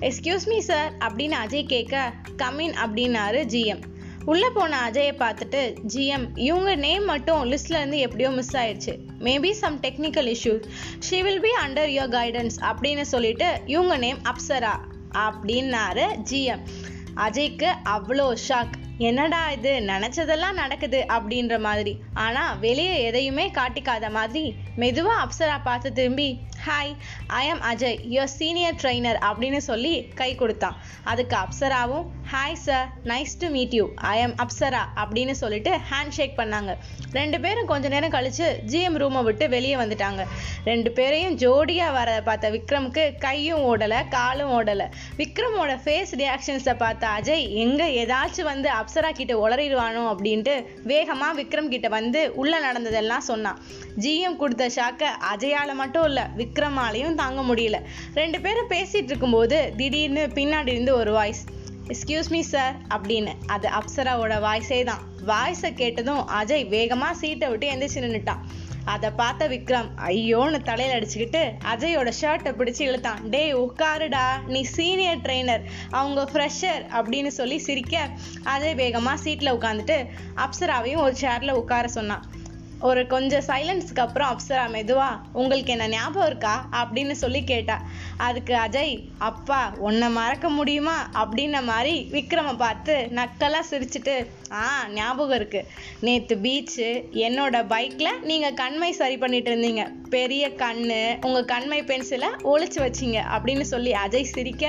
எஸ்கியூஸ் 0.00 0.46
மீ 0.46 0.58
சார் 0.60 0.92
அப்படின்னு 0.98 1.34
அஜய் 1.44 1.66
கேட்க 1.66 2.12
கமின் 2.36 2.74
அப்படின்னாரு 2.84 3.40
ஜிஎம். 3.54 3.82
உள்ளே 4.24 4.48
போன 4.54 4.90
அஜயை 4.90 5.12
பார்த்துட்டு 5.22 5.76
ஜிஎம் 5.94 6.26
இவங்க 6.34 6.74
நேம் 6.74 7.04
மட்டும் 7.04 7.52
லிஸ்ட்லேருந்து 7.52 7.98
எப்படியோ 7.98 8.30
மிஸ் 8.30 8.56
ஆயிடுச்சு. 8.56 8.94
Maybe 9.18 9.50
some 9.50 9.80
technical 9.80 10.34
issue 10.34 10.64
she 10.98 11.22
will 11.22 11.40
be 11.40 11.48
under 11.66 11.92
your 11.98 12.14
guidance 12.18 12.58
அப்படின்னு 12.60 13.00
சொல்லிட்டு 13.00 13.60
இவங்க 13.66 13.96
நேம் 13.96 14.18
அப்சரா 14.22 14.74
அப்படின்னாரு 15.16 16.06
ஜிஎம். 16.30 16.62
அஜய்க்கு 17.16 17.70
அவ்வளோ 17.84 18.36
ஷாக் 18.48 18.76
என்னடா 19.02 19.38
இது? 19.50 19.70
நினச்சதெல்லாம் 19.86 20.58
நடக்குது 20.60 20.98
அப்படின்ற 21.14 21.54
மாதிரி. 21.60 21.92
ஆனால் 22.24 22.58
வெளியே 22.58 22.94
எதையுமே 23.02 23.46
காட்டிக்காத 23.50 24.10
மாதிரி 24.10 24.44
மெதுவாக 24.76 25.22
அப்சரா 25.24 25.56
பார்த்து 25.62 25.88
திரும்பி 25.92 26.28
hi 26.66 26.90
I 27.38 27.40
am 27.52 27.62
Ajay 27.68 27.96
your 28.14 28.32
senior 28.38 28.76
trainer 28.80 29.16
அப்படின்னு 29.28 29.60
சொல்லி 29.68 29.92
கை 30.18 30.28
கொடுத்தான். 30.40 30.76
அதுக்கு 31.10 31.34
அப்சராவும் 31.40 32.04
hi 32.32 32.58
sir 32.64 32.84
nice 33.10 33.32
to 33.40 33.46
meet 33.54 33.74
you 33.78 33.84
I 34.10 34.12
am 34.24 34.34
Apsara 34.44 34.82
அப்படின்னு 35.02 35.34
சொல்லிட்டு 35.40 35.72
ஹேண்ட் 35.90 36.14
ஷேக் 36.16 36.36
பண்ணாங்க. 36.40 36.72
ரெண்டு 37.18 37.38
பேரும் 37.44 37.68
கொஞ்ச 37.72 37.88
நேரம் 37.94 38.14
கழித்து 38.16 38.46
ஜிஎம் 38.72 38.98
ரூமை 39.02 39.22
விட்டு 39.28 39.48
வெளியே 39.54 39.76
வந்துட்டாங்க. 39.82 40.26
ரெண்டு 40.70 40.92
பேரையும் 40.98 41.34
ஜோடியாக 41.42 41.96
வர 41.98 42.14
பார்த்த 42.28 42.52
விக்ரமுக்கு 42.56 43.06
கையும் 43.26 43.64
ஓடலை 43.70 44.00
காலும் 44.16 44.52
ஓடலை. 44.58 44.86
விக்ரமோட 45.22 45.74
ஃபேஸ் 45.86 46.14
ரியாக்ஷன்ஸை 46.22 46.76
பார்த்த 46.84 47.10
அஜய் 47.16 47.44
எங்கே 47.64 47.88
ஏதாச்சும் 48.04 48.50
வந்து 48.52 48.70
அப்சரா 48.78 49.12
கிட்ட 49.20 49.34
உளறிடுவானோ 49.46 50.04
அப்படின்ட்டு 50.12 50.56
வேகமாக 50.92 51.38
விக்ரம் 51.42 51.72
கிட்ட 51.74 51.90
வந்து 51.98 52.22
உள்ளே 52.44 52.60
நடந்ததெல்லாம் 52.68 53.28
சொன்னான். 53.32 53.60
ஜிஎம் 54.04 54.40
கொடுத்த 54.44 54.70
ஷாக்கை 54.78 55.10
அஜயால 55.32 55.70
மட்டும் 55.82 56.08
இல்ல 56.12 56.20
விக்ரமாலையும் 56.52 57.18
தாங்க 57.20 57.40
முடியல. 57.48 57.76
ரெண்டு 58.20 58.38
பேரும் 58.44 58.70
பேசிட்டு 58.72 59.10
இருக்கும்போது 59.12 59.58
திடீர்னு 59.78 60.22
பின்னாடி 60.38 60.70
இருந்து 60.74 60.92
ஒரு 61.02 61.12
வாய்ஸ் 61.18 61.42
எக்ஸ்கியூஸ் 61.92 62.28
மீ 62.34 62.40
சார் 62.54 62.74
அப்படின்னு. 62.94 63.32
அது 63.54 63.66
அப்சராவோட 63.78 64.34
வாய்ஸே 64.46 64.80
தான். 64.90 65.00
வாய்ஸை 65.30 65.70
கேட்டதும் 65.80 66.20
அஜய் 66.40 66.66
வேகமாக 66.74 67.18
சீட்டை 67.22 67.48
விட்டு 67.52 67.70
எந்திரிச்சு 67.72 68.02
நின்னுட்டான். 68.04 68.42
அதை 68.92 69.08
பார்த்த 69.20 69.48
விக்ரம் 69.54 69.88
ஐயோன்னு 70.10 70.58
தலையில் 70.68 70.94
அடிச்சுக்கிட்டு 70.98 71.42
அஜயோட 71.72 72.12
ஷர்ட்டை 72.20 72.52
பிடிச்சி 72.60 72.82
இழுத்தான். 72.88 73.20
டேய் 73.34 73.58
உட்காருடா. 73.64 74.26
நீ 74.52 74.62
சீனியர் 74.76 75.24
ட்ரெயினர் 75.26 75.66
அவங்க 76.00 76.22
ஃப்ரெஷர் 76.32 76.84
அப்படின்னு 76.98 77.32
சொல்லி 77.40 77.58
சிரிக்க 77.68 78.04
அஜய் 78.54 78.78
வேகமாக 78.82 79.22
சீட்டில் 79.24 79.56
உட்காந்துட்டு 79.58 79.98
அப்சராவையும் 80.46 81.04
ஒரு 81.06 81.16
சேரில் 81.24 81.58
உட்கார 81.62 81.88
சொன்னான். 81.98 82.24
ஒரு 82.82 83.02
கொஞ்சம் 83.06 83.44
சைலன்ஸ்க்கு 83.46 84.02
அப்புறம் 84.04 84.30
அப்சரா 84.30 84.62
மெதுவா 84.72 85.08
உங்களுக்கு 85.32 85.70
என்ன 85.72 85.86
ஞாபகம் 85.88 86.26
இருக்கா? 86.26 86.52
அப்படின்னு 86.80 87.14
சொல்லி 87.20 87.40
கேட்டா 87.44 87.76
அதுக்கு 88.18 88.54
அஜய் 88.58 88.94
அப்பா 89.28 89.58
உன்னை 89.88 90.08
மறக்க 90.16 90.46
முடியுமா? 90.50 90.96
அப்படின்ன 91.22 91.60
மாதிரி 91.64 91.94
விக்ரம 92.12 92.54
பார்த்து 92.56 92.96
நக்கலா 93.18 93.60
சிரிச்சுட்டு 93.70 94.14
ஆ 94.60 94.64
ஞாபகம் 94.94 95.36
இருக்கு. 95.36 95.60
நேத்து 96.02 96.34
பீச்சு 96.38 96.88
என்னோட 97.26 97.56
பைக்ல 97.66 98.08
நீங்க 98.22 98.48
கண்மை 98.54 98.90
சரி 98.92 99.16
பண்ணிட்டு 99.16 99.50
இருந்தீங்க. 99.52 99.84
பெரிய 100.10 100.44
கண்ணு 100.56 100.98
உங்க 101.26 101.40
கண்மை 101.46 101.80
பென்சிலை 101.84 102.30
ஒழிச்சு 102.52 102.80
வச்சீங்க. 102.82 103.18
அப்படின்னு 103.34 103.66
சொல்லி 103.72 103.92
அஜய் 104.04 104.32
சிரிக்க 104.34 104.64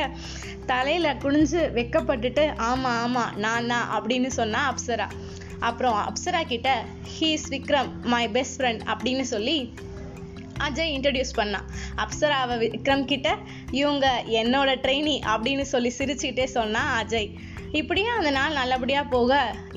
தலையில 0.68 1.08
குனிஞ்சு 1.24 1.62
வெக்கப்பட்டுட்டு 1.78 2.44
ஆமா 2.70 2.92
ஆமா 3.04 3.26
நான் 3.38 3.68
தான் 3.68 3.88
அப்படின்னு 3.96 4.30
சொன்னா 4.34 4.62
அப்சரா. 4.72 5.08
அப்புறம் 5.70 5.98
அப்சரா 6.10 6.42
கிட்ட 6.52 6.70
he's 7.16 7.48
Vikram 7.56 7.90
my 8.14 8.24
best 8.36 8.58
friend 8.60 8.84
அப்படின்னு 8.94 9.26
சொல்லி 9.34 9.58
அஜய் 10.66 10.92
இன்ட்ரடியூஸ் 10.96 11.38
பண்ணான் 11.38 11.68
அப்சராவை 12.04 12.56
விக்ரம் 12.64 13.06
கிட்ட 13.12 13.30
இவங்க 13.80 14.08
என்னோட 14.42 14.72
ட்ரெயினி 14.84 15.16
அப்படின்னு 15.34 15.66
சொல்லி 15.74 15.92
சிரிச்சுக்கிட்டே 15.98 16.46
சொன்னான் 16.58 16.92
அஜய். 17.00 17.30
இப்படியே 17.80 18.10
அந்த 18.18 18.32
நாள் 18.32 18.58
நல்லபடியாக 18.60 19.12
போக 19.14 19.32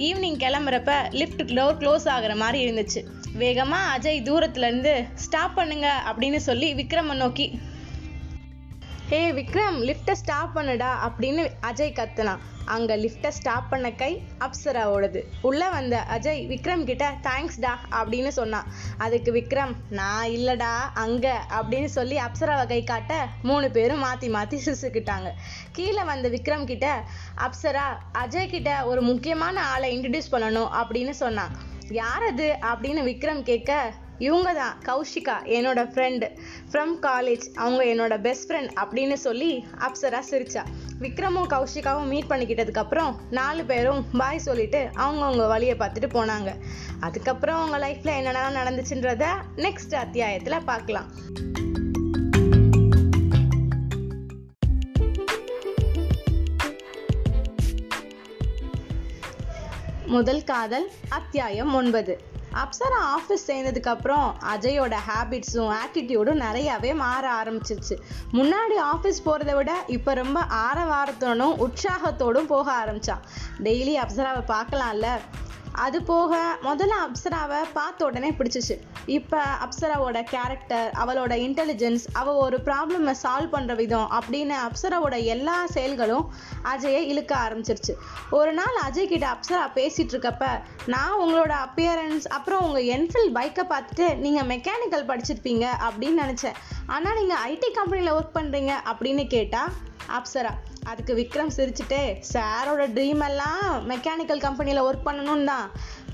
ஈவினிங் 0.06 0.40
கிளம்புறப்ப 0.42 0.94
லிஃப்ட் 1.20 1.44
டோர் 1.52 1.78
க்ளோஸ் 1.82 2.06
ஆகுற 2.14 2.32
மாதிரி 2.42 2.58
இருந்துச்சு. 2.64 3.02
வேகமாக 3.42 3.92
அஜய் 3.94 4.20
தூரத்துலேருந்து 4.28 4.94
ஸ்டாப் 5.24 5.56
பண்ணுங்க 5.60 5.88
அப்படின்னு 6.10 6.40
சொல்லி 6.48 6.68
விக்ரமை 6.80 7.16
நோக்கி 7.22 7.46
ஹே 9.10 9.18
விக்ரம் 9.32 9.76
லிஃப்ட்டை 9.88 10.12
ஸ்டாப் 10.12 10.54
பண்ணுடா 10.54 10.88
அப்படின்னு 11.06 11.42
அஜய் 11.68 11.92
கத்துனான். 11.98 12.40
அங்கே 12.64 12.94
லிஃப்ட்டை 13.02 13.28
ஸ்டாப் 13.28 13.68
பண்ண 13.70 13.92
கை 14.00 14.08
அப்சராவோடது. 14.46 15.20
உள்ளே 15.48 15.68
வந்த 15.68 15.96
அஜய் 16.14 16.40
விக்ரம் 16.52 16.82
கிட்ட 16.84 17.10
தேங்க்ஸ்டா 17.26 17.72
அப்படின்னு 17.98 18.28
சொன்னான். 18.28 18.66
அதுக்கு 18.98 19.32
விக்ரம் 19.32 19.74
நான் 19.90 20.26
இல்லைடா 20.28 20.72
அங்கே 21.04 21.34
அப்படின்னு 21.58 21.90
சொல்லி 21.98 22.16
அப்சராவை 22.16 22.64
கை 22.66 22.80
காட்ட 22.84 23.20
மூணு 23.42 23.68
பேரும் 23.70 24.02
மாற்றி 24.06 24.28
மாற்றி 24.28 24.60
சிசுக்கிட்டாங்க 24.64 25.30
கீழே 25.72 26.02
வந்த 26.02 26.28
விக்ரம் 26.28 26.64
கிட்ட 26.64 26.88
அப்சரா 27.46 27.86
அஜய் 28.24 28.52
கிட்ட 28.56 28.72
ஒரு 28.84 29.02
முக்கியமான 29.02 29.64
ஆளை 29.74 29.90
இன்ட்ரடியூஸ் 29.98 30.34
பண்ணணும் 30.36 30.72
அப்படின்னு 30.82 31.10
சொன்னான். 31.10 31.54
யார் 32.02 32.26
அது? 32.32 32.48
அப்படின்னு 32.72 33.02
விக்ரம் 33.12 33.42
கேட்க 33.42 33.72
இவங்க 34.18 34.52
தான் 34.52 34.76
கௌஷிகா 34.84 35.34
என்னோட 35.56 35.80
ஃப்ரெண்டு 35.92 36.26
ஃப்ரம் 36.72 36.94
காலேஜ் 37.06 37.44
அவங்க 37.54 37.82
என்னோட 37.84 38.20
பெஸ்ட் 38.20 38.52
ஃப்ரெண்ட் 38.52 38.70
அப்படின்னு 38.82 39.12
சொல்லி 39.12 39.64
அப்சரா 39.86 40.20
சிரிச்சா. 40.30 40.62
விக்ரமும் 41.00 41.48
கௌஷிகாவும் 41.54 42.10
மீட் 42.12 42.30
பண்ணிக்கிட்டதுக்கப்புறம் 42.30 43.14
நாலு 43.30 43.64
பேரும் 43.64 44.04
பாய் 44.18 44.38
சொல்லிட்டு 44.38 44.90
அவங்கவுங்க 44.94 45.46
வழியை 45.46 45.76
பார்த்துட்டு 45.78 46.10
போனாங்க. 46.18 46.52
அதுக்கப்புறம் 47.00 47.58
அவங்க 47.60 47.78
லைஃப்பில் 47.86 48.16
என்னென்ன 48.18 48.54
நடந்துச்சுன்றத 48.60 49.26
நெக்ஸ்ட் 49.56 49.94
அத்தியாயத்தில் 49.94 50.64
பார்க்கலாம். 50.64 51.10
முதல் 60.06 60.44
காதல் 60.44 60.90
அத்தியாயம் 61.08 61.74
ஒன்பது. 61.74 62.34
அப்சரா 62.62 63.00
ஆஃபீஸ் 63.16 63.46
சேர்ந்ததுக்கு 63.46 63.90
அப்புறம் 63.94 64.26
அஜயோட 64.54 64.96
ஹேபிட்ஸும் 65.08 65.72
ஆட்டிடியூடும் 65.80 66.42
நிறையவே 66.46 66.94
மாற 66.94 67.42
ஆரம்பிச்சிருச்சு. 67.42 67.96
முன்னாடி 68.32 68.76
ஆஃபீஸ் 68.92 69.24
போகிறத 69.24 69.54
விட 69.54 69.72
இப்போ 69.86 70.14
ரொம்ப 70.14 70.40
ஆரவாரத்தோடும் 70.68 71.56
உற்சாகத்தோடும் 71.66 72.50
போக 72.54 72.84
ஆரம்பிச்சான். 72.84 73.24
டெய்லி 73.62 73.96
அப்சராவை 74.04 74.44
பார்க்கலாம்ல? 74.54 75.10
அது 75.84 75.98
போக 76.10 76.38
முதல்ல 76.66 76.94
அப்சராவை 77.04 77.58
பார்த்த 77.76 78.06
உடனே 78.08 78.30
பிடிச்சிச்சு. 78.38 78.74
இப்போ 79.16 79.40
அப்சராவோட 79.64 80.18
கேரக்டர் 80.32 80.88
அவளோட 81.02 81.32
இன்டெலிஜென்ஸ் 81.46 82.04
அவள் 82.20 82.40
ஒரு 82.44 82.58
ப்ராப்ளமை 82.68 83.14
சால்வ் 83.22 83.54
பண்ணுற 83.54 83.74
விதம் 83.80 84.08
அப்படின்னு 84.18 84.56
அப்சராவோட 84.66 85.16
எல்லா 85.34 85.56
செயல்களும் 85.74 86.26
அஜயை 86.72 87.02
இழுக்க 87.12 87.32
ஆரம்பிச்சிருச்சு. 87.44 87.94
ஒரு 88.38 88.52
நாள் 88.58 88.78
அஜய் 88.86 89.10
கிட்ட 89.12 89.26
அப்சரா 89.34 89.64
பேசிகிட்டு 89.78 90.14
இருக்கப்ப 90.14 90.46
நான் 90.94 91.18
உங்களோட 91.24 91.54
அப்பியரன்ஸ் 91.66 92.28
அப்புறம் 92.36 92.64
உங்கள் 92.68 92.88
என்ஃபில் 92.96 93.34
பைக்கை 93.38 93.66
பார்த்துட்டு 93.74 94.06
நீங்கள் 94.24 94.48
மெக்கானிக்கல் 94.54 95.08
படிச்சிருப்பீங்க 95.10 95.66
அப்படின்னு 95.88 96.22
நினச்சேன். 96.24 96.56
ஆனால் 96.96 97.18
நீங்கள் 97.20 97.42
ஐடி 97.52 97.70
கம்பெனியில் 97.80 98.16
ஒர்க் 98.18 98.36
பண்ணுறீங்க 98.38 98.72
அப்படின்னு 98.92 99.26
கேட்டால் 99.36 99.72
அப்சரா 100.16 100.52
அதுக்கு 100.90 101.12
விக்ரம் 101.18 101.52
சிரிச்சுட்டே 101.56 102.02
சாரோட 102.32 102.82
ட்ரீம் 102.96 103.22
எல்லாம் 103.28 103.62
மெக்கானிக்கல் 103.92 104.42
கம்பெனியில் 104.44 104.82
ஒர்க் 104.86 105.06
பண்ணணும் 105.06 105.44
தான். 105.44 105.66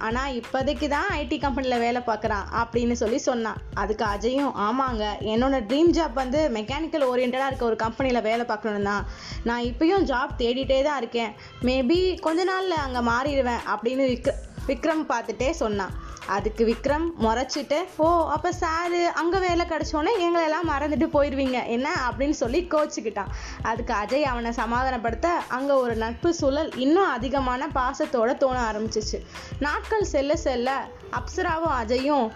ஆனால் 0.06 0.34
இப்போதைக்கு 0.38 0.86
தான் 0.94 1.08
ஐடி 1.18 1.36
கம்பெனியில் 1.44 1.82
வேலை 1.84 2.00
பார்க்குறான் 2.06 2.46
அப்படின்னு 2.60 2.94
சொல்லி 3.02 3.18
சொன்னான். 3.28 3.58
அதுக்கு 3.82 4.04
அஜயும் 4.04 4.54
ஆமாங்க 4.66 5.04
என்னோட 5.32 5.58
ட்ரீம் 5.70 5.92
ஜாப் 5.98 6.16
வந்து 6.22 6.40
மெக்கானிக்கல் 6.58 7.08
ஓரியன்டாக 7.10 7.48
இருக்க 7.50 7.64
ஒரு 7.70 7.78
கம்பெனியில் 7.84 8.26
வேலை 8.30 8.46
பார்க்கணும் 8.52 8.88
தான். 8.90 9.04
நான் 9.50 9.66
இப்பயும் 9.70 10.06
ஜாப் 10.12 10.32
தேடிட்டே 10.42 10.80
தான் 10.88 11.00
இருக்கேன். 11.02 11.34
மேபி 11.68 11.98
கொஞ்ச 12.28 12.44
நாளில் 12.52 12.82
அங்கே 12.86 13.02
மாறிடுவேன் 13.10 13.62
அப்படின்னு 13.74 14.06
விக்ர 14.12 14.34
விக்ரம் 14.70 15.04
பார்த்துட்டே 15.12 15.50
சொன்னான். 15.60 15.94
அதுக்கு 16.26 16.64
விக்ரம் 16.64 17.10
முறைச்சிட்டு 17.20 17.78
ஓ 17.96 18.28
அப்போ 18.28 18.52
சாரு 18.60 19.04
அங்கே 19.04 19.38
வேலை 19.38 19.66
கிடச்சோன்னே 19.66 20.12
எங்களெல்லாம் 20.20 20.68
மறந்துட்டு 20.68 21.08
போயிடுவீங்க 21.12 21.66
என்ன? 21.66 21.88
அப்படின்னு 22.08 22.30
சொல்லி 22.30 22.68
கோச்சிக்கிட்டான். 22.70 23.30
அதுக்கு 23.62 23.94
அஜய் 23.94 24.22
அவனை 24.22 24.50
சமாதானப்படுத்த 24.50 25.26
அங்கே 25.48 25.72
ஒரு 25.72 25.96
நட்பு 25.96 26.34
சூழல் 26.34 26.72
இன்னும் 26.76 27.08
அதிகமான 27.08 27.68
பாசத்தோட 27.74 28.36
தோண 28.36 28.72
ஆரம்பிச்சிச்சு. 28.72 29.20
நாட்கள் 29.58 30.04
செல்ல 30.04 30.36
செல்ல 30.36 30.86
அப்சராவும் 31.12 31.76
அஜயும் 31.82 32.32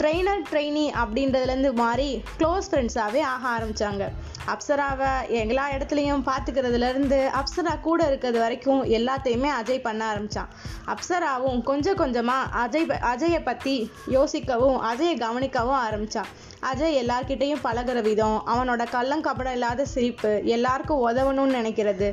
ட்ரெயினர் 0.00 0.42
ட்ரெயினி 0.50 0.84
அப்படின்றதுலேருந்து 1.00 1.70
மாறி 1.74 2.08
க்ளோஸ் 2.38 2.68
ஃப்ரெண்ட்ஸாகவே 2.70 3.22
ஆக 3.30 3.42
ஆரம்பித்தாங்க 3.48 4.04
அப்சராவை 4.46 5.08
எல்லா 5.40 5.64
இடத்துலையும் 5.70 6.22
பார்த்துக்கிறதுலேருந்து 6.28 7.18
அப்சரா 7.40 7.72
கூட 7.80 8.06
இருக்கிறது 8.06 8.38
வரைக்கும் 8.38 8.82
எல்லாத்தையுமே 8.98 9.50
அஜய் 9.56 9.82
பண்ண 9.82 10.02
ஆரம்பித்தான் 10.06 10.52
அப்சராவும் 10.86 11.58
கொஞ்சம் 11.62 11.96
கொஞ்சமாக 11.96 12.62
அஜய் 12.62 12.86
அஜயை 13.12 13.40
பற்றி 13.42 13.74
யோசிக்கவும் 14.16 14.78
அஜயை 14.92 15.16
கவனிக்கவும் 15.24 15.80
ஆரம்பித்தான் 15.80 16.30
அஜய் 16.62 16.98
எல்லார்கிட்டேயும் 17.02 17.64
பழகிற 17.66 17.98
விதம் 18.02 18.38
அவனோட 18.46 18.84
கள்ளங்கபடம் 18.94 19.52
இல்லாத 19.52 19.84
சிரிப்பு 19.84 20.32
எல்லாருக்கும் 20.56 21.04
உதவணும்னு 21.08 21.58
நினைக்கிறது. 21.60 22.08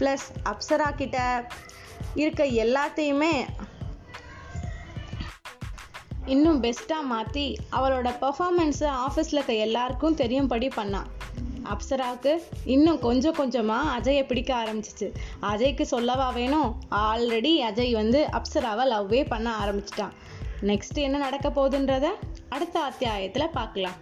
ப்ளஸ் 0.00 0.26
அப்சரா 0.44 0.90
கிட்ட 0.96 1.18
இருக்க 2.16 2.44
எல்லாத்தையுமே 2.64 3.34
இன்னும் 6.26 6.62
பெஸ்ட்டாக 6.62 7.02
மாற்றி 7.02 7.58
அவளோட 7.72 8.08
பர்ஃபாமன்ஸை 8.20 8.88
ஆஃபீஸில் 9.06 9.36
இருக்க 9.38 9.52
எல்லாருக்கும் 9.52 10.14
தெரியும்படி 10.14 10.68
பண்ணான் 10.76 11.10
அப்சராவுக்கு 11.64 12.32
இன்னும் 12.64 12.98
கொஞ்சம் 12.98 13.34
கொஞ்சமாக 13.34 13.92
அஜயை 13.98 14.26
பிடிக்க 14.26 14.50
ஆரம்பிச்சிச்சு. 14.54 15.08
அஜய்க்கு 15.42 15.82
சொல்லவா 15.82 16.30
வேணும்? 16.30 16.70
ஆல்ரெடி 16.90 17.52
அஜய் 17.68 17.92
வந்து 17.92 18.28
அப்சராவை 18.32 18.86
லவ்வே 18.92 19.26
பண்ண 19.28 19.56
ஆரம்பிச்சிட்டான். 19.64 20.14
நெக்ஸ்ட் 20.62 20.94
என்ன 20.94 21.16
நடக்க 21.18 21.48
போகுதுன்றத 21.48 22.08
அடுத்த 22.48 22.80
அத்தியாயத்தில் 22.80 23.48
பார்க்கலாம் 23.48 23.96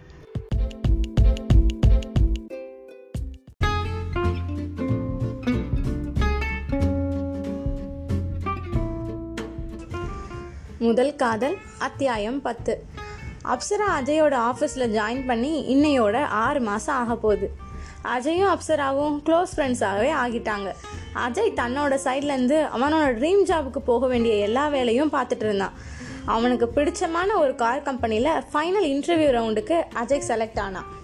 முதல் 10.79 11.15
காதல் 11.15 11.57
அத்தியாயம் 11.77 12.41
பத்து. 12.41 12.85
அப்சரா 13.43 13.87
அஜயோட 13.99 14.35
ஆஃபீஸில் 14.51 14.91
ஜாயின் 14.97 15.25
பண்ணி 15.25 15.75
இன்னையோட 15.75 16.23
ஆறு 16.23 16.61
மாதம் 16.61 16.95
ஆக 16.95 17.15
போகுது. 17.15 17.51
அஜயும் 18.03 18.51
அப்சராவும் 18.53 19.21
க்ளோஸ் 19.25 19.53
ஃப்ரெண்ட்ஸாகவே 19.55 20.11
ஆகிட்டாங்க. 20.23 20.75
அஜய் 21.27 21.55
தன்னோட 21.55 21.99
சைட்லேருந்து 22.03 22.67
அவனோட 22.75 23.05
ட்ரீம் 23.19 23.43
ஜாபுக்கு 23.45 23.79
போக 23.85 24.07
வேண்டிய 24.07 24.35
எல்லா 24.35 24.67
வேலையும் 24.67 25.13
பார்த்துட்டு 25.13 25.45
இருந்தான். 25.45 25.71
அவனுக்கு 26.25 26.71
பிடிச்சமான 26.75 27.35
ஒரு 27.35 27.55
கார் 27.55 27.81
கம்பெனியில் 27.81 28.31
ஃபைனல் 28.53 28.89
இன்டர்வியூ 28.95 29.31
ரவுண்டுக்கு 29.37 29.83
அஜய் 29.95 30.27
செலக்ட் 30.27 30.59
ஆனான். 30.59 31.03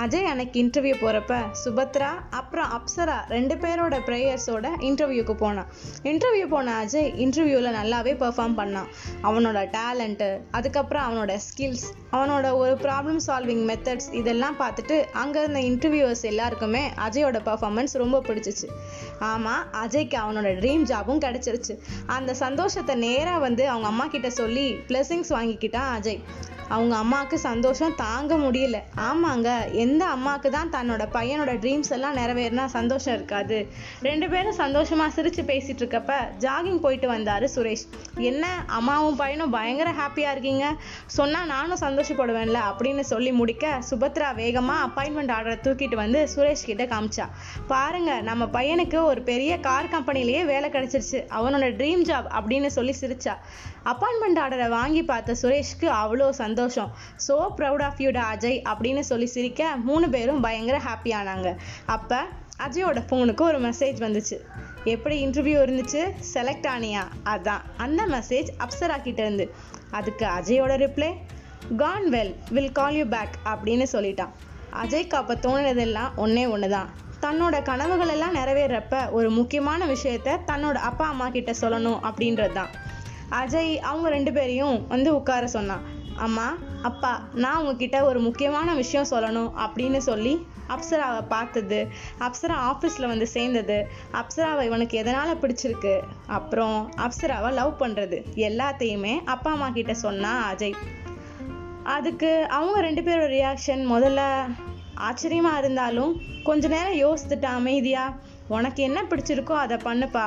அஜய் 0.00 0.28
அன்னைக்கு 0.30 0.56
இன்டர்வியூ 0.62 0.96
போகிறப்ப 1.00 1.34
சுபத்ரா 1.60 2.10
அப்புறம் 2.38 2.68
அப்சரா 2.76 3.16
ரெண்டு 3.32 3.54
பேரோட 3.62 3.94
ப்ரேயர்ஸோட 4.08 4.66
இன்டர்வியூக்கு 4.88 5.34
போனான். 5.42 5.70
இன்டர்வியூ 6.10 6.46
போன 6.52 6.74
அஜய் 6.82 7.08
இன்டர்வியூவில் 7.24 7.76
நல்லாவே 7.78 8.12
பெர்ஃபார்ம் 8.22 8.54
பண்ணான். 8.60 8.88
அவனோட 9.28 9.60
டேலண்ட்டு 9.76 10.28
அதுக்கப்புறம் 10.58 11.04
அவனோட 11.08 11.34
ஸ்கில்ஸ் 11.46 11.86
அவனோட 12.16 12.46
ஒரு 12.60 12.74
ப்ராப்ளம் 12.84 13.20
சால்விங் 13.26 13.64
மெத்தட்ஸ் 13.70 14.08
இதெல்லாம் 14.20 14.56
பார்த்துட்டு 14.62 14.98
அங்கே 15.22 15.42
இருந்த 15.44 15.62
இன்டர்வியூவர்ஸ் 15.70 16.24
எல்லாருக்குமே 16.32 16.84
அஜயோட 17.08 17.40
பர்ஃபார்மன்ஸ் 17.50 17.96
ரொம்ப 18.04 18.20
பிடிச்சிச்சு. 18.28 18.70
ஆமாம் 19.32 19.66
அஜய்க்கு 19.82 20.18
அவனோட 20.24 20.52
ட்ரீம் 20.60 20.86
ஜாபும் 20.92 21.24
கிடச்சிருச்சு. 21.26 21.76
அந்த 22.18 22.30
சந்தோஷத்தை 22.44 22.96
நேராக 23.06 23.44
வந்து 23.48 23.66
அவங்க 23.74 23.88
அம்மா 23.92 24.06
கிட்ட 24.14 24.30
சொல்லி 24.40 24.66
பிளெஸிங்ஸ் 24.88 25.34
வாங்கிக்கிட்டான் 25.38 25.90
அஜய். 25.98 26.22
அவங்க 26.74 26.94
அம்மாவுக்கு 27.02 27.36
சந்தோஷம் 27.50 27.94
தாங்க 28.00 28.32
முடியல. 28.42 28.78
ஆமாங்க 29.06 29.48
எந்த 29.84 29.89
அம்மாவுக்கு 29.98 30.50
தான் 30.50 30.70
தன்னோட 30.70 31.04
பையனோட 31.12 31.52
ட்ரீம்ஸ் 31.62 31.90
எல்லாம் 31.90 32.16
நிறைவேறினா 32.16 32.64
சந்தோஷம் 32.66 33.14
இருக்காது. 33.14 33.68
ரெண்டு 34.02 34.28
பேரும் 34.28 34.52
சந்தோஷமாக 34.52 35.10
சிரித்து 35.10 35.42
பேசிகிட்டு 35.42 35.82
இருக்கப்ப 35.84 36.12
ஜாகிங் 36.38 36.80
போயிட்டு 36.80 37.08
வந்தார் 37.08 37.42
சுரேஷ். 37.42 37.84
என்ன 38.14 38.46
அம்மாவும் 38.66 39.16
பையனும் 39.16 39.50
பயங்கர 39.50 39.90
ஹாப்பியாக 39.90 40.30
இருக்கீங்க? 40.30 40.74
சொன்னால் 41.06 41.46
நானும் 41.46 41.80
சந்தோஷப்படுவேன்ல 41.80 42.58
அப்படின்னு 42.70 43.00
சொல்லி 43.00 43.32
முடிக்க 43.32 43.78
சுபத்ரா 43.90 44.34
வேகமாக 44.34 44.86
அப்பாயின்மெண்ட் 44.86 45.34
ஆர்டரை 45.36 45.58
தூக்கிட்டு 45.66 45.94
வந்து 45.94 46.28
சுரேஷ் 46.36 46.64
கிட்ட 46.64 46.84
காமிச்சா. 46.84 47.28
பாருங்க 47.66 48.20
நம்ம 48.20 48.44
பையனுக்கு 48.44 49.02
ஒரு 49.02 49.22
பெரிய 49.22 49.58
கார் 49.58 49.88
கம்பெனிலேயே 49.88 50.44
வேலை 50.44 50.70
கிடச்சிருச்சு. 50.70 51.20
அவனோட 51.38 51.68
ட்ரீம் 51.80 52.04
ஜாப் 52.04 52.26
அப்படின்னு 52.40 52.66
சொல்லி 52.66 52.94
சிரிச்சா. 53.00 53.36
அப்பாயின்மெண்ட் 53.92 54.40
ஆர்டரை 54.42 54.68
வாங்கி 54.68 55.02
பார்த்த 55.02 55.36
சுரேஷ்க்கு 55.42 55.88
அவ்வளோ 56.02 56.28
சந்தோஷம். 56.30 56.90
ஸோ 57.26 57.34
ப்ரௌட் 57.58 57.84
ஆஃப் 57.88 58.00
யூடா 58.04 58.24
அஜய் 58.34 58.60
அப்படின்னு 58.72 59.02
சொல்லி 59.10 59.26
சிரிக்க 59.36 59.70
மூணு 59.88 60.08
பேரும் 60.08 60.40
பயங்கர 60.46 60.78
ஹாப்பியானாங்க 60.88 61.50
அப்போ 61.96 62.20
அஜயோட 62.66 63.00
ஃபோனுக்கு 63.08 63.42
ஒரு 63.50 63.58
மெசேஜ் 63.66 63.98
வந்துச்சு. 64.06 64.36
எப்படி 64.84 65.16
இன்டர்வியூ 65.26 65.58
இருந்துச்சு? 65.64 66.02
செலக்ட் 66.34 66.68
ஆனியா? 66.74 67.02
அதான். 67.24 67.62
அந்த 67.84 68.02
மெசேஜ் 68.06 68.50
அப்சரா 68.64 68.96
கிட்ட 69.02 69.20
இருந்து. 69.26 69.46
அதுக்கு 69.90 70.26
அஜயோட 70.38 70.74
reply 70.84 71.10
con 71.76 72.08
well 72.14 72.34
will 72.50 72.72
call 72.72 72.94
you 72.94 73.06
back 73.06 73.34
அப்படின்னு 73.44 73.86
சொல்லிட்டான். 73.92 74.32
அஜய்க்கு 74.82 75.16
அப்போ 75.20 75.34
தோணுனதெல்லாம் 75.46 76.10
ஒன்றே 76.16 76.46
ஒன்று 76.46 76.68
தான் 76.68 76.90
தன்னோட 77.24 77.56
கனவுகளெல்லாம் 77.62 78.36
நிறைவேறப்ப 78.38 79.10
ஒரு 79.10 79.30
முக்கியமான 79.30 79.86
விஷயத்த 79.86 80.38
தன்னோட 80.50 80.74
அப்பா 80.90 81.06
அம்மா 81.08 81.28
கிட்ட 81.28 81.52
சொல்லணும் 81.60 81.98
அப்படின்றது 82.08 82.52
தான் 82.52 82.70
அஜய் 83.30 83.76
அவங்க 83.76 84.08
ரெண்டு 84.08 84.32
பேரையும் 84.32 84.86
வந்து 84.86 85.14
உட்கார 85.14 85.46
சொன்னான் 85.46 85.98
அம்மா 86.16 86.56
அப்பா 86.82 87.22
நான் 87.34 87.60
உங்ககிட்ட 87.60 88.04
ஒரு 88.04 88.20
முக்கியமான 88.20 88.74
விஷயம் 88.74 89.10
சொல்லணும் 89.10 89.50
அப்படின்னு 89.58 89.96
சொல்லி 89.96 90.46
அப்சராவை 90.68 91.22
பார்த்தது. 91.28 91.88
அப்சரா 92.18 92.56
ஆஃபீஸில் 92.70 93.06
வந்து 93.06 93.26
சேர்ந்தது. 93.26 93.88
அப்சராவை 94.12 94.62
இவனுக்கு 94.64 94.98
எதனால் 94.98 95.36
பிடிச்சிருக்கு? 95.36 96.00
அப்புறம் 96.26 96.92
அப்சராவை 96.96 97.52
லவ் 97.52 97.82
பண்ணுறது 97.82 98.18
எல்லாத்தையுமே 98.34 99.18
அப்பா 99.24 99.50
அம்மா 99.50 99.68
கிட்ட 99.70 99.94
சொன்னான் 99.94 100.54
அஜய். 100.54 100.74
அதுக்கு 101.82 102.46
அவங்க 102.48 102.80
ரெண்டு 102.80 103.00
பேரோட 103.00 103.30
ரியாக்ஷன் 103.30 103.82
முதல்ல 103.92 104.20
ஆச்சரியமாக 104.94 105.58
இருந்தாலும் 105.58 106.22
கொஞ்ச 106.42 106.68
நேரம் 106.68 107.00
யோசித்துட்டு 107.06 107.44
அமைதியாக 107.44 108.14
உனக்கு 108.56 108.80
என்ன 108.88 109.00
பிடிச்சிருக்கோ 109.10 109.56
அதை 109.64 109.76
பண்ணுப்பா. 109.88 110.26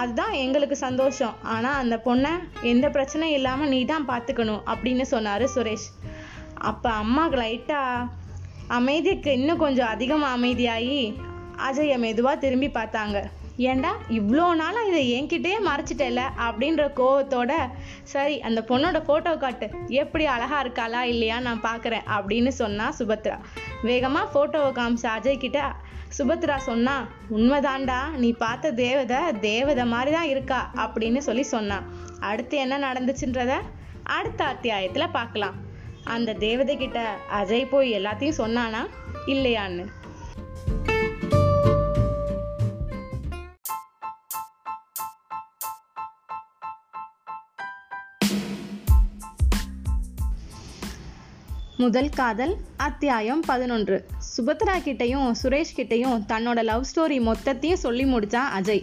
அதுதான் 0.00 0.34
எங்களுக்கு 0.44 0.76
சந்தோஷம். 0.86 1.34
ஆனால் 1.54 1.80
அந்த 1.82 1.96
பொண்ணை 2.06 2.32
எந்த 2.72 2.88
பிரச்சனையும் 2.88 3.38
இல்லாமல் 3.38 3.72
நீ 3.74 3.80
தான் 3.92 4.08
பார்த்துக்கணும் 4.10 4.62
அப்படின்னு 4.72 5.06
சொன்னார் 5.14 5.46
சுரேஷ். 5.54 5.88
அப்போ 6.70 6.90
அம்மாவுக்கு 7.02 7.38
லைட்டாக 7.44 8.08
அமைதிக்கு 8.78 9.30
இன்னும் 9.38 9.62
கொஞ்சம் 9.64 9.92
அதிகமாக 9.94 10.36
அமைதியாகி 10.38 11.00
அஜயம் 11.68 12.04
மெதுவாக 12.04 12.42
திரும்பி 12.44 12.68
பார்த்தாங்க. 12.78 13.18
ஏண்டா 13.56 13.90
இவ்வளோ 14.08 14.54
நாளாக 14.54 14.88
இதை 14.88 15.02
என்கிட்டயே 15.16 15.58
மறைச்சிட்டல 15.66 16.22
அப்படின்ற 16.46 16.82
கோவத்தோட 16.98 17.52
சரி 18.02 18.40
அந்த 18.40 18.60
பொண்ணோட 18.68 18.98
ஃபோட்டோ 19.06 19.36
காட்டு. 19.36 19.70
எப்படி 19.88 20.24
அழகாக 20.26 20.62
இருக்காளா 20.64 21.00
இல்லையா 21.02 21.40
நான் 21.40 21.62
பார்க்குறேன் 21.62 22.04
அப்படின்னு 22.16 22.48
சொன்னா 22.48 22.92
சுபத்ரா. 22.98 23.38
வேகமாக 23.82 24.30
ஃபோட்டோவை 24.32 24.70
காமிச்ச 24.72 25.06
அஜய் 25.16 25.38
கிட்ட 25.38 25.74
சுபத்ரா 26.18 26.56
சொன்னா 26.56 27.08
உண்மைதான்டா 27.30 28.00
நீ 28.16 28.32
பார்த்த 28.32 28.70
தேவதை 28.70 29.20
தேவதை 29.40 29.84
மாதிரி 29.84 30.10
தான் 30.10 30.28
இருக்கா? 30.28 30.70
அப்படின்னு 30.76 31.18
சொல்லி 31.18 31.42
சொன்னான் 31.42 31.86
அடுத்து 32.20 32.56
என்ன 32.58 32.92
நடந்துச்சுன்றத 32.92 33.54
அடுத்த 34.02 34.44
அத்தியாயத்தில் 34.44 35.14
பார்க்கலாம் 35.18 35.54
அந்த 36.04 36.32
தேவதை 36.32 36.76
கிட்ட 36.76 37.16
அஜய் 37.32 37.70
போய் 37.70 37.98
எல்லாத்தையும் 37.98 38.40
சொன்னானா 38.42 38.86
இல்லையான்னு. 39.26 39.86
முதல் 51.80 52.08
காதல் 52.08 52.52
அத்தியாயம் 52.76 53.40
பதினொன்று. 53.46 53.96
சுபத்ரா 54.36 54.74
கிட்டையும் 54.84 55.26
சுரேஷ் 55.40 55.72
கிட்டையும் 55.76 56.22
தன்னோட 56.28 56.62
லவ் 56.62 56.84
ஸ்டோரி 56.90 57.18
மொத்தத்தையும் 57.26 57.80
சொல்லி 57.82 58.04
முடித்தான் 58.04 58.48
அஜய். 58.58 58.82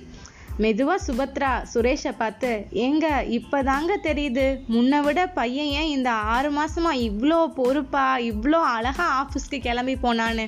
மெதுவாக 0.58 1.04
சுபத்ரா 1.06 1.52
சுரேஷை 1.74 2.12
பார்த்து 2.18 2.50
ஏங்க 2.72 3.06
இப்போதாங்க 3.38 3.94
தெரியுது. 4.04 4.46
முன்னை 4.68 5.00
விட 5.02 5.28
பையன் 5.28 5.72
ஏன் 5.80 5.90
இந்த 5.96 6.12
ஆறு 6.34 6.52
மாசமா 6.52 6.92
இவ்வளோ 6.94 7.40
பொறுப்பா 7.56 8.18
இவ்வளோ 8.18 8.60
அழகா 8.74 9.08
ஆஃபீஸ்க்கு 9.22 9.60
கிளம்பி 9.60 9.96
போனான்னு? 10.06 10.46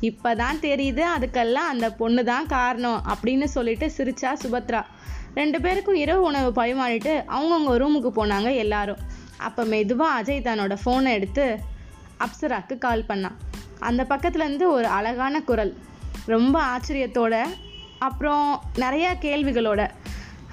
இப்போதான் 0.00 0.58
தெரியுது 0.66 1.04
அதுக்கெல்லாம் 1.16 1.70
அந்த 1.74 1.92
பொண்ணு 1.92 2.24
தான் 2.24 2.46
காரணம் 2.46 3.00
அப்படின்னு 3.14 3.44
சொல்லிட்டு 3.44 3.88
சிரிச்சா 3.98 4.32
சுபத்ரா. 4.44 4.82
ரெண்டு 5.34 5.60
பேருக்கும் 5.60 6.02
இரவு 6.04 6.22
உணவு 6.22 6.50
பரிமாறிட்டு 6.60 7.14
அவங்கவுங்க 7.36 7.78
ரூமுக்கு 7.84 8.12
போனாங்க 8.20 8.56
எல்லாரும். 8.56 8.98
அப்போ 9.38 9.64
மெதுவாக 9.64 10.18
அஜய் 10.18 10.46
தன்னோட 10.50 10.74
ஃபோனை 10.84 11.10
எடுத்து 11.12 11.46
அப்சராக்கு 12.18 12.78
கால் 12.78 13.04
பண்ணான். 13.08 13.36
அந்த 13.78 14.06
பக்கத்துலேருந்து 14.08 14.62
ஒரு 14.62 14.86
அழகான 14.86 15.42
குரல். 15.42 15.76
ரொம்ப 16.26 16.62
ஆச்சரியத்தோட 16.62 17.42
அப்புறம் 17.98 18.62
நிறையா 18.74 19.10
கேள்விகளோட 19.20 19.90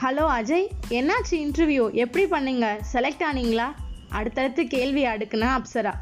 ஹலோ 0.02 0.26
அஜய் 0.40 0.68
என்னாச்சு 0.90 1.32
இன்டர்வியூ 1.32 1.92
எப்படி 1.92 2.26
பண்ணீங்க? 2.26 2.80
செலக்ட் 2.94 3.24
ஆனீங்களா? 3.34 3.68
அடுத்தடுத்து 4.10 4.68
கேள்வி 4.68 5.06
அடுக்குனா 5.06 5.50
அப்சரா. 5.58 5.94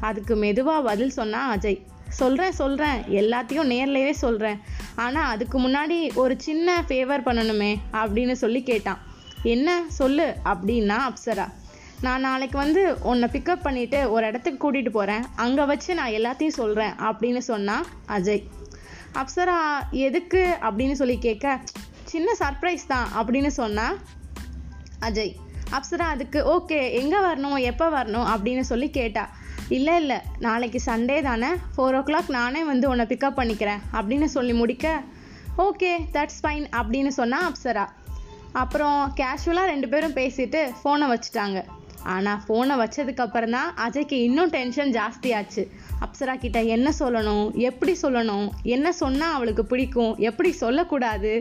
அதுக்கு 0.00 0.36
மெதுவாக 0.36 0.82
பதில் 0.82 1.10
சொன்னால் 1.10 1.58
அஜய். 1.58 1.80
சொல்கிறேன் 2.08 2.52
சொல்கிறேன் 2.52 3.02
எல்லாத்தையும் 3.02 3.70
நேர்லையே 3.72 4.10
சொல்கிறேன் 4.10 4.60
ஆனால் 4.94 5.30
அதுக்கு 5.30 5.60
முன்னாடி 5.60 6.14
ஒரு 6.14 6.34
சின்ன 6.40 6.84
ஃபேவர் 6.88 7.26
பண்ணணுமே 7.26 7.76
அப்படின்னு 7.92 8.32
சொல்லி 8.32 8.62
கேட்டான். 8.62 8.98
என்ன? 9.42 9.82
சொல்லு 9.88 10.36
அப்படின்னா 10.44 10.98
அப்சரா. 11.08 11.52
நான் 12.04 12.20
நாளைக்கு 12.20 12.56
வந்து 12.58 12.98
உன்னை 13.02 13.28
பிக்கப் 13.32 13.62
பண்ணிட்டு 13.62 14.10
ஒரு 14.10 14.26
இடத்துக்கு 14.26 14.58
கூட்டிகிட்டு 14.62 14.88
போகிறேன் 14.88 15.24
அங்கே 15.36 15.64
வச்சு 15.64 15.94
நான் 15.94 16.14
எல்லாத்தையும் 16.18 16.58
சொல்கிறேன் 16.58 16.94
அப்படின்னு 17.08 17.38
சொன்னால் 17.38 17.84
அஜய். 18.16 18.42
அப்சரா 19.20 19.56
எதுக்கு? 19.90 20.56
அப்படின்னு 20.62 20.92
சொல்லி 20.92 21.18
கேட்க 21.18 21.60
சின்ன 22.04 22.28
சர்ப்ரைஸ் 22.38 22.86
தான் 22.86 23.08
அப்படின்னு 23.18 23.46
சொன்னால் 23.46 23.96
அஜய். 25.00 25.32
அப்சரா 25.76 26.06
அதுக்கு 26.14 26.40
ஓகே 26.56 26.92
எங்கே 26.92 27.16
வரணும் 27.16 27.58
எப்போ 27.70 27.88
வரணும்? 27.88 28.26
அப்படின்னு 28.34 28.60
சொல்லி 28.60 28.90
கேட்டா 28.90 29.28
இல்லை 29.68 29.96
இல்லை 29.96 30.18
நாளைக்கு 30.38 30.80
சண்டே 30.86 31.22
தானே 31.22 31.50
ஃபோர் 31.76 31.96
ஓ 31.96 31.98
கிளாக் 31.98 32.28
நானே 32.28 32.64
வந்து 32.64 32.88
உன்னை 32.88 33.06
பிக்கப் 33.06 33.38
பண்ணிக்கிறேன் 33.40 33.80
அப்படின்னு 33.92 34.24
சொல்லி 34.24 34.52
முடிக்க 34.52 35.02
ஓகே 35.58 35.90
தட்ஸ் 36.12 36.40
ஃபைன் 36.42 36.66
அப்படின்னு 36.80 37.08
சொன்னா 37.08 37.50
அப்சரா. 37.50 37.86
அப்புறம் 38.52 39.12
கேஷுவலாக 39.16 39.66
ரெண்டு 39.66 39.88
பேரும் 39.88 40.14
பேசிட்டு 40.14 40.72
ஃபோனை 40.82 41.06
வச்சுட்டாங்க. 41.14 41.64
ஆனால் 42.14 42.40
ஃபோனை 42.46 42.74
வச்சதுக்கு 42.82 43.22
அப்புறம் 43.24 43.50
தான் 43.50 43.70
அஜய்க்கு 43.86 44.12
இன்னும் 44.12 44.50
டென்ஷன் 44.50 44.90
ஜாஸ்தியாச்சு. 44.90 45.62
அப்சரா 46.04 46.34
கிட்ட 46.38 46.62
என்ன 46.62 46.92
சொல்லணும் 46.98 47.54
எப்படி 47.54 47.96
சொல்லணும் 48.02 48.46
என்ன 48.62 48.92
சொன்னால் 48.92 49.34
அவளுக்கு 49.34 49.64
பிடிக்கும் 49.64 50.16
எப்படி 50.16 50.52
சொல்லக்கூடாது 50.52 51.32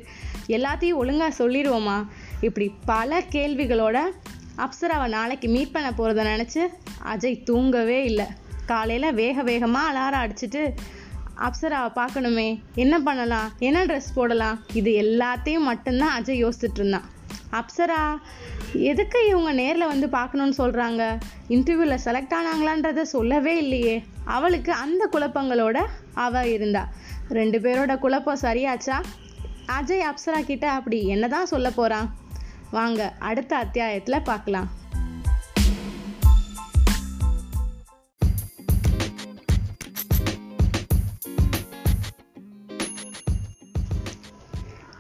எல்லாத்தையும் 0.48 1.00
ஒழுங்காக 1.02 1.38
சொல்லிடுவோமா? 1.44 1.98
இப்படி 2.42 2.68
பல 2.86 3.20
கேள்விகளோட 3.32 3.98
அப்சராவை 4.58 5.08
நாளைக்கு 5.08 5.48
மீட் 5.48 5.72
பண்ண 5.72 5.90
போகிறத 5.92 6.26
நினச்சி 6.32 6.62
அஜய் 7.14 7.44
தூங்கவே 7.44 8.04
இல்லை. 8.04 8.26
காலையில் 8.66 9.14
வேக 9.14 9.44
வேகமாக 9.44 9.90
அலாரம் 9.90 10.24
அடிச்சிட்டு 10.26 10.62
அப்சராவை 11.48 11.90
பார்க்கணுமே 11.96 12.48
என்ன 12.76 13.00
பண்ணலாம் 13.00 13.52
என்ன 13.60 13.86
ட்ரெஸ் 13.86 14.16
போடலாம்? 14.16 14.60
இது 14.74 14.92
எல்லாத்தையும் 15.02 15.68
மட்டும்தான் 15.70 16.22
அஜய் 16.22 16.44
யோசிச்சுட்டு 16.46 16.82
இருந்தான். 16.82 17.10
அப்சரா 17.60 18.02
எதுக்கு 18.74 19.20
இவங்க 19.28 19.52
நேரில் 19.52 19.92
வந்து 19.92 20.08
பார்க்கணுன்னு 20.08 20.56
சொல்கிறாங்க 20.58 21.04
இன்டர்வியூவில் 21.50 22.04
செலக்ட் 22.06 22.36
ஆனாங்களான்றத 22.40 23.02
சொல்லவே 23.02 23.58
இல்லையே. 23.58 24.04
அவளுக்கு 24.26 24.72
அந்த 24.74 25.10
குழப்பங்களோட 25.12 25.78
அவள் 26.14 26.52
இருந்தா. 26.52 26.84
ரெண்டு 27.30 27.60
பேரோட 27.60 28.00
குழப்பம் 28.00 28.44
சரியாச்சா? 28.44 28.98
அஜய் 29.80 30.08
அப்சரா 30.10 30.42
கிட்ட 30.46 30.72
அப்படி 30.72 31.00
என்னதான் 31.08 31.52
சொல்ல 31.54 31.70
போகிறான் 31.70 32.10
வாங்க 32.72 33.14
அடுத்த 33.20 33.56
அத்தியாயத்தில் 33.56 34.28
பார்க்கலாம். 34.32 34.70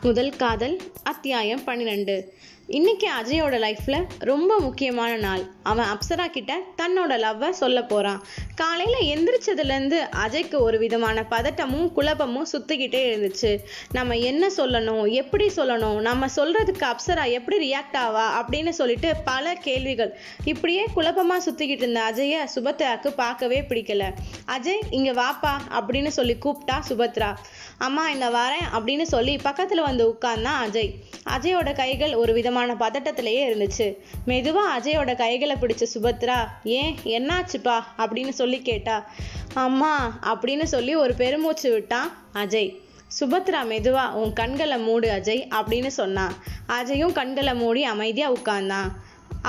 முதல் 0.06 0.36
காதல் 0.36 0.82
அத்தியாயம் 1.04 1.64
பன்னிரெண்டு. 1.64 2.34
இன்னைக்கு 2.68 3.08
அஜயோட 3.22 3.56
லைஃப்ல 3.56 4.04
ரொம்ப 4.20 4.58
முக்கியமான 4.60 5.16
நாள். 5.16 5.40
அவன் 5.64 5.86
அப்சரா 5.86 6.28
கிட்ட 6.28 6.60
தன்னோட 6.78 7.10
லவ்வை 7.10 7.50
சொல்ல 7.50 7.84
போறான். 7.84 8.24
காலையில 8.56 8.98
எந்திரிச்சதுல 9.14 9.64
இருந்து 9.64 10.08
அஜய்க்கு 10.26 10.60
ஒரு 10.60 10.78
விதமான 10.78 11.26
பதட்டமும் 11.30 11.92
குழப்பமும் 11.92 12.48
சுத்திக்கிட்டே 12.54 13.02
இருந்துச்சு. 13.12 13.58
நம்ம 13.92 14.18
என்ன 14.18 14.48
சொல்லணும் 14.58 15.12
எப்படி 15.12 15.48
சொல்லணும் 15.56 16.00
நம்ம 16.00 16.26
சொல்றதுக்கு 16.36 16.86
அப்சரா 16.92 17.32
எப்படி 17.32 17.72
ரியாக்ட் 17.72 17.98
ஆவா 17.98 18.26
அப்படின்னு 18.42 18.70
சொல்லிட்டு 18.70 19.14
பல 19.26 19.54
கேள்விகள். 19.54 20.18
இப்படியே 20.44 20.86
குழப்பமா 20.96 21.38
சுத்திக்கிட்டு 21.46 21.86
இருந்த 21.86 22.14
அஜய 22.14 22.48
சுபத்ராக்கு 22.56 23.08
பார்க்கவே 23.08 23.62
பிடிக்கல. 23.62 24.14
அஜய் 24.58 24.82
இங்க 24.90 25.12
வாப்பா 25.14 25.54
அப்படின்னு 25.70 26.08
சொல்லி 26.08 26.36
கூப்பிட்டா 26.46 26.80
சுபத்ரா. 26.90 27.36
அம்மா 27.78 28.10
இந்த 28.10 28.30
வரேன் 28.30 28.78
அப்படின்னு 28.78 29.02
சொல்லி 29.02 29.38
பக்கத்தில் 29.38 29.82
வந்து 29.82 30.10
உட்கார்ந்தான் 30.10 30.58
அஜய். 30.68 30.94
அஜயோட 31.30 31.76
கைகள் 31.76 32.16
ஒரு 32.16 32.34
விதமான 32.34 32.74
பதட்டத்திலேயே 32.74 33.44
இருந்துச்சு. 33.50 33.98
மெதுவா 34.28 34.62
அஜயோட 34.80 35.16
கைகளை 35.16 35.56
பிடிச்ச 35.62 35.84
சுபத்ரா 35.94 36.48
ஏன்? 36.64 36.96
என்னாச்சுப்பா? 37.04 37.84
அப்படின்னு 37.98 38.30
சொல்லி 38.30 38.62
கேட்டா 38.62 39.10
அம்மா 39.54 40.20
அப்படின்னு 40.24 40.64
சொல்லி 40.64 40.96
ஒரு 40.96 41.14
பெருமூச்சு 41.14 41.72
விட்டான் 41.72 42.18
அஜய். 42.34 42.84
சுபத்ரா 43.20 43.64
மெதுவா 43.64 44.12
உன் 44.12 44.34
கண்களை 44.34 44.78
மூடு 44.78 45.10
அஜய் 45.12 45.48
அப்படின்னு 45.56 45.88
சொன்னான் 45.88 46.34
அஜயும் 46.68 47.12
கண்களை 47.12 47.56
மூடி 47.56 47.84
அமைதியாக 47.84 48.34
உட்கார்ந்தான். 48.34 48.92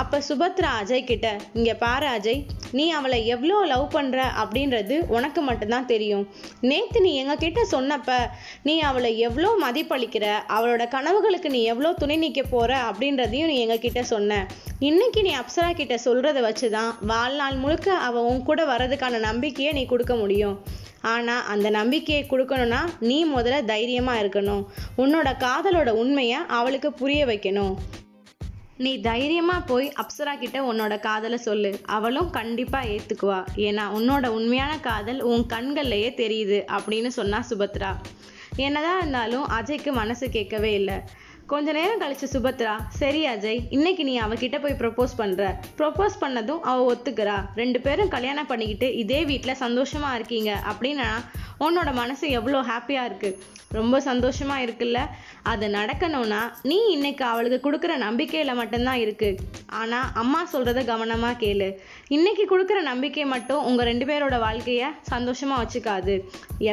அப்போ 0.01 0.19
சுபத்ரா 0.29 0.71
அஜய் 0.81 1.09
கிட்ட 1.11 1.27
இங்கே 1.57 1.75
பாரு 1.83 2.07
அஜய் 2.15 2.41
நீ 2.79 2.85
அவளை 2.99 3.19
எவ்வளோ 3.35 3.59
லவ் 3.73 3.85
பண்ணுற 3.97 4.19
அப்படின்றது 4.43 4.97
உனக்கு 5.17 5.41
மட்டும்தான் 5.49 5.89
தெரியும். 5.93 6.25
நேற்று 6.71 7.01
நீ 7.07 7.13
எங்க 7.23 7.35
கிட்ட 7.45 7.61
சொன்னப்ப 7.75 8.19
நீ 8.69 8.75
அவளை 8.89 9.11
எவ்வளோ 9.29 9.51
மதிப்பளிக்கிற? 9.65 10.27
அவளோட 10.57 10.85
கனவுகளுக்கு 10.97 11.51
நீ 11.57 11.63
எவ்வளோ 11.73 11.93
துணை 12.03 12.17
நிற்க 12.17 12.43
போகிற 12.55 12.73
அப்படின்றதையும் 12.91 13.51
நீ 13.53 13.59
எங்க 13.65 13.79
கிட்ட 13.87 14.03
சொன்ன. 14.13 14.41
இன்னைக்கு 14.89 15.23
நீ 15.23 15.35
அப்சரா 15.43 15.71
கிட்ட 15.81 16.41
வச்சு 16.49 16.71
தான் 16.71 16.93
வாழ்நாள் 17.13 17.61
முழுக்க 17.65 17.99
அவள் 18.09 18.29
உன் 18.31 18.47
கூட 18.51 18.63
வர்றதுக்கான 18.73 19.21
நம்பிக்கையை 19.29 19.73
நீ 19.73 19.85
கொடுக்க 19.93 20.15
முடியும். 20.17 20.57
ஆனால் 21.15 21.45
அந்த 21.53 21.69
நம்பிக்கையை 21.71 22.23
கொடுக்கணும்னா 22.31 22.81
நீ 23.01 23.19
முதல்ல 23.35 23.65
தைரியமாக 23.65 24.23
இருக்கணும். 24.23 24.65
உன்னோட 25.05 25.29
காதலோட 25.45 25.91
உண்மையை 26.03 26.41
அவளுக்கு 26.59 26.91
புரிய 26.93 27.23
வைக்கணும். 27.27 27.75
நீ 28.79 29.01
தைரியமா 29.01 29.61
போய் 29.61 29.93
அப்சரா 30.03 30.39
கிட்ட 30.39 30.73
உன்னோட 30.73 31.01
காதலை 31.01 31.39
சொல்லு. 31.39 31.81
அவளும் 31.87 32.31
கண்டிப்பாக 32.31 32.89
ஏற்றுக்குவா 32.89 33.39
ஏன்னா 33.57 33.85
உன்னோட 33.99 34.27
உண்மையான 34.27 34.73
காதல் 34.79 35.21
உன் 35.21 35.45
கண்கள்லயே 35.49 36.11
தெரியுது 36.23 36.59
அப்படின்னு 36.77 37.07
சொன்னா 37.07 37.45
சுபத்ரா. 37.51 37.93
என்னதான் 38.57 38.99
இருந்தாலும் 38.99 39.47
அஜய்க்கு 39.49 39.93
மனசு 39.93 40.29
கேட்கவே 40.29 40.73
இல்லை. 40.73 40.99
கொஞ்ச 41.51 41.73
நேரம் 41.73 42.01
கழிச்சு 42.01 42.27
சுபத்ரா 42.33 42.73
சரி 42.89 43.27
அஜய் 43.27 43.61
இன்னைக்கு 43.71 44.05
நீ 44.05 44.21
அவகிட்ட 44.21 44.57
போய் 44.63 44.79
ப்ரொபோஸ் 44.79 45.17
பண்ற. 45.17 45.61
ப்ரொபோஸ் 45.79 46.17
பண்ணதும் 46.21 46.61
அவ 46.61 46.95
ஒத்துக்கிறா. 46.95 47.37
ரெண்டு 47.55 47.81
பேரும் 47.81 48.09
கல்யாணம் 48.09 48.47
பண்ணிக்கிட்டு 48.47 48.97
இதே 48.97 49.25
வீட்டில் 49.25 49.61
சந்தோஷமா 49.61 50.15
இருக்கீங்க. 50.15 50.63
அப்படின்னா 50.71 51.11
உன்னோட 51.61 51.93
மனசு 51.93 52.31
எவ்வளோ 52.31 52.61
ஹாப்பியா 52.61 53.05
இருக்கு? 53.05 53.39
ரொம்ப 53.71 53.99
சந்தோஷமா 53.99 54.57
இருக்குல்ல? 54.65 54.99
அது 55.43 55.69
நடக்கணும்னா 55.69 56.41
நீ 56.63 56.79
இன்னைக்கு 56.87 57.25
அவளுக்கு 57.25 57.71
கொடுக்குற 57.71 57.95
நம்பிக்கையில 58.01 58.55
மட்டும்தான் 58.55 59.01
இருக்கு. 59.05 59.37
ஆனா 59.67 60.11
அம்மா 60.15 60.49
சொல்றத 60.53 60.83
கவனமா 60.93 61.31
கேளு. 61.45 61.71
இன்னைக்கு 62.09 62.45
கொடுக்குற 62.51 62.83
நம்பிக்கை 62.83 63.25
மட்டும் 63.25 63.65
உங்க 63.65 63.85
ரெண்டு 63.85 64.05
பேரோட 64.05 64.39
வாழ்க்கைய 64.47 64.85
சந்தோஷமா 65.11 65.57
வச்சுக்காது. 65.63 66.17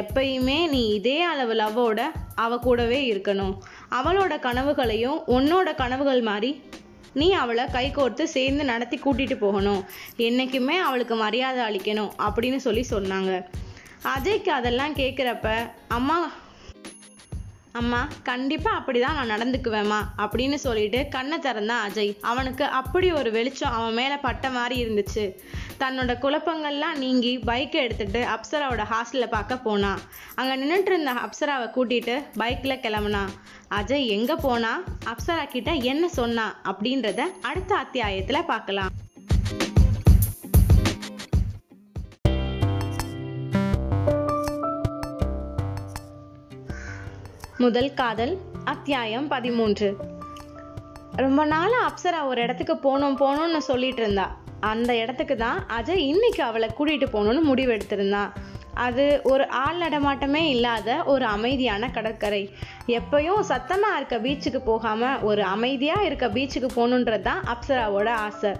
எப்பயுமே 0.00 0.68
நீ 0.68 0.88
இதே 0.88 1.20
அளவு 1.20 1.54
லவ்வோட 1.54 2.02
அவ 2.34 2.58
கூடவே 2.58 3.00
இருக்கணும். 3.14 3.56
அவளோட 3.98 4.34
கனவுகளையும் 4.46 5.18
உன்னோட 5.36 5.74
கனவுகள் 5.74 6.22
மாதிரி 6.30 6.50
நீ 7.20 7.26
அவளை 7.42 7.64
கை 7.72 7.86
கோர்த்து 7.90 8.24
சேர்ந்து 8.36 8.64
நடத்தி 8.64 8.96
கூட்டிட்டு 8.96 9.36
போகணும். 9.38 9.82
என்னைக்குமே 10.18 10.76
அவளுக்கு 10.88 11.14
மரியாதை 11.14 11.60
அளிக்கணும் 11.68 12.10
அப்படின்னு 12.26 12.56
சொல்லி 12.56 12.84
சொன்னாங்க. 12.90 13.32
அஜய்க்கு 14.14 14.48
அதெல்லாம் 14.58 14.94
கேட்குறப்ப 14.94 15.48
அம்மா 15.88 16.18
அம்மா 17.74 18.08
கண்டிப்பா 18.22 18.70
அப்படிதான் 18.78 19.14
நான் 19.14 19.30
நடந்துக்குவேம்மா 19.30 19.98
அப்படின்னு 20.16 20.54
சொல்லிட்டு 20.54 21.08
கண்ணை 21.08 21.38
திறந்தான் 21.38 21.90
அஜய். 21.90 22.16
அவனுக்கு 22.20 22.64
அப்படி 22.64 23.12
ஒரு 23.12 23.30
வெளிச்சம் 23.30 23.72
அவன் 23.72 23.94
மேல 23.94 24.18
பட்ட 24.18 24.50
மாதிரி 24.50 24.76
இருந்துச்சு. 24.84 25.24
தன்னோட 25.78 26.12
குழப்பங்கள்லாம் 26.14 26.96
நீங்கி 26.96 27.38
பைக்கை 27.38 27.74
எடுத்துட்டு 27.74 28.24
அப்சராவோட 28.24 28.84
ஹாஸ்டல்ல 28.92 29.28
பார்க்க 29.28 29.56
போனான் 29.56 30.00
அங்க 30.34 30.56
நின்றுட்டு 30.56 30.86
இருந்த 30.86 31.12
அப்சராவை 31.12 31.68
கூட்டிட்டு 31.76 32.22
பைக்ல 32.38 32.76
கிளம்புனான் 32.76 33.32
அஜய் 33.74 34.06
எங்க 34.06 34.36
போனா? 34.36 34.82
அப்சரா 35.04 35.46
கிட்ட 35.48 35.72
என்ன 35.72 36.08
சொன்னா 36.08 36.56
அப்படின்றத 36.64 37.20
அடுத்த 37.42 37.74
அத்தியாயத்துல 37.76 38.44
பார்க்கலாம். 38.44 38.92
முதல் 47.64 47.94
காதல் 47.94 48.32
அத்தியாயம் 48.64 49.26
பதிமூன்று. 49.28 49.88
ரொம்ப 51.16 51.44
நாளா 51.44 51.78
அப்சரா 51.88 52.20
ஒரு 52.26 52.40
இடத்துக்கு 52.42 52.74
போகணும் 52.76 53.16
போகணும்னு 53.16 53.60
சொல்லிட்டு 53.68 54.02
இருந்தா. 54.02 54.24
அந்த 54.60 54.90
இடத்துக்கு 54.96 55.36
தான் 55.36 55.58
அஜய் 55.76 56.04
இன்னைக்கு 56.12 56.42
அவளை 56.42 56.68
கூட்டிட்டு 56.78 57.06
போகணும்னு 57.12 57.42
முடிவெடுத்திருந்தான் 57.50 58.30
அது 58.86 59.20
ஒரு 59.32 59.44
ஆள் 59.48 59.80
நடமாட்டமே 59.82 60.42
இல்லாத 60.54 60.88
ஒரு 61.12 61.24
அமைதியான 61.24 61.88
கடற்கரை. 61.96 62.42
எப்பயும் 62.98 63.42
சத்தமாக 63.50 63.98
இருக்க 63.98 64.16
பீச்சுக்கு 64.24 64.60
போகாமல் 64.70 65.20
ஒரு 65.28 65.42
அமைதியாக 65.54 66.06
இருக்க 66.08 66.28
பீச்சுக்கு 66.28 66.70
போகணுன்றது 66.78 67.26
தான் 67.28 67.42
அப்சராவோட 67.54 68.08
ஆசை. 68.26 68.52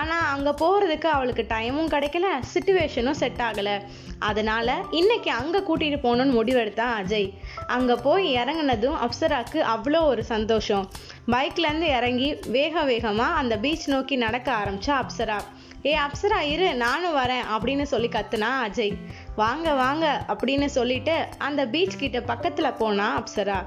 ஆனால் 0.00 0.26
அங்கே 0.34 0.52
போகிறதுக்கு 0.62 1.10
அவளுக்கு 1.16 1.44
டைமும் 1.54 1.92
கிடைக்கல 1.94 2.28
சுச்சுவேஷனும் 2.52 3.20
செட் 3.22 3.42
ஆகலை. 3.48 3.76
அதனால் 4.18 4.74
இன்னைக்கு 5.00 5.30
அங்கே 5.40 5.60
கூட்டிகிட்டு 5.68 6.00
போகணும்னு 6.06 6.38
முடிவெடுத்தான் 6.38 6.94
அஜய். 7.00 7.28
அங்கே 7.76 7.96
போய் 8.06 8.26
இறங்குனதும் 8.40 8.98
அப்சராக்கு 9.06 9.60
அவ்வளோ 9.74 10.00
ஒரு 10.12 10.24
சந்தோஷம். 10.34 10.86
பைக்லேருந்து 11.34 11.88
இறங்கி 11.98 12.28
வேக 12.56 12.82
வேகமாக 12.84 13.38
அந்த 13.42 13.54
பீச் 13.64 13.88
நோக்கி 13.94 14.16
நடக்க 14.16 14.48
ஆரம்பிச்சா 14.62 14.94
அப்சரா. 15.02 15.38
ஏ 15.86 15.92
அப்சரா 16.04 16.38
இரு 16.52 16.68
நானும் 16.74 17.16
வரேன் 17.18 17.44
அப்படின்னு 17.54 17.84
சொல்லி 17.90 18.08
கத்துனா 18.14 18.48
அஜய். 18.66 18.94
வாங்க 19.36 19.74
வாங்க 19.74 20.06
அப்படின்னு 20.28 20.66
சொல்லிட்டு 20.76 21.14
அந்த 21.38 21.66
பீச் 21.66 21.98
கிட்ட 21.98 22.18
பக்கத்துல 22.30 22.68
போனா 22.76 23.06
அப்சரா. 23.20 23.58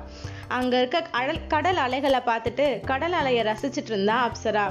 அங்க 0.48 0.78
இருக்க 0.78 1.00
அடல் 1.20 1.48
கடல் 1.48 1.80
அலைகளை 1.86 2.22
பார்த்துட்டு 2.30 2.66
கடல் 2.92 3.12
அலையை 3.12 3.42
ரசிச்சிட்டு 3.50 3.92
இருந்தா 3.94 4.16
அப்சரா. 4.28 4.66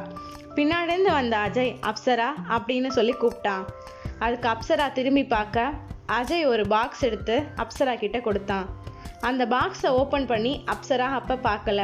பின்னாடி 0.56 0.92
இருந்து 0.92 1.11
வந்த 1.11 1.37
அஜய் 1.37 1.72
அப்சரா 1.90 2.28
அப்படின்னு 2.56 2.90
சொல்லி 2.98 3.14
கூப்பிட்டான் 3.22 3.64
அதுக்கு 4.18 4.48
அப்சரா 4.48 4.92
திரும்பி 4.92 5.24
பார்க்க 5.24 5.70
அஜய் 6.18 6.44
ஒரு 6.46 6.66
பாக்ஸ் 6.66 7.04
எடுத்து 7.08 7.37
அப்சரா 7.56 7.94
கிட்ட 7.98 8.20
கொடுத்தான். 8.20 8.68
அந்த 9.20 9.46
பாக்ஸை 9.46 9.90
ஓப்பன் 10.00 10.26
பண்ணி 10.26 10.64
அப்சரா 10.74 11.08
அப்போ 11.20 11.34
பார்க்கல. 11.48 11.82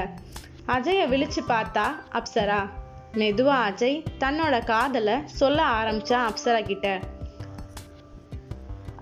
அஜயை 0.67 1.07
விழிச்சு 1.15 1.43
பார்த்தா 1.49 1.87
அப்சரா. 2.13 2.61
மெதுவா 3.21 3.57
அஜய் 3.71 3.99
தன்னோட 4.19 4.65
காதலை 4.65 5.17
சொல்ல 5.41 5.59
ஆரம்பிச்சா 5.81 6.21
அப்சரா 6.31 6.63
கிட்ட. 6.65 6.89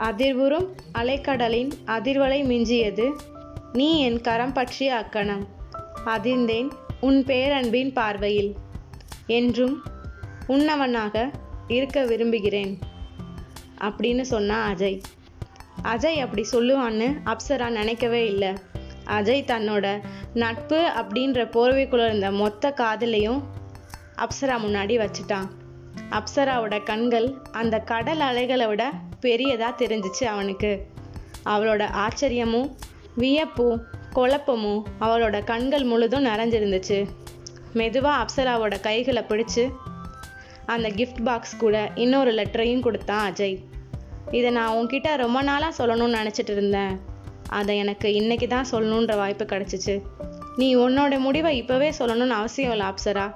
அதிர்வுறும் 0.02 0.66
அலைக்கடலின் 0.98 1.70
அதிர்வலை 1.86 2.44
மிஞ்சியது. 2.44 3.12
நீ 3.72 4.00
என் 4.00 4.20
கரம் 4.20 4.52
பற்றிய 4.52 4.96
அக்கணம். 4.96 5.46
அதிர்ந்தேன் 6.06 6.70
உன் 7.00 7.24
பேரன்பின் 7.24 7.92
பார்வையில். 7.92 8.54
என்றும் 9.26 9.82
உன்னவனாக 10.48 11.30
இருக்க 11.68 12.04
விரும்புகிறேன். 12.04 12.78
அப்படின்னு 13.80 14.20
சொன்னா 14.20 14.70
அஜய். 14.70 15.02
அஜய் 15.82 16.20
அப்படி 16.20 16.46
சொல்லுவான்னு 16.52 17.20
அப்சரா 17.24 17.68
நினைக்கவே 17.68 18.26
இல்லை. 18.26 18.48
அஜய் 19.06 19.44
தன்னோட 19.44 20.00
நட்பு 20.34 20.92
அப்படின்ற 20.96 21.44
போர்வைக்குள்ள 21.50 22.06
இருந்த 22.06 22.30
மொத்த 22.30 22.74
காதலையும் 22.76 23.42
அப்சரா 24.16 24.58
முன்னாடி 24.58 24.98
வச்சுட்டான். 24.98 25.48
அப்சராவோட 26.10 26.82
கண்கள் 26.82 27.34
அந்த 27.52 27.78
கடல் 27.78 28.20
அலைகளை 28.20 28.66
விட 28.66 28.92
பெரியதாக 29.20 29.84
தெரிஞ்சிச்சு 29.84 30.24
அவனுக்கு. 30.24 30.86
அவளோட 31.44 32.06
ஆச்சரியமும் 32.06 32.70
வியப்பும் 33.14 33.82
குழப்பமும் 34.12 34.86
அவளோட 35.00 35.44
கண்கள் 35.44 35.84
முழுதும் 35.84 36.24
நிறைஞ்சிருந்துச்சு. 36.24 37.08
மெதுவாக 37.72 38.24
அப்சராவோட 38.24 38.80
கைகளை 38.80 39.22
பிடிச்சு 39.28 39.70
அந்த 40.66 40.88
கிஃப்ட் 40.88 41.22
பாக்ஸ் 41.24 41.56
கூட 41.56 41.90
இன்னொரு 41.94 42.32
லெட்டரையும் 42.32 42.80
கொடுத்தான் 42.80 43.32
அஜய். 43.32 43.58
இதை 44.30 44.50
நான் 44.50 44.74
உன்கிட்ட 44.74 45.16
ரொம்ப 45.16 45.42
நாளாக 45.42 45.86
சொல்லணும்னு 45.86 46.18
நினச்சிட்டு 46.18 46.50
இருந்தேன். 46.50 47.00
அதை 47.48 47.76
எனக்கு 47.76 48.14
இன்னைக்கு 48.14 48.46
தான் 48.46 48.66
சொல்லணுன்ற 48.70 49.16
வாய்ப்பு 49.16 49.44
கிடச்சிச்சு. 49.44 50.02
நீ 50.56 50.76
உன்னோட 50.76 51.18
முடிவை 51.18 51.62
இப்போவே 51.62 51.92
சொல்லணும்னு 51.98 52.28
அவசியம் 52.28 52.70
இல்லை 52.70 52.86
அப்சரா. 52.86 53.32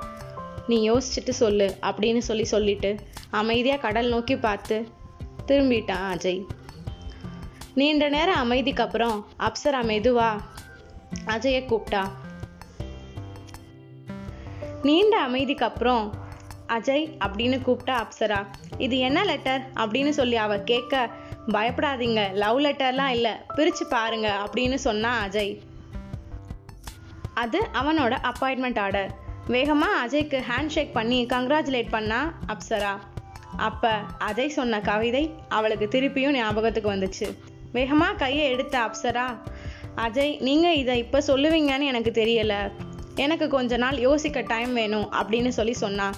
நீ 0.69 0.91
யோசிச்சுட்டு 0.91 1.33
சொல்லு 1.41 1.77
அப்படின்னு 1.81 2.19
சொல்லி 2.19 2.45
சொல்லிட்டு 2.45 2.97
அமைதியாக 3.31 3.81
கடல் 3.81 4.09
நோக்கி 4.09 4.37
பார்த்து 4.37 4.77
திரும்பிட்டான் 5.47 6.07
அஜய். 6.13 6.41
நீண்ட 7.75 8.09
நேரம் 8.09 8.41
அமைதிக்கு 8.45 8.83
அப்புறம் 8.83 9.27
அப்சரா 9.39 9.81
மெதுவா 9.91 10.31
அஜயை 11.27 11.61
கூப்பிட்டா. 11.71 12.03
நீண்ட 14.83 15.21
அமைதிக்கு 15.21 15.65
அப்புறம் 15.65 16.05
அஜய் 16.69 17.05
அப்படின்னு 17.27 17.57
கூப்பிட்டா 17.67 17.95
அப்சரா. 18.03 18.41
இது 18.79 18.99
என்ன 18.99 19.25
லெட்டர் 19.25 19.63
அப்படின்னு 19.75 20.09
சொல்லி 20.09 20.37
அவ 20.37 20.59
கேட்க 20.59 21.11
பயப்படாதீங்க 21.49 22.33
லவ் 22.33 22.61
லெட்டர்லாம் 22.61 23.15
இல்லை 23.17 23.33
பிரிச்சு 23.57 23.85
பாருங்க 23.89 24.29
அப்படின்னு 24.45 24.75
சொன்னா 24.75 25.13
அஜய். 25.27 25.55
அது 27.35 27.61
அவனோட 27.75 28.15
அப்பாயின்மெண்ட் 28.31 28.79
ஆர்டர் 28.79 29.13
வேகமாக 29.55 29.99
அஜய்க்கு 30.05 30.39
ஹேண்ட் 30.49 30.73
ஷேக் 30.75 30.97
பண்ணி 30.97 31.19
கங்க்ராச்சுலேட் 31.33 31.93
பண்ணா 31.97 32.19
அப்சரா. 32.53 32.95
அப்போ 33.67 33.93
அஜய் 34.29 34.57
சொன்ன 34.57 34.81
கவிதை 34.89 35.23
அவளுக்கு 35.57 35.87
திருப்பியும் 35.95 36.37
ஞாபகத்துக்கு 36.39 36.89
வந்துச்சு. 36.95 37.27
வேகமாக 37.77 38.19
கையை 38.23 38.45
எடுத்த 38.55 38.75
அப்சரா 38.87 39.27
அஜய் 40.05 40.35
நீங்கள் 40.49 40.79
இதை 40.83 40.97
இப்போ 41.05 41.19
சொல்லுவீங்கன்னு 41.31 41.91
எனக்கு 41.93 42.13
தெரியலை. 42.21 42.61
எனக்கு 43.25 43.49
கொஞ்ச 43.57 43.77
நாள் 43.85 43.99
யோசிக்க 44.07 44.41
டைம் 44.53 44.73
வேணும் 44.81 45.09
அப்படின்னு 45.21 45.53
சொல்லி 45.59 45.75
சொன்னான் 45.85 46.17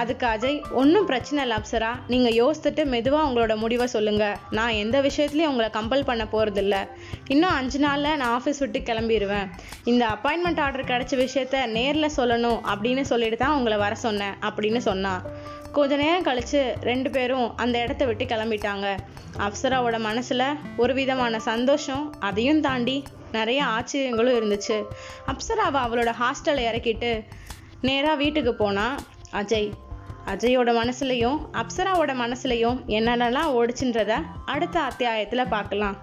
அதுக்கு 0.00 0.26
அஜய் 0.26 0.58
ஒன்றும் 0.80 1.06
பிரச்சனை 1.06 1.38
இல்லை 1.42 1.56
அப்சரா. 1.58 1.90
நீங்கள் 2.12 2.36
யோசித்துட்டு 2.40 2.82
மெதுவாக 2.86 3.26
உங்களோட 3.28 3.56
முடிவை 3.56 3.86
சொல்லுங்கள் 3.86 4.36
நான் 4.50 4.78
எந்த 4.82 5.00
விஷயத்துலையும் 5.00 5.50
உங்களை 5.52 5.68
கம்பல் 5.76 6.04
பண்ண 6.04 6.24
போகிறதில்ல 6.32 6.76
இன்னும் 7.28 7.54
அஞ்சு 7.58 7.78
நாளில் 7.78 8.16
நான் 8.16 8.40
ஆஃபீஸ் 8.40 8.58
விட்டு 8.58 8.80
கிளம்பிடுவேன் 8.90 9.48
இந்த 9.84 10.06
அப்பாயின்மெண்ட் 10.14 10.60
ஆர்டர் 10.66 10.90
கிடைச்ச 10.92 11.16
விஷயத்த 11.24 11.66
நேரில் 11.66 12.16
சொல்லணும் 12.16 12.60
அப்படின்னு 12.72 13.00
சொல்லிட்டு 13.00 13.36
தான் 13.36 13.56
உங்களை 13.58 13.78
வர 13.78 13.94
சொன்னேன் 13.94 14.34
அப்படின்னு 14.50 14.76
சொன்னான் 14.76 15.22
கொஞ்ச 15.72 15.96
நேரம் 15.96 16.26
கழித்து 16.28 16.76
ரெண்டு 16.80 17.10
பேரும் 17.10 17.56
அந்த 17.56 17.78
இடத்த 17.84 18.04
விட்டு 18.04 18.24
கிளம்பிட்டாங்க. 18.24 18.86
அப்சராவோட 19.46 19.98
மனசில் 20.00 20.46
ஒரு 20.76 20.94
விதமான 20.94 21.38
சந்தோஷம் 21.38 22.14
அதையும் 22.20 22.60
தாண்டி 22.60 23.04
நிறைய 23.32 23.64
ஆச்சரியங்களும் 23.64 24.36
இருந்துச்சு. 24.40 24.78
அப்சராவை 25.32 25.80
அவளோட 25.86 26.12
ஹாஸ்டலை 26.22 26.64
இறக்கிட்டு 26.70 27.24
நேராக 27.80 28.16
வீட்டுக்கு 28.16 28.54
போனால் 28.54 28.96
அஜய் 29.32 29.70
அஜயோட 30.26 30.70
மனசுலையும் 30.80 31.38
அப்சராவோட 31.52 32.12
மனசுலையும் 32.14 32.78
என்னென்னலாம் 32.86 33.50
ஓடிச்சுன்றத 33.52 34.22
அடுத்த 34.46 34.80
அத்தியாயத்துல 34.80 35.48
பார்க்கலாம் 35.48 35.96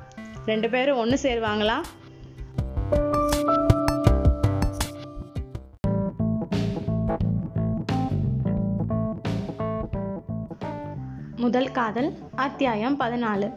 ரெண்டு 0.46 0.70
பேரும் 0.70 0.98
ஒன்று 0.98 1.18
சேருவாங்களா? 1.22 1.82
முதல் 11.36 11.72
காதல் 11.72 12.18
அத்தியாயம் 12.36 13.00
பதினாலு. 13.00 13.54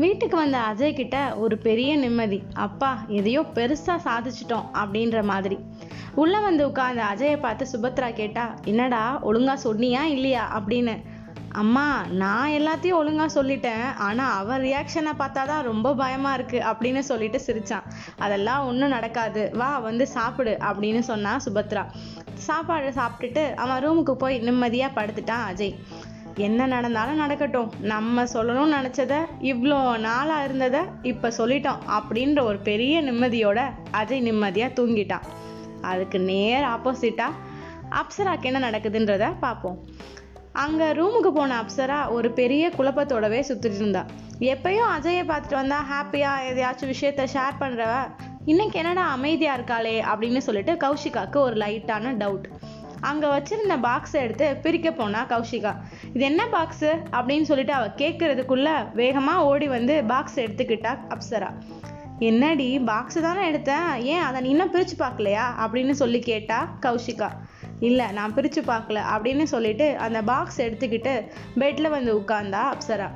வீட்டுக்கு 0.00 0.36
வந்த 0.36 0.58
அஜய் 0.58 0.94
கிட்ட 0.94 1.16
ஒரு 1.36 1.58
பெரிய 1.58 1.96
நிம்மதி. 1.96 2.42
அப்பா 2.54 2.90
எதையோ 3.08 3.40
பெருசா 3.54 3.94
சாதிச்சிட்டோம் 4.04 4.68
அப்படின்ற 4.82 5.22
மாதிரி. 5.22 5.56
உள்ள 6.14 6.40
வந்து 6.40 6.62
உட்கார்ந்த 6.68 7.02
அஜயை 7.12 7.38
பார்த்து 7.40 7.64
சுபத்ரா 7.72 8.08
கேட்டா 8.14 8.44
என்னடா 8.64 9.02
ஒழுங்கா 9.22 9.54
சொன்னியா 9.64 10.02
இல்லையா? 10.14 10.44
அப்படின்னு. 10.58 10.94
அம்மா 11.52 11.86
நான் 12.22 12.50
எல்லாத்தையும் 12.50 12.98
ஒழுங்கா 13.00 13.26
சொல்லிட்டேன். 13.34 13.84
ஆனா 13.98 14.24
அவன் 14.36 14.62
ரியாக்ஷனை 14.62 15.12
பார்த்தா 15.18 15.42
தான் 15.46 15.64
ரொம்ப 15.64 15.94
பயமா 15.94 16.32
இருக்கு 16.34 16.58
அப்படின்னு 16.72 16.98
சொல்லிட்டு 16.98 17.40
சிரிச்சான். 17.46 17.88
அதெல்லாம் 18.18 18.66
ஒன்றும் 18.66 18.94
நடக்காது. 18.96 19.50
வா 19.52 19.78
வந்து 19.78 20.06
சாப்பிடு 20.06 20.56
அப்படின்னு 20.60 20.98
சொன்னா 20.98 21.32
சுபத்ரா. 21.46 21.84
சாப்பாடு 22.48 22.90
சாப்பிட்டுட்டு 22.90 23.44
அவன் 23.54 23.82
ரூமுக்கு 23.84 24.14
போய் 24.24 24.38
நிம்மதியா 24.40 24.90
படுத்துட்டான் 24.94 25.46
அஜய். 25.50 25.74
என்ன 26.36 26.66
நடந்தாலும் 26.66 27.18
நடக்கட்டும். 27.18 27.70
நம்ம 27.80 28.24
சொல்லணும்னு 28.24 28.76
நினச்சத 28.76 29.14
இவ்வளோ 29.40 29.98
நாளாக 29.98 30.44
இருந்ததை 30.44 30.80
இப்போ 31.02 31.28
சொல்லிட்டோம் 31.38 31.82
அப்படின்ற 31.88 32.42
ஒரு 32.42 32.58
பெரிய 32.58 33.02
நிம்மதியோட 33.02 33.60
அஜய் 33.92 34.20
நிம்மதியாக 34.20 34.82
தூங்கிட்டான் 34.82 35.26
அதுக்கு 35.80 36.20
நேர் 36.20 36.62
ஆப்போசிட்டாக 36.62 37.32
அப்சராக்கு 37.90 38.42
என்ன 38.42 38.70
நடக்குதுன்றத 38.70 39.32
பார்ப்போம் 39.40 39.78
அங்கே 40.52 40.84
ரூமுக்கு 40.84 41.30
போன 41.30 41.62
அப்சரா 41.62 42.08
ஒரு 42.08 42.30
பெரிய 42.30 42.68
குழப்பத்தோடவே 42.68 43.40
சுற்றிட்டு 43.40 43.80
இருந்தா. 43.80 44.06
எப்பயும் 44.40 44.90
அஜயை 44.96 45.24
பார்த்துட்டு 45.24 45.54
வந்தா 45.54 45.78
ஹாப்பியாக 45.90 46.46
எதையாச்சும் 46.50 46.92
விஷயத்த 46.94 47.26
ஷேர் 47.34 47.60
பண்ணுறவ 47.60 47.94
இன்னைக்கு 48.44 48.78
என்னடா 48.78 49.08
அமைதியாக 49.08 49.56
இருக்காளே? 49.58 50.02
அப்படின்னு 50.02 50.38
சொல்லிட்டு 50.38 50.72
கௌஷிகாவுக்கு 50.72 51.36
ஒரு 51.36 51.56
லைட்டான 51.56 52.16
டவுட் 52.16 52.48
அங்க 53.00 53.38
வச்சிருந்த 53.38 53.76
பாக்ஸை 53.76 54.12
எடுத்து 54.12 54.56
பிரிக்க 54.56 54.92
போனா 54.92 55.26
கௌஷிகா. 55.26 55.76
இது 56.12 56.24
என்ன 56.24 56.44
பாக்ஸு 56.52 57.02
அப்படின்னு 57.10 57.42
சொல்லிட்டு 57.42 57.72
அவ 57.72 57.86
கேட்கறதுக்குள்ள 57.86 58.68
வேகமா 58.94 59.34
ஓடி 59.34 59.68
வந்து 59.68 60.04
பாக்ஸ் 60.04 60.40
எடுத்துக்கிட்டா 60.40 60.98
அப்சரா. 61.08 61.50
என்னடி 62.18 62.78
பாக்ஸ் 62.78 63.20
தானே 63.20 63.50
எடுத்தேன். 63.50 63.96
ஏன் 63.96 64.20
அதை 64.20 64.40
நீ 64.40 64.48
இன்னும் 64.48 64.72
பிரிச்சு 64.72 64.94
பார்க்கலையா? 64.98 65.44
அப்படின்னு 65.58 65.90
சொல்லி 65.90 66.18
கேட்டா 66.18 66.76
கௌஷிகா. 66.80 67.30
இல்ல 67.80 68.10
நான் 68.10 68.34
பிரிச்சு 68.34 68.62
பார்க்கல 68.66 69.00
அப்படின்னு 69.16 69.42
சொல்லிட்டு 69.42 69.96
அந்த 69.96 70.22
பாக்ஸ் 70.22 70.62
எடுத்துக்கிட்டு 70.62 71.28
பெட்ல 71.58 71.90
வந்து 71.90 72.18
உட்கார்ந்தா 72.18 72.72
அப்சரா. 72.72 73.10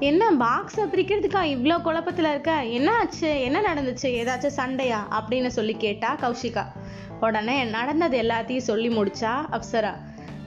என்ன 0.00 0.30
பாக்ஸை 0.30 0.80
பிரிக்கிறதுக்கா 0.80 1.40
இவ்வளோ 1.44 1.76
குழப்பத்துல 1.84 2.30
இருக்க? 2.30 2.64
என்ன 2.64 2.96
ஆச்சு 2.96 3.40
என்ன 3.40 3.60
நடந்துச்சு? 3.60 4.02
ஏதாச்சும் 4.02 4.56
சண்டையா? 4.58 5.06
அப்படின்னு 5.10 5.46
சொல்லி 5.46 5.76
கேட்டா 5.76 6.16
கௌஷிகா. 6.16 6.64
உடனே 7.20 7.64
நடந்தது 7.64 8.22
எல்லாத்தையும் 8.22 8.66
சொல்லி 8.70 8.88
முடிச்சா 8.88 9.34
அப்சரா. 9.52 9.94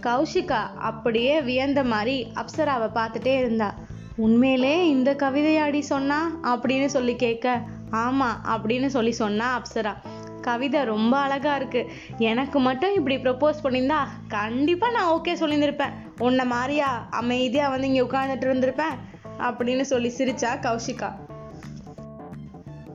கௌஷிகா 0.02 0.60
அப்படியே 0.78 1.42
வியந்த 1.42 1.84
மாதிரி 1.84 2.32
அப்சராவை 2.36 2.90
பார்த்துட்டே 2.96 3.38
இருந்தா. 3.38 3.74
உண்மையிலே 4.16 4.88
இந்த 4.90 5.16
கவிதையாடி 5.16 5.80
சொன்னா? 5.80 6.40
அப்படின்னு 6.44 6.86
சொல்லி 6.86 7.16
கேட்க 7.16 7.62
ஆமா 7.92 8.28
அப்படின்னு 8.46 8.86
சொல்லி 8.86 9.12
சொன்னா 9.12 9.62
அப்சரா. 9.62 9.94
கவிதை 10.42 10.84
ரொம்ப 10.84 11.18
அழகா 11.18 11.56
இருக்கு. 11.56 11.92
எனக்கு 12.18 12.60
மட்டும் 12.60 12.94
இப்படி 12.94 13.16
ப்ரப்போஸ் 13.16 13.66
பண்ணியிருந்தா 13.66 13.98
கண்டிப்பா 14.28 14.90
நான் 14.90 15.12
ஓகே 15.12 15.32
சொல்லியிருந்திருப்பேன். 15.32 15.94
உன்னை 16.18 16.46
மாதிரியா 16.46 17.08
அமைதியா 17.12 17.70
வந்து 17.70 17.92
இங்க 17.92 18.02
உட்காந்துட்டு 18.02 18.40
இருந்திருப்பேன் 18.40 18.98
அப்படின்னு 19.40 19.82
சொல்லி 19.82 20.14
சிரிச்சா 20.18 20.60
கௌஷிகா. 20.62 21.14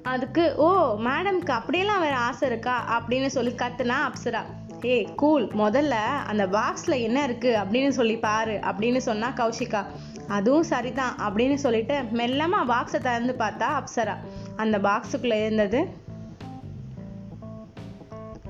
அதுக்கு 0.06 0.54
ஓ 0.56 0.68
மேடம்க்கு 1.00 1.50
அப்படியெல்லாம் 1.50 2.00
வேற 2.00 2.16
ஆசை 2.16 2.48
இருக்கா? 2.48 2.74
அப்படின்னு 2.98 3.26
சொல்லி 3.26 3.50
கத்துனா 3.50 3.94
அப்சரா. 4.08 4.42
ஏய் 4.80 5.14
கூல் 5.14 5.46
முதல்ல 5.46 5.94
அந்த 6.26 6.46
பாக்ஸில் 6.46 7.00
என்ன 7.00 7.26
இருக்குது 7.26 7.60
அப்படின்னு 7.62 7.88
சொல்லி 7.88 8.16
பாரு 8.16 8.52
அப்படின்னு 8.52 8.96
சொன்னா 8.96 9.28
கௌஷிகா. 9.36 9.84
அதுவும் 10.28 10.62
சரிதான் 10.62 11.16
அப்படின்னு 11.16 11.54
சொல்லிட்டு 11.54 12.00
மெல்லமாக 12.12 12.72
பாக்ஸை 12.72 12.98
திறந்து 12.98 13.34
பார்த்தா 13.38 13.68
அப்சரா. 13.80 14.16
அந்த 14.56 14.78
பாக்ஸுக்குள்ள 14.78 15.40
இருந்தது 15.40 15.80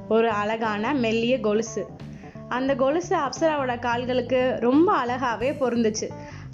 ஒரு 0.09 0.31
அழகான 0.31 0.95
மெல்லிய 0.95 1.41
கொலுசு. 1.41 1.87
அந்த 2.49 2.75
கொலுசு 2.75 3.17
அப்சராவோட 3.17 3.79
கால்களுக்கு 3.79 4.57
ரொம்ப 4.61 5.05
அழகாவே 5.05 5.51
பொருந்துச்சு. 5.63 6.09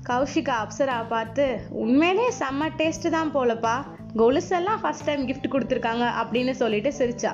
கௌஷிகா 0.08 0.54
அப்சரா 0.62 1.04
பார்த்து 1.08 1.60
உண்மையிலே 1.70 2.28
செம்ம 2.38 2.68
டேஸ்ட்டு 2.76 3.10
தான் 3.10 3.34
போலப்பா. 3.34 3.76
கொலுசெல்லாம் 4.16 4.80
ஃபஸ்ட் 4.82 5.04
டைம் 5.04 5.28
கிஃப்ட் 5.28 5.52
கொடுத்துருக்காங்க 5.52 6.10
அப்படின்னு 6.22 6.50
சொல்லிட்டு 6.50 6.92
சிரிச்சா. 6.98 7.30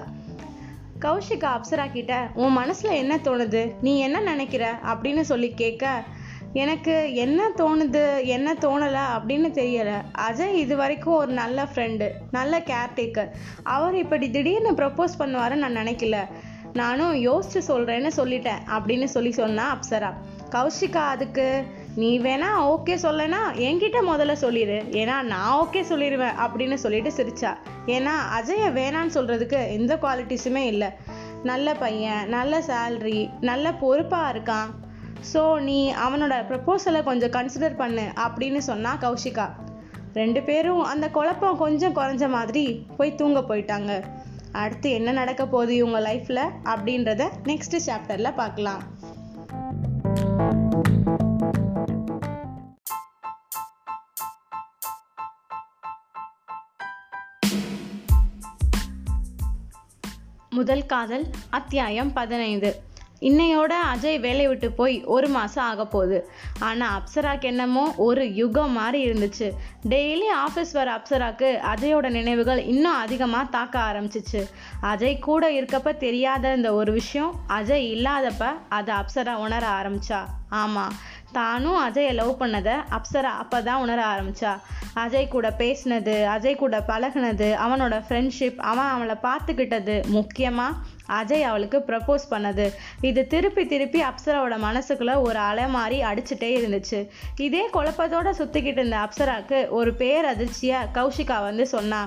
கௌஷிகா 1.00 1.48
அப்சரா 1.56 1.92
கிட்ட 1.92 2.28
உன் 2.34 2.56
மனசுல 2.56 2.92
என்ன 2.92 3.16
தோணுது? 3.16 3.72
நீ 3.80 3.98
என்ன 3.98 4.20
நினைக்கிற? 4.20 4.78
அப்படின்னு 4.86 5.20
சொல்லி 5.20 5.54
கேட்க 5.54 6.02
எனக்கு 6.52 7.14
என்ன 7.14 7.48
தோணுது 7.48 8.24
என்ன 8.24 8.52
தோணலை? 8.52 9.02
அப்படின்னு 9.16 9.48
தெரியலை. 9.58 10.02
அஜய் 10.30 10.54
இது 10.54 10.76
வரைக்கும் 10.76 11.14
ஒரு 11.14 11.32
நல்ல 11.32 11.68
ஃப்ரெண்டு 11.74 12.10
நல்ல 12.30 12.58
கேர்டேக்கர் 12.58 13.28
அவர் 13.62 13.94
இப்படி 13.94 14.30
திடீர்னு 14.30 14.72
ப்ரப்போஸ் 14.72 15.10
பண்ணுவாருன்னு 15.18 15.54
நான் 15.54 15.76
நினைக்கல. 15.76 16.16
நானும் 16.72 17.14
யோசிச்சு 17.14 17.60
சொல்கிறேன்னு 17.68 18.10
சொல்லிட்டேன் 18.16 18.58
அப்படின்னு 18.66 19.04
சொல்லி 19.04 19.32
சொன்னா 19.32 19.76
அப்சரா. 19.76 20.12
கௌஷிகா 20.50 20.96
அதுக்கு 20.96 21.64
நீ 22.00 22.08
வேணா 22.24 22.48
ஓகே 22.72 22.94
சொல்லனா 23.02 23.38
என்கிட்ட 23.66 23.98
முதல்ல 24.08 24.32
சொல்லிடு 24.32 24.76
ஏன்னா 25.00 25.14
நான் 25.30 25.54
ஓகே 25.62 25.80
சொல்லிடுவேன் 25.90 26.36
அப்படின்னு 26.44 26.74
சொல்லிட்டு 26.74 27.10
சிரிச்சா. 27.16 27.50
ஏன்னா 27.86 28.12
அஜய 28.36 28.66
வேணான்னு 28.76 29.14
சொல்றதுக்கு 29.14 29.60
எந்த 29.68 29.92
குவாலிட்டிஸுமே 29.96 30.62
இல்லை. 30.72 30.88
நல்ல 31.42 31.74
பையன் 31.74 32.28
நல்ல 32.28 32.60
சேல்ரி 32.68 33.30
நல்ல 33.40 33.72
பொறுப்பாக 33.72 34.32
இருக்கான். 34.34 34.68
ஸோ 35.32 35.42
நீ 35.68 35.78
அவனோட 35.92 36.36
ப்ரப்போசலை 36.50 37.02
கொஞ்சம் 37.02 37.34
கன்சிடர் 37.38 37.76
பண்ணு 37.76 38.06
அப்படின்னு 38.26 38.62
சொன்னா 38.70 38.92
கௌஷிகா. 39.00 39.48
ரெண்டு 40.12 40.42
பேரும் 40.42 40.84
அந்த 40.92 41.08
குழப்பம் 41.10 41.60
கொஞ்சம் 41.64 41.96
குறைஞ்ச 41.96 42.28
மாதிரி 42.28 42.86
போய் 42.96 43.18
தூங்க 43.22 43.40
போயிட்டாங்க. 43.50 43.92
அடுத்து 44.52 44.90
என்ன 44.90 45.10
நடக்க 45.12 45.42
போகுது 45.46 45.74
இவங்க 45.74 46.00
லைஃப்பில் 46.00 46.44
அப்படின்றத 46.72 47.24
நெக்ஸ்ட் 47.44 47.76
சாப்டரில் 47.88 48.38
பார்க்கலாம். 48.42 48.82
முதல் 60.58 60.84
காதல் 60.92 61.24
அத்தியாயம் 61.56 62.10
பதினைந்து. 62.12 62.70
இன்னையோட 63.28 63.72
அஜய் 63.92 64.18
வேலை 64.24 64.44
விட்டு 64.48 64.68
போய் 64.78 64.96
ஒரு 65.14 65.28
மாதம் 65.34 65.64
ஆக 65.70 65.84
போகுது. 65.94 66.18
ஆனால் 66.68 66.94
அப்சராக்கு 66.98 67.46
என்னமோ 67.50 67.84
ஒரு 68.06 68.24
யுகம் 68.40 68.74
மாதிரி 68.78 68.98
இருந்துச்சு. 69.08 69.48
டெய்லி 69.92 70.28
ஆஃபீஸ் 70.44 70.72
வர 70.78 70.88
அப்சராக்கு 70.96 71.48
அஜயோட 71.72 72.08
நினைவுகள் 72.18 72.62
இன்னும் 72.72 73.00
அதிகமாக 73.04 73.52
தாக்க 73.56 73.76
ஆரம்பிச்சிச்சு. 73.90 74.42
அஜய் 74.92 75.18
கூட 75.28 75.50
இருக்கப்ப 75.58 75.96
தெரியாத 76.06 76.54
இந்த 76.54 76.72
ஒரு 76.80 76.92
விஷயம் 77.00 77.34
அஜய் 77.58 77.86
இல்லாதப்ப 77.96 78.52
அதை 78.78 78.94
அப்சரா 79.02 79.36
உணர 79.46 79.64
ஆரம்பிச்சா? 79.80 80.22
ஆமாம் 80.62 80.94
தானும் 81.32 81.78
அஜய் 81.86 82.12
லவ் 82.12 82.40
பண்ணதை 82.40 82.74
அப்சரா 82.96 83.32
அப்போ 83.42 83.62
தான் 83.62 83.80
உணர 83.80 84.00
ஆரம்பித்தா 84.06 84.52
அஜய் 84.94 85.26
கூட 85.28 85.48
பேசினது 85.58 86.14
அஜய் 86.34 86.56
கூட 86.56 86.76
பழகுனது 86.88 87.48
அவனோட 87.64 87.96
ஃப்ரெண்ட்ஷிப் 88.06 88.60
அவன் 88.70 88.92
அவளை 88.94 89.16
பார்த்துக்கிட்டது 89.22 89.96
முக்கியமாக 90.08 90.96
அஜய் 91.18 91.42
அவளுக்கு 91.42 91.78
ப்ரப்போஸ் 91.78 92.24
பண்ணது. 92.30 92.64
இது 93.00 93.26
திருப்பி 93.26 93.66
திருப்பி 93.66 94.00
அப்சராவோட 94.02 94.56
மனசுக்குள்ள 94.64 95.14
ஒரு 95.20 95.38
அலை 95.38 95.66
மாதிரி 95.66 95.98
அடிச்சுட்டே 96.02 96.50
இருந்துச்சு. 96.58 97.08
இதே 97.46 97.68
குழப்பத்தோட 97.72 98.30
சுத்திக்கிட்டு 98.40 98.82
இருந்த 98.82 98.96
அப்சராக்கு 98.96 99.68
ஒரு 99.68 99.92
பேரதிர்ச்சியா 99.98 100.80
கௌஷிகா 100.94 101.40
வந்து 101.42 101.66
சொன்னா 101.66 102.00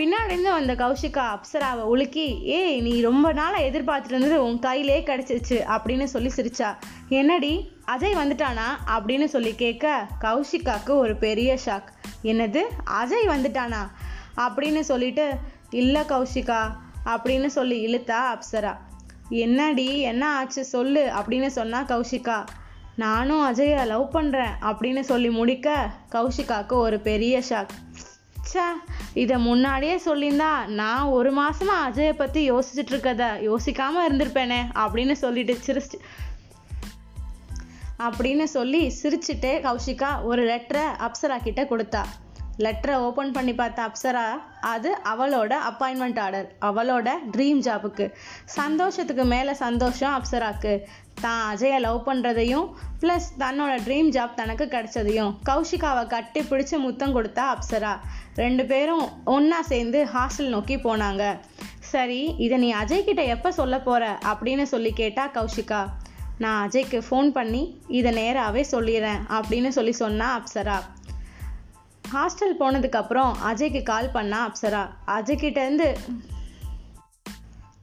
பின்னாடிந்து 0.00 0.50
வந்த 0.50 0.74
கௌஷிகா 0.74 1.22
அப்சராவை 1.34 1.80
உலுக்கி 1.80 2.42
ஏய் 2.42 2.80
நீ 2.80 3.00
ரொம்ப 3.00 3.32
நாளாக 3.32 3.62
எதிர்பார்த்துட்டு 3.62 4.04
இருந்தது 4.04 4.44
உன் 4.44 4.58
கையிலே 4.58 5.00
கிடைச்சிருச்சு 5.00 5.58
அப்படின்னு 5.68 6.04
சொல்லி 6.04 6.30
சிரிச்சா. 6.36 6.76
என்னடி? 7.08 7.70
அஜய் 7.86 8.16
வந்துட்டானா? 8.22 8.68
அப்படின்னு 8.86 9.24
சொல்லி 9.24 9.54
கேட்க 9.54 10.06
கௌஷிகாக்கு 10.20 10.88
ஒரு 10.88 11.16
பெரிய 11.16 11.58
ஷாக் 11.66 11.88
என்னது? 12.22 12.62
அஜய் 13.02 13.26
வந்துட்டானா? 13.26 13.90
அப்படின்னு 14.36 14.80
சொல்லிட்டு 14.80 15.34
இல்லை 15.70 16.00
கௌஷிகா 16.00 16.70
அப்படின்னு 17.04 17.46
சொல்லி 17.46 17.86
இழுத்தா 17.86 18.20
அப்சரா. 18.34 18.76
என்னடி? 19.28 19.98
என்ன 19.98 20.36
ஆச்சு? 20.36 20.64
சொல்லு 20.64 21.12
அப்படின்னு 21.14 21.46
சொன்னா 21.46 21.82
கௌஷிகா. 21.82 22.44
நானும் 22.96 23.54
அஜயை 23.54 23.86
லவ் 23.86 24.14
பண்ணுறேன் 24.14 24.54
அப்படின்னு 24.60 25.00
சொல்லி 25.00 25.30
முடிக்க 25.30 25.90
கௌஷிகாக்கு 26.12 26.72
ஒரு 26.72 27.00
பெரிய 27.00 27.42
ஷாக் 27.48 27.68
ச்சே 28.52 28.66
இதை 29.14 29.36
முன்னாடியே 29.36 29.96
சொல்லியிருந்தா 29.96 30.66
நான் 30.66 31.02
ஒரு 31.02 31.32
மாசமா 31.32 31.88
அஜயை 31.88 32.12
பத்தி 32.12 32.52
யோசிச்சுட்டு 32.52 32.90
இருக்கத 32.90 33.26
யோசிக்காம 33.48 34.02
இருந்திருப்பேனே 34.08 34.60
அப்படின்னு 34.74 35.12
சொல்லிட்டு 35.12 35.58
சிரிச்சு 35.66 35.98
அப்படின்னு 37.98 38.44
சொல்லி 38.44 38.94
சிரிச்சுட்டே 39.02 39.52
கௌஷிகா 39.66 40.22
ஒரு 40.22 40.42
லெட்டரை 40.42 40.84
அப்சரா 40.98 41.42
கிட்ட 41.42 41.62
கொடுத்தா. 41.64 42.04
லெட்டரை 42.58 42.94
ஓப்பன் 42.94 43.32
பண்ணி 43.32 43.54
பார்த்த 43.54 43.88
அப்சரா 43.88 44.24
அது 44.60 44.98
அவளோட 45.04 45.52
அப்பாயின்மெண்ட் 45.70 46.18
ஆர்டர் 46.18 46.54
அவளோட 46.60 47.08
ட்ரீம் 47.36 47.60
ஜாபுக்கு 47.66 48.12
சந்தோஷத்துக்கு 48.44 49.24
மேலே 49.24 49.52
சந்தோஷம் 49.52 50.14
அப்சராக்கு. 50.18 50.80
தான் 51.24 51.42
அஜயை 51.50 51.78
லவ் 51.86 51.98
பண்ணுறதையும் 52.08 52.66
ப்ளஸ் 53.02 53.28
தன்னோட 53.42 53.72
ட்ரீம் 53.86 54.08
ஜாப் 54.16 54.38
தனக்கு 54.40 54.64
கிடைச்சதையும். 54.74 55.32
கௌஷிகாவை 55.48 56.04
கட்டி 56.14 56.40
பிடிச்சி 56.50 56.76
முத்தம் 56.86 57.14
கொடுத்தா 57.16 57.44
அப்சரா. 57.54 57.92
ரெண்டு 58.42 58.64
பேரும் 58.72 59.04
ஒன்றா 59.34 59.60
சேர்ந்து 59.72 60.00
ஹாஸ்டல் 60.14 60.54
நோக்கி 60.56 60.76
போனாங்க. 60.86 61.24
சரி 61.92 62.20
இதை 62.46 62.58
நீ 62.64 62.68
அஜய் 62.82 63.06
கிட்ட 63.08 63.22
எப்போ 63.34 63.50
சொல்ல 63.60 63.76
போகிற 63.88 64.04
அப்படின்னு 64.32 64.66
சொல்லி 64.74 64.92
கேட்டா 65.00 65.26
கௌஷிகா. 65.36 65.82
நான் 66.44 66.60
அஜய்க்கு 66.66 66.98
ஃபோன் 67.08 67.30
பண்ணி 67.38 67.62
இதை 67.98 68.10
நேராகவே 68.20 68.62
சொல்லிடுறேன் 68.74 69.22
அப்படின்னு 69.36 69.70
சொல்லி 69.78 69.92
சொன்னா 70.02 70.28
அப்சரா. 70.38 70.78
ஹாஸ்டல் 72.14 72.54
போனதுக்கப்புறம் 72.60 73.32
அஜய்க்கு 73.50 73.82
கால் 73.90 74.14
பண்ணா 74.14 74.38
அப்சரா. 74.48 74.84
அஜய்கிட்டேருந்து 75.16 75.88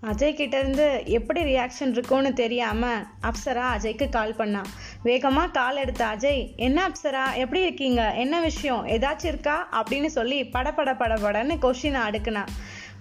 அஜய் 0.10 0.38
கிட்டேருந்து 0.40 1.06
எப்படி 1.06 1.42
ரியாக்ஷன் 1.44 1.92
இருக்கும்னு 1.92 2.34
தெரியாமல் 2.34 3.06
அப்சரா 3.22 3.64
அஜய்க்கு 3.76 4.10
கால் 4.10 4.36
பண்ணான் 4.36 4.70
வேகமாக 5.04 5.52
கால் 5.52 5.76
எடுத்த 5.76 6.06
அஜய் 6.06 6.56
என்ன 6.56 6.88
அப்சரா 6.88 7.24
எப்படி 7.34 7.62
இருக்கீங்க? 7.62 8.14
என்ன 8.14 8.40
விஷயம்? 8.40 8.88
ஏதாச்சும் 8.88 9.26
இருக்கா? 9.26 9.68
அப்படின்னு 9.72 10.06
சொல்லி 10.06 10.46
படபட 10.46 10.94
படபடன்னு 10.94 11.56
கொஷினை 11.62 12.02
அடுக்குனா. 12.10 12.44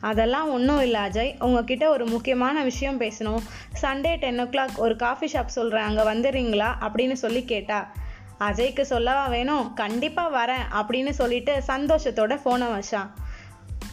அதெல்லாம் 0.00 0.50
ஒன்றும் 0.50 0.80
இல்லை 0.80 1.00
அஜய். 1.00 1.42
உங்ககிட்ட 1.42 1.88
ஒரு 1.88 2.06
முக்கியமான 2.06 2.62
விஷயம் 2.62 3.00
பேசணும். 3.00 3.42
சண்டே 3.82 4.16
டென் 4.16 4.40
ஓ 4.40 4.44
கிளாக் 4.44 4.74
ஒரு 4.76 4.96
காஃபி 4.96 5.28
ஷாப் 5.32 5.56
சொல்கிறேன் 5.58 5.84
அங்கே 5.84 6.02
வந்துடுறீங்களா? 6.02 6.70
அப்படின்னு 6.80 7.12
சொல்லி 7.12 7.44
கேட்டா. 7.44 7.92
அஜய்க்கு 8.40 8.80
சொல்லவா 8.80 9.26
வேணும்? 9.26 9.74
கண்டிப்பாக 9.74 10.34
வரேன் 10.38 10.64
அப்படின்னு 10.72 11.10
சொல்லிட்டு 11.10 11.62
சந்தோஷத்தோட 11.66 12.34
ஃபோனை 12.44 12.68
வச்சான் 12.78 13.10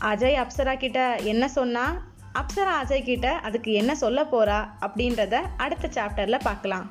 அஜய் 0.01 0.41
அப்சரா 0.43 0.77
கிட்ட 0.77 1.15
என்ன 1.15 1.47
சொன்னா? 1.47 2.11
அப்சரா 2.39 2.71
அஜய் 2.81 3.03
கிட்ட 3.03 3.31
அதுக்கு 3.47 3.71
என்ன 3.73 3.95
சொல்ல 3.95 4.23
போறா 4.23 4.57
அப்படின்றத 4.81 5.35
அடுத்த 5.57 5.87
சாப்டர்ல 5.87 6.37
பார்க்கலாம். 6.43 6.85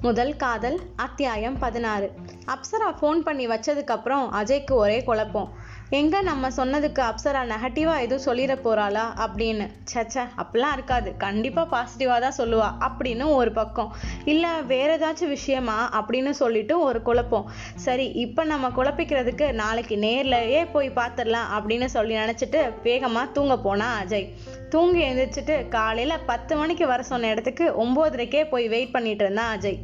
முதல் 0.00 0.36
காதல் 0.36 0.78
அத்தியாயம் 0.96 1.58
பதினாறு. 1.58 2.08
அப்சரா 2.46 2.90
ஃபோன் 3.00 3.20
பண்ணி 3.20 3.48
வச்சதுக்கப்புறம் 3.48 4.26
அஜய்க்கு 4.40 4.74
ஒரே 4.74 5.04
குழப்பம். 5.04 5.50
எங்க 5.90 6.22
நம்ம 6.22 6.48
சொன்னதுக்கு 6.48 7.00
அப்சரா 7.00 7.42
நெகட்டிவா 7.42 8.00
எதுவும் 8.00 8.24
சொல்லிட 8.26 8.50
போறாளா 8.64 9.04
அப்படின்னு? 9.18 9.70
சச்ச 9.94 10.28
அப்படிலாம் 10.36 10.72
இருக்காது. 10.72 11.16
கண்டிப்பா 11.16 11.62
பாசிட்டிவா 11.62 12.20
தான் 12.20 12.34
சொல்லுவா. 12.36 12.88
அப்படின்னு 12.88 13.34
ஒரு 13.34 13.52
பக்கம். 13.52 13.94
இல்ல 14.24 14.48
வேற 14.66 14.98
ஏதாச்சும் 14.98 15.28
விஷயமா 15.28 15.90
அப்படின்னு 16.00 16.30
சொல்லிட்டு 16.30 16.80
ஒரு 16.80 17.02
குழப்பம். 17.02 17.50
சரி 17.74 18.06
இப்ப 18.06 18.44
நம்ம 18.44 18.68
குழப்பிக்கிறதுக்கு 18.68 19.52
நாளைக்கு 19.52 19.96
நேர்லயே 19.96 20.70
போய் 20.72 20.90
பார்த்துடலாம் 20.90 21.48
அப்படின்னு 21.58 21.84
சொல்லி 21.84 22.16
நினைச்சிட்டு 22.16 22.72
வேகமா 22.84 23.32
தூங்க 23.32 23.58
போனா 23.58 24.02
அஜய். 24.02 24.28
தூங்கி 24.68 25.04
எழுந்திரிச்சிட்டு 25.04 25.68
காலையில 25.68 26.18
பத்து 26.18 26.56
மணிக்கு 26.56 26.86
வர 26.86 27.02
சொன்ன 27.02 27.28
இடத்துக்கு 27.28 27.72
ஒன்பதரைக்கே 27.84 28.48
போய் 28.48 28.68
வெயிட் 28.68 28.92
பண்ணிட்டு 28.92 29.24
இருந்தான் 29.24 29.58
அஜய். 29.58 29.78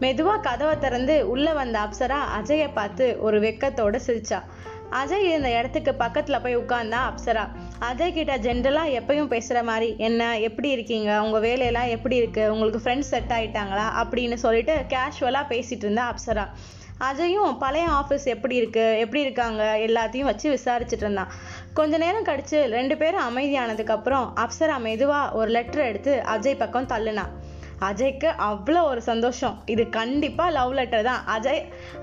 மெதுவா 0.00 0.40
கதவை 0.40 0.78
திறந்து 0.78 1.28
உள்ள 1.28 1.52
வந்த 1.52 1.78
அப்சரா 1.78 2.20
அஜயை 2.42 2.70
பார்த்து 2.74 3.16
ஒரு 3.20 3.40
வெக்கத்தோட 3.40 3.98
சிரிச்சா. 4.06 4.42
அஜய் 4.90 5.28
இருந்த 5.28 5.50
இடத்துக்கு 5.58 5.94
பக்கத்துல 5.98 6.42
போய் 6.42 6.56
உட்கார்ந்தா 6.56 6.98
அப்சரா. 7.10 7.48
அஜய் 7.80 8.12
கிட்ட 8.12 8.36
ஜென்ரலா 8.36 8.82
எப்பயும் 9.00 9.30
பேசுற 9.30 9.62
மாதிரி 9.62 9.94
என்ன 9.98 10.38
எப்படி 10.38 10.70
இருக்கீங்க? 10.70 11.22
உங்க 11.22 11.38
வேலையெல்லாம் 11.38 11.88
எப்படி 11.88 12.16
இருக்கு? 12.16 12.52
உங்களுக்கு 12.52 12.90
ஃப்ரெண்ட்ஸ் 12.90 13.12
செட் 13.12 13.30
ஆயிட்டாங்களா? 13.30 13.86
அப்படின்னு 14.02 14.34
சொல்லிட்டு 14.34 14.84
கேஷுவலா 14.88 15.42
பேசிட்டு 15.48 15.84
இருந்தா 15.84 16.14
அப்சரா. 16.14 16.48
அஜயும் 17.00 17.58
பழைய 17.58 17.86
ஆஃபீஸ் 17.86 18.24
எப்படி 18.24 18.54
இருக்கு? 18.54 18.98
எப்படி 18.98 19.22
இருக்காங்க? 19.22 19.76
எல்லாத்தையும் 19.78 20.20
வச்சு 20.20 20.54
விசாரிச்சுட்டு 20.54 20.96
இருந்தான். 20.96 21.28
கொஞ்ச 21.74 21.98
நேரம் 21.98 22.24
கழிச்சு 22.24 22.64
ரெண்டு 22.64 22.96
பேரும் 22.96 23.36
அமைதியானதுக்கு 23.36 23.90
அப்புறம் 23.90 24.36
அப்சரா 24.36 24.78
மெதுவா 24.84 25.32
ஒரு 25.32 25.50
லெட்டர் 25.50 25.86
எடுத்து 25.86 26.22
அஜய் 26.26 26.58
பக்கம் 26.58 26.86
தள்ளுனா. 26.86 27.28
அஜய்க்கு 27.88 28.28
அவ்வளோ 28.48 28.82
ஒரு 28.90 29.02
சந்தோஷம். 29.02 29.56
இது 29.66 29.88
கண்டிப்பாக 29.88 30.54
லவ் 30.56 30.72
லெட்டர் 30.72 31.08
தான். 31.08 31.22
அஜய் 31.34 31.62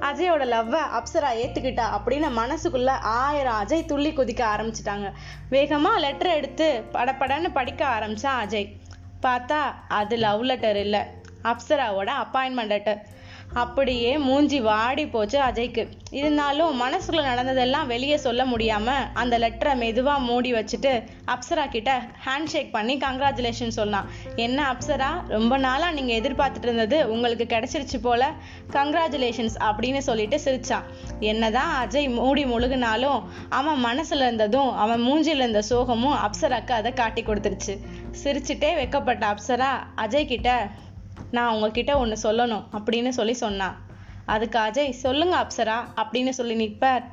அஜயோட 0.09 0.45
லவ்வை 0.53 0.81
அப்சரா 0.97 1.29
ஏற்றுக்கிட்டா 1.43 1.85
அப்படின்னு 1.97 2.29
மனசுக்குள்ள 2.41 2.91
ஆயிரம் 3.01 3.59
அஜய் 3.63 3.89
துள்ளி 3.91 4.11
குதிக்க 4.19 4.43
ஆரம்பிச்சிட்டாங்க. 4.53 5.09
வேகமாக 5.49 5.99
லெட்டர் 5.99 6.37
எடுத்து 6.39 6.83
படப்படன்னு 6.93 7.51
படிக்க 7.59 7.81
ஆரம்பிச்சான் 7.97 8.41
அஜய். 8.43 8.69
பார்த்தா 9.25 9.61
அது 9.87 10.17
லவ் 10.27 10.43
லெட்டர் 10.51 10.79
இல்லை. 10.85 11.01
அப்சராவோட 11.51 12.09
அப்பாயின்மெண்ட் 12.23 12.73
லெட்டர் 12.75 13.01
அப்படியே 13.53 14.17
மூஞ்சி 14.17 14.59
வாடி 14.59 15.07
போச்சு 15.07 15.39
அஜய்க்கு. 15.39 15.87
இருந்தாலும் 16.11 16.81
மனசுக்குள்ள 16.81 17.21
நடந்ததெல்லாம் 17.21 17.87
வெளியே 17.87 18.17
சொல்ல 18.17 18.45
முடியாம 18.45 18.91
அந்த 19.13 19.39
லெட்டரை 19.39 19.73
மெதுவா 19.83 20.17
மூடி 20.17 20.53
வச்சுட்டு 20.53 21.03
அப்சரா 21.25 21.69
கிட்ட 21.69 22.01
ஹேண்ட் 22.25 22.45
ஷேக் 22.45 22.71
பண்ணி 22.71 22.97
கங்க்ராச்சுலேஷன் 22.97 23.67
சொன்னான். 23.67 24.09
என்ன 24.35 24.71
அப்சரா? 24.71 25.27
ரொம்ப 25.27 25.57
நாளா 25.57 25.91
நீங்க 25.91 26.13
எதிர்பார்த்துட்டு 26.13 26.61
இருந்தது 26.61 27.11
உங்களுக்கு 27.11 27.47
கிடைச்சிருச்சு 27.49 27.97
போல. 28.01 28.31
கங்க்ராச்சுலேஷன்ஸ் 28.71 29.57
அப்படின்னு 29.59 29.97
சொல்லிட்டு 29.97 30.39
சிரிச்சான். 30.45 30.83
என்னதான் 31.19 31.87
அஜய் 31.87 32.13
மூடி 32.13 32.45
முழுகினாலும் 32.45 33.23
அவன் 33.49 33.85
மனசுல 33.85 34.25
இருந்ததும் 34.27 34.71
அவன் 34.75 35.01
மூஞ்சில 35.01 35.41
இருந்த 35.43 35.63
சோகமும் 35.69 36.17
அப்சராக்கு 36.25 36.71
அதை 36.71 36.93
காட்டி 36.93 37.23
கொடுத்துருச்சு. 37.23 37.77
சிரிச்சுட்டே 38.23 38.75
வெக்கப்பட்ட 38.75 39.35
அப்சரா 39.35 39.69
அஜய் 39.95 40.25
கிட்ட 40.25 40.69
நான் 41.31 41.53
உங்ககிட்ட 41.53 41.97
ஒன்று 41.97 42.31
சொல்லணும் 42.31 42.63
அப்படின்னு 42.71 43.09
சொல்லி 43.09 43.33
சொன்னான் 43.33 43.77
அதுக்கு 44.25 44.59
அஜய் 44.59 44.89
சொல்லுங்க 44.89 45.37
அப்சரா 45.37 45.83
அப்படின்னு 45.95 46.29
சொல்லி 46.29 46.55
நிற்பார் 46.55 47.03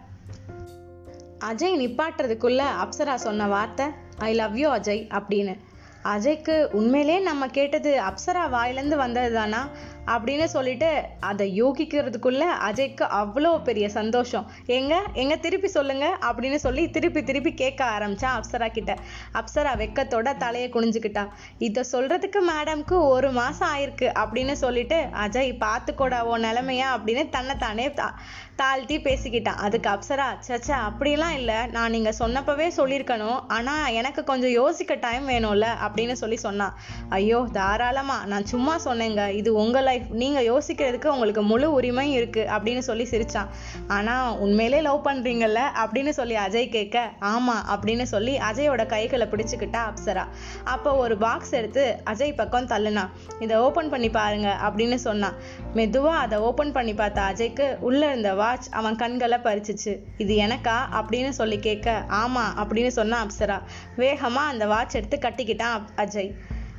அஜய் 1.45 1.77
நிப்பாட்டுறதுக்குள்ள 1.77 2.63
அப்சரா 2.85 3.15
சொன்ன 3.15 3.47
வார்த்தை 3.47 3.87
ஐ 4.19 4.35
லவ் 4.35 4.59
யூ 4.59 4.71
அஜய் 4.71 5.21
அப்படின்னு. 5.21 5.59
அஜய்க்கு 6.05 6.65
உண்மையிலே 6.65 7.19
நம்ம 7.19 7.47
கேட்டது 7.47 8.01
அப்சரா 8.01 8.47
வாயிலேருந்து 8.53 8.97
வந்தது 8.97 9.35
தானா 9.35 9.69
அப்படின்னு 10.09 10.45
சொல்லிட்டு 10.45 11.03
அதை 11.21 11.63
யோகிக்கிறதுக்குள்ள 11.63 12.45
அஜய்க்கு 12.71 13.07
அவ்வளோ 13.21 13.63
பெரிய 13.63 13.89
சந்தோஷம். 13.89 14.51
எங்க? 14.67 15.03
எங்க 15.13 15.37
திருப்பி 15.37 15.69
சொல்லுங்க 15.69 16.19
அப்படின்னு 16.21 16.55
சொல்லி 16.55 16.91
திருப்பி 16.91 17.25
திருப்பி 17.25 17.55
கேட்க 17.55 17.85
ஆரம்பிச்சான் 17.85 18.41
அப்சரா 18.41 18.69
கிட்ட. 18.69 18.97
அப்சரா 19.33 19.73
வெக்கத்தோட 19.77 20.37
தலையை 20.37 20.71
குனிஞ்சுக்கிட்டா. 20.71 21.29
இதை 21.59 21.85
சொல்றதுக்கு 21.93 22.39
மேடம்க்கு 22.49 23.09
ஒரு 23.09 23.31
மாசம் 23.31 23.69
ஆயிருக்கு 23.77 24.13
அப்படின்னு 24.19 24.53
சொல்லிட்டு 24.53 24.97
அஜய் 24.97 25.65
பார்த்துக்கோடா 25.65 26.21
உன் 26.21 26.45
நிலைமையா 26.45 26.87
அப்படின்னு 26.97 27.29
தன்னைத்தானே 27.29 27.89
தா- 27.89 28.13
தாழ்த்தி 28.57 28.99
பேசிக்கிட்டான் 28.99 29.57
அதுக்கு 29.67 29.91
அப்சரா 29.91 30.29
சச்சா 30.49 30.77
அப்படிலாம் 30.89 31.35
இல்லை. 31.35 31.67
நான் 31.67 31.91
நீங்க 31.91 32.13
சொன்னப்பவே 32.19 32.71
சொல்லியிருக்கணும் 32.77 33.45
ஆனா 33.49 33.89
எனக்கு 33.89 34.25
கொஞ்சம் 34.25 34.51
யோசிக்க 34.51 34.95
டைம் 34.95 35.29
வேணும்ல 35.29 35.67
அப்படின்னு 35.89 36.13
சொல்லி 36.13 36.37
சொன்னான் 36.37 36.75
ஐயோ 37.09 37.49
தாராளமா 37.53 38.27
நான் 38.27 38.45
சும்மா 38.45 38.79
சொன்னேங்க. 38.85 39.29
இது 39.31 39.55
உங்க 39.55 39.81
லைஃப் 39.81 39.98
நீங்க 40.09 40.41
யோசிக்கிறதுக்கு 40.41 41.07
உங்களுக்கு 41.07 41.43
முழு 41.43 41.73
உரிமை 41.73 42.13
இருக்கு 42.13 42.47
அப்படின்னு 42.51 42.79
சொல்லி 42.79 43.09
சிரிச்சான். 43.11 43.49
ஆனா 43.89 44.35
உண்மையிலே 44.35 44.81
லவ் 44.81 45.07
பண்றீங்கல்ல 45.07 45.59
அப்படின்னு 45.85 46.09
சொல்லி 46.09 46.37
அஜய் 46.37 46.69
கேட்க 46.69 47.11
ஆமாம் 47.21 47.65
அப்படின்னு 47.69 48.03
சொல்லி 48.03 48.37
அஜயோட 48.37 48.87
கைகளை 48.87 49.27
பிடிச்சிக்கிட்டா 49.27 49.79
அப்சரா. 49.91 50.27
அப்போ 50.65 50.95
ஒரு 50.95 51.17
பாக்ஸ் 51.17 51.51
எடுத்து 51.51 52.03
அஜய் 52.05 52.37
பக்கம் 52.37 52.67
தள்ளுனா 52.67 53.11
இதை 53.41 53.57
ஓப்பன் 53.57 53.89
பண்ணி 53.89 54.11
பாருங்க 54.11 54.57
அப்படின்னு 54.63 54.95
சொன்னான். 54.95 55.35
மெதுவா 55.75 56.17
அதை 56.25 56.39
ஓப்பன் 56.39 56.73
பண்ணி 56.73 56.95
பார்த்த 56.95 57.21
அஜய்க்கு 57.21 57.79
உள்ள 57.79 58.07
இருந்த 58.07 58.35
வாட்ச் 58.35 58.69
அவன் 58.71 58.97
கண்களை 58.97 59.39
பறிச்சுச்சு. 59.39 59.99
இது 60.19 60.37
எனக்கா? 60.37 60.77
அப்படின்னு 60.93 61.29
சொல்லி 61.29 61.59
கேட்க 61.59 62.05
ஆமா 62.09 62.45
அப்படின்னு 62.57 62.87
சொன்னான் 62.87 63.27
அப்சரா. 63.27 63.63
வேகமா 63.97 64.45
அந்த 64.53 64.67
வாட்ச் 64.67 64.95
எடுத்து 64.95 65.19
கட்டிக்கிட்டான் 65.21 65.85
அஜய். 65.97 66.35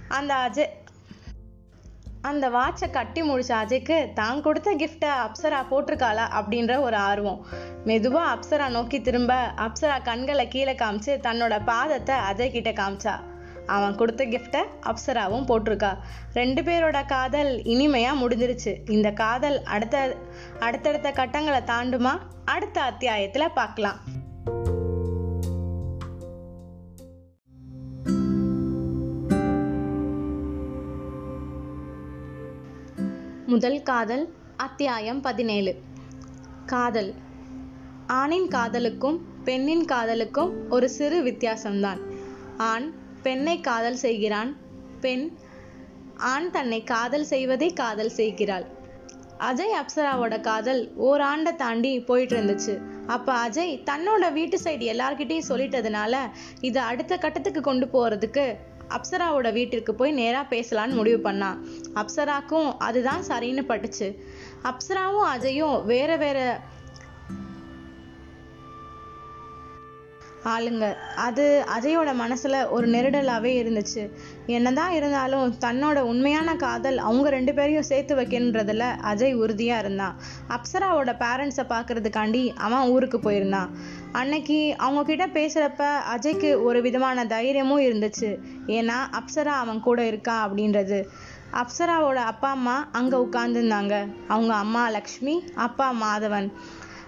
அந்த 0.08 0.34
அஜய் 0.34 0.79
அந்த 2.22 2.50
வாட்சை 2.50 2.90
கட்டி 2.90 3.22
முடிச்ச 3.22 3.52
அஜய்க்கு 3.62 4.14
தான் 4.14 4.42
கொடுத்த 4.42 4.70
கிஃப்டை 4.76 5.12
அப்சரா 5.26 5.60
போட்டிருக்காளா 5.70 6.26
அப்படின்ற 6.40 6.82
ஒரு 6.82 6.96
ஆர்வம். 6.96 7.46
மெதுவா 7.86 8.24
அப்சரா 8.36 8.70
நோக்கி 8.70 9.02
திரும்ப 9.02 9.34
அப்சரா 9.58 10.04
கண்களை 10.04 10.48
கீழே 10.48 10.74
காமிச்சு 10.74 11.14
தன்னோட 11.28 11.64
பாதத்தை 11.66 12.16
அஜய் 12.32 12.52
கிட்ட 12.52 12.72
காமிச்சா. 12.72 13.16
அவன் 13.66 13.96
கொடுத்த 13.96 14.26
கிஃப்டை 14.26 14.62
அப்சராவும் 14.86 15.48
போட்டிருக்கா. 15.50 15.92
ரெண்டு 16.34 16.62
பேரோட 16.62 17.06
காதல் 17.06 17.62
இனிமையா 17.64 18.14
முடிஞ்சிருச்சு. 18.22 18.90
இந்த 18.90 19.12
காதல் 19.12 19.64
அடுத்த 19.64 20.16
அடுத்தடுத்த 20.60 21.12
கட்டங்களை 21.12 21.62
தாண்டுமா? 21.62 22.18
அடுத்த 22.46 22.82
அத்தியாயத்துல 22.82 23.48
பார்க்கலாம். 23.54 24.00
முதல் 33.50 33.84
காதல் 33.84 34.34
அத்தியாயம் 34.58 35.22
பதினேழு. 35.22 35.82
காதல். 36.66 37.14
ஆணின் 38.08 38.48
காதலுக்கும் 38.48 39.18
பெண்ணின் 39.44 39.86
காதலுக்கும் 39.86 40.70
ஒரு 40.70 40.90
சிறு 40.90 41.24
வித்தியாசம்தான். 41.24 41.98
ஆண் 42.58 42.94
பெண்ணை 43.22 43.60
காதல் 43.60 43.96
செய்கிறான் 43.96 44.58
பெண் 45.02 45.38
ஆண் 46.16 46.52
தன்னை 46.52 46.84
காதல் 46.84 47.24
செய்வதை 47.24 47.74
காதல் 47.74 48.10
செய்கிறாள். 48.10 48.66
அஜய் 49.38 49.76
அப்சராவோட 49.82 50.42
காதல் 50.42 50.96
ஓராண்டை 50.98 51.56
தாண்டி 51.56 52.00
போயிட்டு 52.00 52.36
இருந்துச்சு 52.36 52.82
அப்போ 53.08 53.34
அஜய் 53.34 53.84
தன்னோட 53.86 54.34
வீட்டு 54.34 54.60
சைடு 54.64 54.86
எல்லார்கிட்டையும் 54.94 55.50
சொல்லிட்டதுனால 55.50 56.16
இதை 56.62 56.82
அடுத்த 56.82 57.18
கட்டத்துக்கு 57.18 57.62
கொண்டு 57.62 57.88
போகிறதுக்கு 57.88 58.56
அப்சராவோட 58.90 59.48
வீட்டிற்கு 59.54 59.96
போய் 59.96 60.12
நேரா 60.12 60.42
பேசலான்னு 60.50 60.94
முடிவு 60.94 61.20
பண்ணான் 61.20 61.58
அப்சராக்கும் 61.96 62.70
அதுதான் 62.80 63.24
சரின்னு 63.24 63.64
பட்டுச்சு. 63.64 64.08
அப்சராவும் 64.64 65.28
அஜயும் 65.30 65.86
வேற 65.86 66.18
வேற 66.18 66.38
ஆளுங்க. 70.46 70.96
அது 71.16 71.66
அஜயோட 71.80 72.10
மனசுல 72.14 72.70
ஒரு 72.70 72.88
நெருடலாவே 72.88 73.52
இருந்துச்சு. 73.62 74.12
என்னதான் 74.46 74.92
இருந்தாலும் 74.92 75.56
தன்னோட 75.60 76.00
உண்மையான 76.00 76.56
காதல் 76.56 76.98
அவங்க 76.98 77.30
ரெண்டு 77.30 77.54
பேரையும் 77.54 77.82
சேர்த்து 77.82 78.16
வைக்கணுன்றதுல 78.16 78.84
அஜய் 79.04 79.36
உறுதியா 79.36 79.78
இருந்தான். 79.78 80.16
அப்சராவோட 80.50 81.14
பேரண்ட்ஸை 81.20 81.66
பார்க்கறதுக்காண்டி 81.70 82.54
அவன் 82.56 82.90
ஊருக்கு 82.90 83.18
போயிருந்தான். 83.18 83.70
அன்னைக்கு 84.12 84.76
அவங்க 84.78 85.04
கிட்ட 85.04 85.28
பேசுறப்ப 85.28 85.92
அஜய்க்கு 86.16 86.64
ஒரு 86.64 86.82
விதமான 86.82 87.26
தைரியமும் 87.26 87.80
இருந்துச்சு. 87.80 88.40
ஏன்னா 88.68 88.98
அப்சரா 89.12 89.56
அவன் 89.58 89.80
கூட 89.80 90.06
இருக்கா 90.06 90.48
அப்படின்றது. 90.48 91.08
அப்சராவோட 91.54 92.16
அப்பா 92.16 92.50
அம்மா 92.50 92.90
அங்க 92.92 93.18
உட்கார்ந்துருந்தாங்க. 93.18 94.08
அவங்க 94.28 94.54
அம்மா 94.54 94.90
லக்ஷ்மி 94.90 95.44
அப்பா 95.56 95.94
மாதவன். 96.02 96.52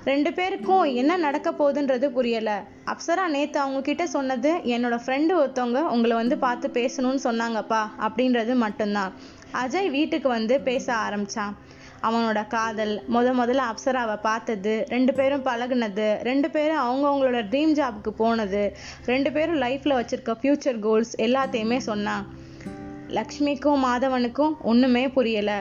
ரெண்டு 0.04 0.34
பேருக்கும் 0.34 0.84
என்ன 0.84 1.16
நடக்க 1.16 1.50
போகுதுன்றது 1.52 2.06
புரியல. 2.06 2.52
அப்சரா 2.86 3.26
நேற்று 3.28 3.60
அவங்க 3.60 3.82
கிட்ட 3.82 4.08
சொன்னது 4.08 4.52
என்னோட 4.52 4.96
ஃப்ரெண்டு 5.06 5.34
ஒருத்தவங்க 5.42 5.82
உங்களை 5.96 6.16
வந்து 6.16 6.38
பார்த்து 6.38 6.68
பேசணும்னு 6.74 7.22
சொன்னாங்கப்பா 7.24 7.82
அப்படின்றது 8.00 8.56
மட்டும்தான். 8.56 9.12
அஜய் 9.64 9.90
வீட்டுக்கு 9.90 10.30
வந்து 10.30 10.62
பேச 10.62 10.94
ஆரம்பிச்சான். 10.94 11.54
அவனோட 12.04 12.48
காதல் 12.48 13.04
முத 13.14 13.34
முதல்ல 13.40 13.64
அப்சராவை 13.72 14.18
பார்த்தது 14.22 14.86
ரெண்டு 14.88 15.14
பேரும் 15.14 15.46
பழகுனது 15.46 16.08
ரெண்டு 16.24 16.50
பேரும் 16.50 16.84
அவங்கவங்களோட 16.86 17.42
ட்ரீம் 17.52 17.76
ஜாபுக்கு 17.80 18.10
போனது 18.10 18.76
ரெண்டு 19.06 19.32
பேரும் 19.32 19.62
லைஃப்ல 19.62 20.00
வச்சிருக்க 20.00 20.36
ஃபியூச்சர் 20.42 20.80
கோல்ஸ் 20.80 21.14
எல்லாத்தையுமே 21.22 21.78
சொன்னான். 21.78 22.26
லக்ஷ்மிக்கும் 23.08 23.86
மாதவனுக்கும் 23.88 24.54
ஒன்றுமே 24.62 25.08
புரியலை. 25.08 25.60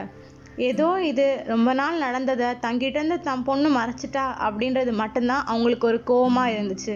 ஏதோ 0.69 0.87
இது 1.11 1.25
ரொம்ப 1.51 1.69
நாள் 1.79 2.01
நடந்ததை 2.03 2.49
தங்கிட்ட 2.65 2.99
இருந்து 2.99 3.17
தன் 3.27 3.45
பொண்ணு 3.49 3.69
மறைச்சிட்டா 3.79 4.25
அப்படின்றது 4.47 4.91
மட்டும்தான் 5.01 5.47
அவங்களுக்கு 5.51 5.87
ஒரு 5.91 6.01
கோவமாக 6.11 6.53
இருந்துச்சு. 6.55 6.95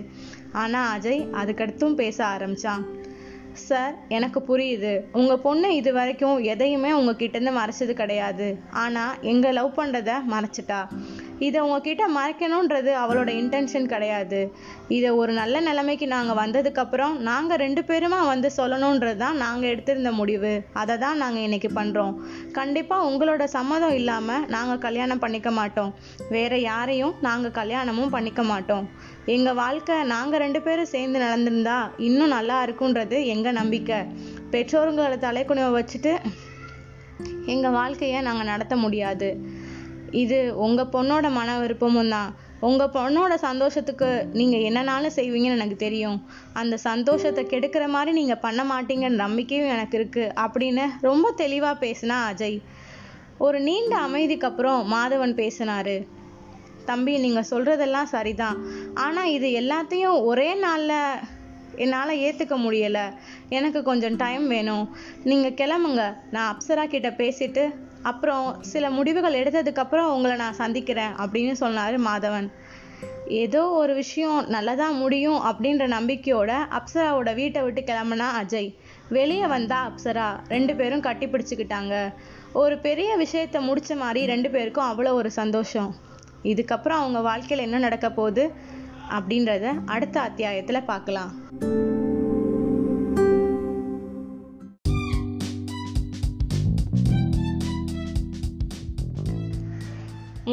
ஆனால் 0.63 0.89
அஜய் 0.95 1.23
அதுக்கடுத்தும் 1.41 1.99
பேச 2.01 2.17
ஆரம்பிச்சான். 2.25 2.83
சார் 3.67 3.93
எனக்கு 4.15 4.39
புரியுது. 4.47 4.93
உங்கள் 5.19 5.41
பொண்ணு 5.45 5.67
இது 5.75 5.91
வரைக்கும் 5.93 6.37
எதையுமே 6.53 6.91
உங்ககிட்டேருந்து 6.91 7.53
மறைச்சது 7.59 7.93
கிடையாது. 8.01 8.47
ஆனால் 8.83 9.13
எங்கள் 9.31 9.55
லவ் 9.59 9.77
பண்ணுறத 9.77 10.17
மறைச்சிட்டா. 10.33 10.79
இதை 11.47 11.59
உங்ககிட்ட 11.61 12.05
மறைக்கணுன்றது 12.17 12.91
அவளோட 13.03 13.29
இன்டென்ஷன் 13.41 13.91
கிடையாது. 13.93 14.41
இதை 14.95 15.09
ஒரு 15.09 15.31
நல்ல 15.33 15.55
நிலைமைக்கு 15.59 16.07
நாங்கள் 16.07 16.37
வந்ததுக்கப்புறம் 16.39 17.13
நாங்கள் 17.27 17.59
ரெண்டு 17.63 17.81
பேருமா 17.87 18.19
வந்து 18.31 18.49
சொல்லணுன்றது 18.57 19.19
தான் 19.23 19.37
நாங்கள் 19.43 19.71
எடுத்திருந்த 19.73 20.11
முடிவு. 20.11 20.51
அதை 20.81 20.95
தான் 21.03 21.17
நாங்கள் 21.23 21.45
இன்றைக்கி 21.47 21.69
பண்ணுறோம் 21.77 22.13
கண்டிப்பாக 22.57 23.07
உங்களோட 23.09 23.43
சம்மதம் 23.55 23.95
இல்லாமல் 23.99 24.45
நாங்கள் 24.55 24.83
கல்யாணம் 24.85 25.23
பண்ணிக்க 25.23 25.51
மாட்டோம். 25.51 25.91
வேறு 26.35 26.61
யாரையும் 26.61 27.15
நாங்கள் 27.27 27.55
கல்யாணமும் 27.59 28.13
பண்ணிக்க 28.15 28.43
மாட்டோம். 28.43 28.87
எங்கள் 29.35 29.59
வாழ்க்கை 29.63 29.97
நாங்கள் 30.13 30.43
ரெண்டு 30.45 30.61
பேரும் 30.61 30.93
சேர்ந்து 30.95 31.19
நடந்திருந்தா 31.25 31.77
இன்னும் 31.97 32.35
நல்லா 32.37 32.59
இருக்குன்றது 32.67 33.19
எங்கள் 33.35 33.59
நம்பிக்கை. 33.61 33.99
பெற்றோர்களை 34.55 35.19
தலைக்குணிவை 35.27 35.71
வச்சுட்டு 35.79 36.13
எங்கள் 37.53 37.77
வாழ்க்கையை 37.81 38.21
நாங்கள் 38.21 38.51
நடத்த 38.53 38.75
முடியாது. 38.75 39.29
இது 40.11 40.37
உங்கள் 40.65 40.91
பொண்ணோட 40.93 41.29
மன 41.37 41.59
விருப்பமும் 41.61 42.11
தான் 42.15 42.29
உங்கள் 42.59 42.93
பொண்ணோட 42.97 43.33
சந்தோஷத்துக்கு 43.35 44.27
நீங்கள் 44.33 44.65
என்னனாலும் 44.67 45.15
செய்வீங்கன்னு 45.15 45.57
எனக்கு 45.59 45.75
தெரியும். 45.75 46.27
அந்த 46.53 46.77
சந்தோஷத்தை 46.77 47.45
கெடுக்கிற 47.45 47.87
மாதிரி 47.87 48.11
நீங்கள் 48.11 48.43
பண்ண 48.45 48.63
மாட்டீங்கன்ற 48.63 49.23
நம்பிக்கையும் 49.25 49.67
எனக்கு 49.67 49.97
இருக்குது 49.99 50.33
அப்படின்னு 50.43 50.85
ரொம்ப 51.01 51.31
தெளிவாக 51.31 51.81
பேசினா 51.85 52.17
அஜய். 52.31 52.61
ஒரு 53.37 53.59
நீண்ட 53.59 53.95
அமைதிக்கு 53.97 54.47
அப்புறம் 54.47 54.93
மாதவன் 54.93 55.33
பேசினாரு. 55.41 56.07
தம்பி 56.85 57.17
நீங்கள் 57.17 57.49
சொல்கிறதெல்லாம் 57.51 58.13
சரிதான். 58.15 58.57
ஆனால் 58.93 59.29
இது 59.29 59.47
எல்லாத்தையும் 59.61 60.21
ஒரே 60.23 60.53
நாளில் 60.53 60.99
என்னால் 61.77 62.19
ஏற்றுக்க 62.25 62.55
முடியலை. 62.65 63.13
எனக்கு 63.49 63.83
கொஞ்சம் 63.83 64.15
டைம் 64.15 64.47
வேணும். 64.47 64.95
நீங்கள் 65.23 65.57
கிளம்புங்க. 65.61 66.17
நான் 66.31 66.55
அப்சரா 66.55 66.85
கிட்ட 66.85 67.09
பேசிட்டு 67.09 67.63
அப்புறம் 68.11 68.45
சில 68.61 68.89
முடிவுகள் 68.89 69.39
எடுத்ததுக்கப்புறம் 69.41 70.13
உங்களை 70.15 70.35
நான் 70.37 70.59
சந்திக்கிறேன் 70.61 71.13
அப்படின்னு 71.23 71.51
சொன்னார் 71.51 71.95
மாதவன். 72.01 72.47
ஏதோ 73.27 73.61
ஒரு 73.81 73.93
விஷயம் 73.93 74.47
நல்லதா 74.47 74.87
முடியும் 74.89 75.39
அப்படின்ற 75.49 75.85
நம்பிக்கையோட 75.95 76.51
அப்சராவோட 76.77 77.33
வீட்டை 77.33 77.61
விட்டு 77.61 77.81
கிளம்புனா 77.81 78.27
அஜய். 78.41 78.69
வெளியே 79.09 79.45
வந்தா 79.45 79.79
அப்சரா. 79.87 80.27
ரெண்டு 80.47 80.75
பேரும் 80.75 81.05
கட்டி 81.07 81.25
பிடிச்சிக்கிட்டாங்க. 81.25 82.13
ஒரு 82.53 82.77
பெரிய 82.77 83.17
விஷயத்த 83.17 83.61
முடிச்ச 83.69 83.97
மாதிரி 83.97 84.25
ரெண்டு 84.25 84.49
பேருக்கும் 84.49 84.89
அவ்வளோ 84.91 85.13
ஒரு 85.13 85.31
சந்தோஷம். 85.31 85.95
இதுக்கப்புறம் 86.43 87.01
அவங்க 87.01 87.19
வாழ்க்கையில் 87.19 87.65
என்ன 87.65 87.79
நடக்க 87.79 88.09
போகுது 88.11 88.45
அப்படின்றத 89.17 89.73
அடுத்த 89.85 90.19
அத்தியாயத்தில் 90.21 90.87
பார்க்கலாம். 90.93 91.31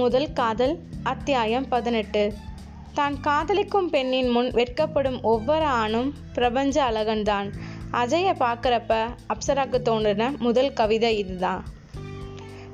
முதல் 0.03 0.33
காதல் 0.33 0.73
அத்தியாயம் 1.03 1.67
பதினெட்டு. 1.69 2.23
தான் 2.95 3.17
காதலிக்கும் 3.21 3.89
பெண்ணின் 3.89 4.29
முன் 4.29 4.49
வெட்கப்படும் 4.51 5.19
ஒவ்வொரு 5.23 5.65
ஆணும் 5.65 6.09
பிரபஞ்ச 6.35 6.77
அழகன்தான். 6.85 7.49
அஜயை 7.93 8.33
பார்க்குறப்ப 8.45 8.93
அப்சராக்கு 9.33 9.81
தோன்றின 9.83 10.31
முதல் 10.39 10.73
கவிதை 10.73 11.19
இதுதான். 11.19 11.63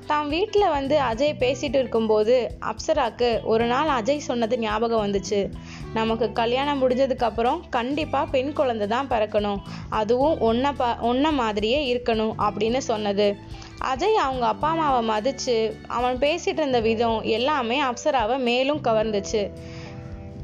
தான் 0.06 0.28
வீட்டில் 0.28 0.68
வந்து 0.68 0.98
அஜய் 1.00 1.38
பேசிட்டு 1.40 1.78
இருக்கும்போது 1.80 2.36
அப்சராக்கு 2.70 3.30
ஒரு 3.44 3.64
நாள் 3.64 4.02
அஜய் 4.02 4.26
சொன்னது 4.28 4.58
ஞாபகம் 4.58 5.04
வந்துச்சு. 5.06 5.40
நமக்கு 5.94 6.32
கல்யாணம் 6.32 6.82
முடிஞ்சதுக்கப்புறம் 6.82 7.58
கண்டிப்பாக 7.70 8.30
பெண் 8.30 8.52
குழந்தை 8.52 8.86
தான் 8.86 9.08
பிறக்கணும். 9.08 9.60
அதுவும் 9.88 10.38
ஒன்றை 10.40 10.72
பா 10.72 10.96
ஒன்றை 11.00 11.32
மாதிரியே 11.32 11.80
இருக்கணும் 11.94 12.34
அப்படின்னு 12.48 12.78
சொன்னது. 12.92 13.28
அஜய் 13.84 14.14
அவங்க 14.14 14.46
அப்பா 14.46 14.70
அம்மாவை 14.70 15.08
மதிச்சு 15.08 15.74
அவன் 15.86 16.18
பேசிட்டு 16.18 16.58
இருந்த 16.58 16.80
விதம் 16.80 17.22
எல்லாமே 17.22 17.82
அப்சராவை 17.82 18.38
மேலும் 18.38 18.80
கவர்ந்துச்சு. 18.82 19.50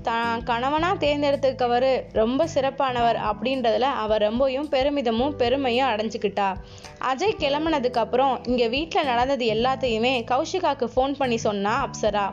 தான் 0.02 0.44
கணவனாக 0.44 1.06
தேர்ந்தெடுத்துக்கவர் 1.06 2.04
ரொம்ப 2.12 2.46
சிறப்பானவர் 2.46 3.18
அப்படின்றதுல 3.30 3.80
அவர் 3.80 4.20
ரொம்பவும் 4.20 4.68
பெருமிதமும் 4.68 5.36
பெருமையும் 5.36 5.88
அடைஞ்சுக்கிட்டா. 5.88 6.56
அஜய் 7.00 7.40
கிளம்புனதுக்கப்புறம் 7.40 8.34
அப்புறம் 8.34 8.70
வீட்டில் 8.70 9.04
நடந்தது 9.04 9.46
எல்லாத்தையுமே 9.46 10.24
கௌஷிகாக்கு 10.30 10.88
ஃபோன் 10.96 11.12
பண்ணி 11.12 11.36
சொன்னா 11.36 11.86
அப்சரா. 11.86 12.30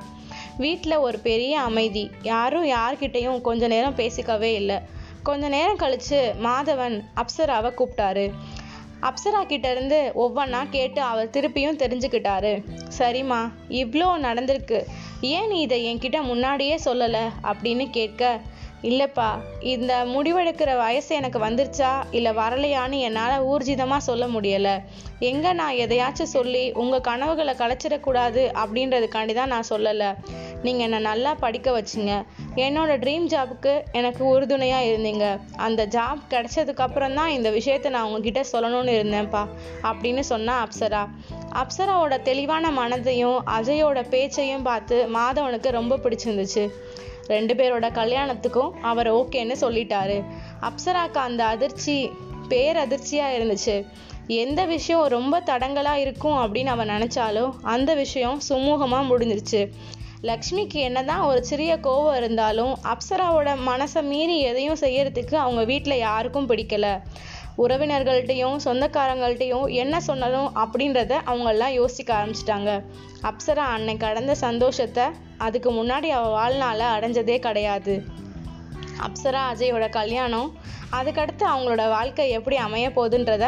வீட்டில் 0.57 0.95
ஒரு 0.95 1.19
பெரிய 1.19 1.59
அமைதி. 1.59 2.11
யாரும் 2.21 2.65
யார்கிட்டையும் 2.65 3.41
கொஞ்ச 3.41 3.67
நேரம் 3.67 3.95
பேசிக்கவே 3.95 4.53
இல்லை. 4.53 4.79
கொஞ்ச 5.23 5.49
நேரம் 5.49 5.75
கழித்து 5.75 6.35
மாதவன் 6.43 7.03
அப்சராவை 7.15 7.71
கூப்பிட்டாரு. 7.73 8.31
அப்சரா 9.01 9.45
கிட்ட 9.47 9.71
இருந்து 9.71 10.11
ஒவ்வொன்றா 10.15 10.69
கேட்டு 10.69 11.01
அவர் 11.01 11.29
திருப்பியும் 11.29 11.79
தெரிஞ்சுக்கிட்டாரு. 11.83 12.63
சரிம்மா 12.97 13.51
இவ்வளோ 13.69 14.07
நடந்திருக்கு. 14.21 14.85
ஏன் 15.21 15.47
நீ 15.47 15.59
இதை 15.59 15.95
என்கிட்ட 15.95 16.23
முன்னாடியே 16.23 16.79
சொல்லலை? 16.85 17.23
அப்படின்னு 17.43 17.89
கேட்க 17.89 18.39
இல்லைப்பா 18.83 19.29
இந்த 19.59 20.05
முடிவெடுக்கிற 20.05 20.77
வயசு 20.77 21.15
எனக்கு 21.15 21.39
வந்துருச்சா? 21.39 21.89
இல்லை 22.11 22.31
வரலையான்னு 22.31 22.99
என்னால் 22.99 23.43
ஊர்ஜிதமாக 23.45 23.97
சொல்ல 23.97 24.27
முடியலை. 24.27 24.83
எங்கே 25.19 25.53
நான் 25.53 25.73
எதையாச்சும் 25.73 26.33
சொல்லி 26.35 26.71
உங்கள் 26.71 27.01
கனவுகளை 27.01 27.53
கலைச்சிடக்கூடாது 27.53 28.43
அப்படின்றதுக்காண்டி 28.63 29.33
தான் 29.33 29.47
நான் 29.47 29.69
சொல்லலை. 29.69 30.15
நீங்கள் 30.61 30.83
என்னை 30.83 30.99
நல்லா 30.99 31.33
படிக்க 31.33 31.69
வச்சிங்க. 31.79 32.23
என்னோட 32.55 32.91
ட்ரீம் 33.03 33.27
ஜாபுக்கு 33.27 33.83
எனக்கு 33.91 34.25
உறுதுணையாக 34.25 34.85
இருந்தீங்க. 34.85 35.39
அந்த 35.57 35.85
ஜாப் 35.85 36.23
கிடைச்சதுக்கப்புறம் 36.29 37.13
தான் 37.13 37.29
இந்த 37.29 37.49
விஷயத்த 37.49 37.89
நான் 37.89 38.03
உங்ககிட்ட 38.03 38.43
சொல்லணும்னு 38.51 38.95
இருந்தேன்ப்பா 38.99 39.45
அப்படின்னு 39.83 40.19
சொன்னா 40.19 40.65
அப்சரா. 40.65 41.03
அப்சராவோட 41.53 42.21
தெளிவான 42.21 42.71
மனதையும் 42.71 43.39
அஜயோட 43.59 44.09
பேச்சையும் 44.09 44.63
பார்த்து 44.63 45.09
மாதவனுக்கு 45.13 45.69
ரொம்ப 45.69 45.97
பிடிச்சிருந்துச்சு. 45.97 46.69
ரெண்டு 47.31 47.53
பேரோட 47.53 47.87
கல்யாணத்துக்கும் 47.99 48.75
அவர் 48.81 49.09
ஓகேன்னு 49.13 49.55
சொல்லிட்டாரு. 49.61 50.17
அப்சராக்கு 50.61 51.21
அந்த 51.27 51.41
அதிர்ச்சி 51.53 51.95
பேரதிர்ச்சியா 52.49 53.27
இருந்துச்சு. 53.37 53.75
எந்த 54.41 54.61
விஷயம் 54.65 55.11
ரொம்ப 55.13 55.35
தடங்கலாக 55.45 56.03
இருக்கும் 56.03 56.37
அப்படின்னு 56.37 56.73
அவன் 56.73 56.89
நினைச்சாலும் 56.89 57.53
அந்த 57.75 57.91
விஷயம் 57.93 58.37
சுமூகமா 58.49 58.99
முடிஞ்சிருச்சு. 59.09 59.61
லக்ஷ்மிக்கு 60.23 60.79
என்னதான் 60.87 61.23
ஒரு 61.29 61.41
சிறிய 61.45 61.71
கோவம் 61.83 62.17
இருந்தாலும் 62.17 62.73
அப்சராவோட 62.91 63.51
மனசை 63.69 64.01
மீறி 64.03 64.35
எதையும் 64.49 64.81
செய்யறதுக்கு 64.85 65.35
அவங்க 65.45 65.63
வீட்டில் 65.63 66.03
யாருக்கும் 66.07 66.49
பிடிக்கல. 66.49 66.87
உறவினர்கள்ட்டையும் 67.63 68.57
சொந்தக்காரங்கள்ட்டையும் 68.65 69.67
என்ன 69.81 69.95
சொன்னதும் 69.99 70.49
அப்படின்றத 70.63 71.13
அவங்கெல்லாம் 71.31 71.73
யோசிக்க 71.79 72.09
ஆரம்பிச்சிட்டாங்க. 72.19 72.71
அப்சரா 73.29 73.65
அன்னைக்கு 73.75 74.03
கடந்த 74.05 74.35
சந்தோஷத்தை 74.35 75.05
அதுக்கு 75.37 75.69
முன்னாடி 75.71 76.09
அவள் 76.17 76.35
வாழ்நாள 76.39 76.81
அடைஞ்சதே 76.95 77.37
கிடையாது. 77.39 77.95
அப்சரா 79.07 79.41
அஜயோட 79.51 79.85
கல்யாணம் 79.89 80.49
அதுக்கடுத்து 80.99 81.43
அவங்களோட 81.51 81.83
வாழ்க்கை 81.89 82.29
எப்படி 82.37 82.55
அமைய 82.67 82.87
போகுதுன்றத 82.89 83.45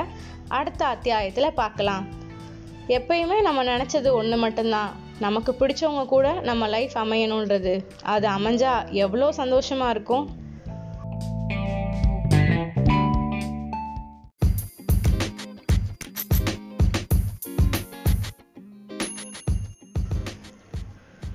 அடுத்த 0.57 0.81
அத்தியாயத்தில் 0.85 1.57
பார்க்கலாம். 1.61 2.03
எப்பயுமே 2.97 3.37
நம்ம 3.41 3.63
நினச்சது 3.63 4.09
ஒன்று 4.11 4.37
மட்டும்தான். 4.37 4.91
நமக்கு 5.19 5.51
பிடிச்சவங்க 5.59 6.05
கூட 6.05 6.27
நம்ம 6.49 6.67
லைஃப் 6.67 6.95
அமையணுன்றது 7.03 7.73
அது 8.13 8.27
அமைஞ்சா 8.27 8.71
எவ்வளோ 9.03 9.27
சந்தோஷமாக 9.31 9.93
இருக்கும். 9.95 10.25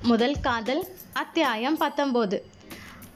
முதல் 0.09 0.35
காதல் 0.39 0.81
அத்தியாயம் 1.13 1.77
பத்தொம்போது 1.79 2.37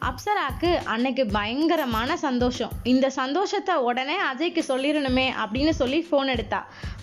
அப்சராக்கு 0.07 0.69
அன்னைக்கு 0.85 1.23
பயங்கரமான 1.25 2.17
சந்தோஷம். 2.17 2.73
இந்த 2.83 3.09
சந்தோஷத்தை 3.09 3.75
உடனே 3.75 4.15
அஜய்க்கு 4.31 4.61
சொல்லிடணுமே 4.67 5.25
அப்படின்னு 5.43 5.69
சொல்லி 5.69 6.07
ஃபோன் 6.11 6.29
எடுத்தா. 6.35 6.59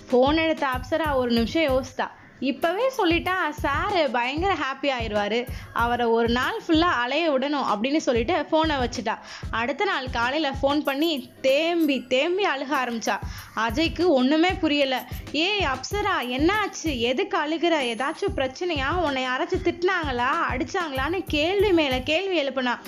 ஃபோன் 0.08 0.38
எடுத்த 0.44 0.66
அப்சரா 0.74 1.08
ஒரு 1.14 1.30
நிமிஷம் 1.30 1.62
யோசித்தா. 1.62 2.06
இப்போவே 2.40 2.86
சொல்லிட்டா 2.98 3.48
சார் 3.50 4.10
பயங்கர 4.10 4.52
ஹாப்பி 4.54 4.88
ஆயிடுவார் 4.98 5.46
அவரை 5.72 6.06
ஒரு 6.06 6.28
நாள் 6.28 6.60
ஃபுல்லாக 6.66 7.00
அலைய 7.02 7.30
விடணும் 7.30 7.68
அப்படின்னு 7.72 7.96
சொல்லிட்டு 7.96 8.46
ஃபோனை 8.50 8.76
வச்சுட்டா. 8.82 9.18
அடுத்த 9.50 9.84
நாள் 9.84 10.10
காலையில் 10.10 10.56
ஃபோன் 10.62 10.78
பண்ணி 10.78 11.32
தேம்பி 11.40 12.06
தேம்பி 12.06 12.44
அழுக 12.44 12.72
ஆரம்பிச்சா. 12.84 13.16
அஜய்க்கு 13.56 14.06
ஒன்றுமே 14.06 14.50
புரியலை. 14.50 14.98
ஏய் 15.32 15.66
அப்சரா 15.74 16.16
என்னாச்சு? 16.20 16.98
எதுக்கு 16.98 17.38
அழுகிற? 17.38 17.74
ஏதாச்சும் 17.94 18.36
பிரச்சனையா? 18.36 18.88
உன்னை 18.88 19.24
யாராச்சும் 19.26 19.66
திட்டினாங்களா? 19.68 20.30
அடிச்சாங்களான்னு 20.50 21.24
கேள்வி 21.26 21.72
மேலே 21.72 22.02
கேள்வி 22.02 22.42
எழுப்புனா. 22.42 22.78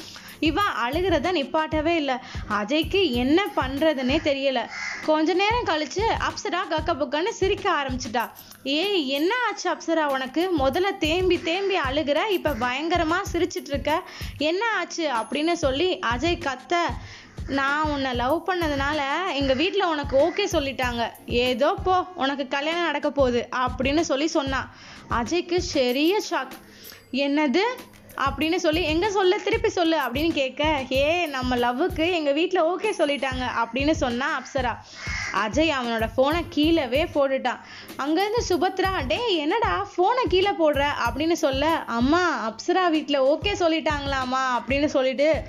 இவன் 0.49 0.72
அழுகிறத 0.84 1.28
நிப்பாட்டவே 1.38 1.95
இல்லை. 2.03 2.16
அஜய்க்கு 2.61 3.01
என்ன 3.22 3.38
பண்றதுன்னே 3.57 4.18
தெரியல. 4.28 4.61
கொஞ்ச 5.07 5.34
நேரம் 5.40 5.68
கழிச்சு 5.70 6.05
அப்சரா 6.28 6.62
கக்க 6.72 6.93
புக்கன்னு 7.01 7.32
சிரிக்க 7.40 7.66
ஆரம்பிச்சிட்டா. 7.80 8.24
ஏய் 8.76 9.03
என்ன 9.18 9.32
ஆச்சு 9.47 9.66
அப்சரா 9.74 10.05
உனக்கு? 10.16 10.43
முதல்ல 10.59 10.90
தேம்பி 10.99 11.38
தேம்பி 11.43 11.76
அழுகிற 11.88 12.20
இப்ப 12.38 12.55
பயங்கரமா 12.64 13.18
சிரிச்சிட்டு 13.32 13.72
இருக்க 13.74 13.93
என்ன 14.51 14.62
ஆச்சு 14.78 15.07
அப்படின்னு 15.20 15.55
சொல்லி 15.64 15.88
அஜய் 16.14 16.45
கத்த 16.47 16.80
நான் 17.59 17.88
உன்னை 17.90 18.11
லவ் 18.14 18.36
பண்ணதுனால 18.49 19.01
எங்கள் 19.34 19.59
வீட்டில் 19.62 19.90
உனக்கு 19.93 20.16
ஓகே 20.26 20.45
சொல்லிட்டாங்க. 20.57 21.03
ஏதோ 21.47 21.70
போ 21.86 21.95
உனக்கு 22.14 22.45
கல்யாணம் 22.49 22.88
நடக்க 22.90 23.11
போகுது 23.11 23.40
அப்படின்னு 23.64 24.05
சொல்லி 24.11 24.28
சொன்னான் 24.36 24.68
அஜய்க்கு 25.20 25.59
சரிய 25.72 26.20
ஷாக். 26.30 26.55
என்னது? 27.24 27.64
அப்படின்னு 28.17 28.57
சொல்லி 28.57 28.83
எங்கே 28.83 29.09
சொல்ல? 29.11 29.37
திருப்பி 29.37 29.69
சொல்லு 29.69 29.97
அப்படின்னு 29.99 30.33
கேட்க 30.33 30.63
ஏ 30.93 31.27
நம்ம 31.27 31.57
லவ்வுக்கு 31.57 32.13
எங்கள் 32.13 32.37
வீட்டில் 32.39 32.63
ஓகே 32.63 32.91
சொல்லிட்டாங்க 32.99 33.45
அப்படின்னு 33.63 33.91
சொன்னா 33.91 34.29
அப்சரா. 34.39 34.73
அஜய் 35.43 35.73
அவனோட 35.79 36.07
ஃபோனை 36.17 36.41
கீழவே 36.55 37.03
போட்டுட்டான். 37.15 37.61
அங்கேருந்து 37.97 38.41
சுபத்ரா 38.49 39.07
டே 39.07 39.37
என்னடா 39.37 39.87
ஃபோனை 39.93 40.25
கீழே 40.29 40.51
போடுற? 40.51 40.83
அப்படின்னு 41.07 41.33
சொல்ல 41.33 41.71
அம்மா 41.99 42.23
அப்சரா 42.49 42.91
வீட்டில் 42.91 43.27
ஓகே 43.33 43.55
சொல்லிட்டாங்களாம்மா 43.63 44.43
அப்படின்னு 44.59 44.85
சொல்லிட்டு 44.85 45.43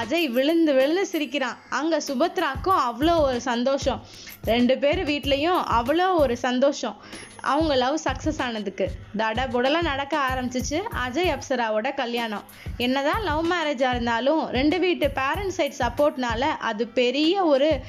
அஜய் 0.00 0.26
விழுந்து 0.26 0.74
விழுந்து 0.74 1.06
சிரிக்கிறான். 1.06 1.58
அங்கே 1.68 1.96
சுபத்ராக்கும் 1.96 2.82
அவ்வளோ 2.88 3.20
ஒரு 3.20 3.40
சந்தோஷம். 3.40 4.02
ரெண்டு 4.44 4.78
பேர் 4.78 5.00
வீட்லேயும் 5.04 5.62
அவ்வளோ 5.78 6.14
ஒரு 6.14 6.36
சந்தோஷம். 6.36 6.96
அவங்க 7.42 7.74
லவ் 7.74 8.00
சக்ஸஸ் 8.04 8.40
ஆனதுக்கு. 8.40 8.90
தட 9.16 9.46
புடலாம் 9.52 9.82
நடக்க 9.82 10.18
ஆரம்பிச்சிச்சு. 10.30 10.82
அஜய் 11.08 11.34
அப்சராவோட 11.34 11.94
கல்யாணம். 11.94 12.42
என்னதான் 12.76 13.22
லவ் 13.22 13.46
மேரேஜாக 13.50 13.90
இருந்தாலும் 13.90 14.46
ரெண்டு 14.46 14.78
வீட்டு 14.78 15.10
பேரண்ட் 15.10 15.50
சைட் 15.50 15.74
சப்போர்ட்னால 15.78 16.40
அது 16.40 16.88
பெரிய 16.88 17.44
ஒரு 17.44 17.80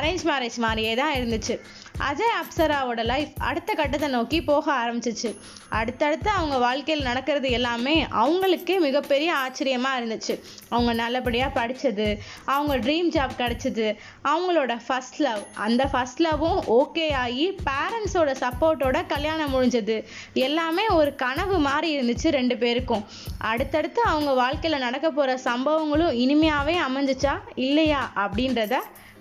அரேஞ்ச் 0.00 0.24
மேரேஜ் 0.24 0.56
மாதிரியே 0.56 0.94
தான் 0.94 1.14
இருந்துச்சு. 1.14 1.60
அஜய் 1.98 2.34
அப்சராவோட 2.40 3.04
லைஃப் 3.04 3.28
அடுத்த 3.38 3.74
கட்டத்தை 3.74 4.08
நோக்கி 4.08 4.42
போக 4.42 4.72
ஆரம்பிச்சிச்சு. 4.72 5.36
அடுத்தடுத்து 5.68 6.30
அவங்க 6.30 6.58
வாழ்க்கையில் 6.58 7.04
நடக்கிறது 7.04 7.50
எல்லாமே 7.50 8.04
அவங்களுக்கே 8.04 8.78
மிகப்பெரிய 8.80 9.34
ஆச்சரியமாக 9.34 10.00
இருந்துச்சு. 10.00 10.40
அவங்க 10.68 10.92
நல்லபடியாக 10.92 11.52
படித்தது 11.52 12.18
அவங்க 12.44 12.76
ட்ரீம் 12.76 13.08
ஜாப் 13.16 13.34
கிடச்சிது 13.38 13.96
அவங்களோட 14.24 14.80
ஃபர்ஸ்ட் 14.86 15.20
லவ் 15.20 15.40
அந்த 15.54 15.86
ஃபர்ஸ்ட் 15.86 16.22
லவ்வும் 16.22 16.60
ஓகே 16.78 17.12
ஆகி 17.12 17.46
பேரண்ட்ஸோட 17.70 18.34
சப்போர்ட்டோட 18.44 19.06
கல்யாணம் 19.06 19.54
முடிஞ்சது. 19.54 20.04
எல்லாமே 20.34 20.86
ஒரு 20.88 21.14
கனவு 21.14 21.58
மாதிரி 21.58 21.88
இருந்துச்சு 21.96 22.28
ரெண்டு 22.28 22.56
பேருக்கும். 22.56 23.04
அடுத்தடுத்து 23.38 24.02
அவங்க 24.02 24.32
வாழ்க்கையில் 24.32 24.80
நடக்க 24.80 25.10
போகிற 25.10 25.38
சம்பவங்களும் 25.44 26.18
இனிமையாகவே 26.24 26.76
அமைஞ்சிச்சா 26.88 27.36
இல்லையா 27.54 28.12
அப்படின்றத 28.14 28.74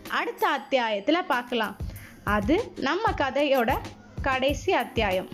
அடுத்த 0.10 0.48
அத்தியாயத்தில் 0.48 1.28
பார்க்கலாம். 1.28 1.76
அது 2.26 2.74
நம்ம 2.76 3.12
கதையோட 3.12 3.78
கடைசி 4.22 4.74
அத்தியாயம். 4.74 5.28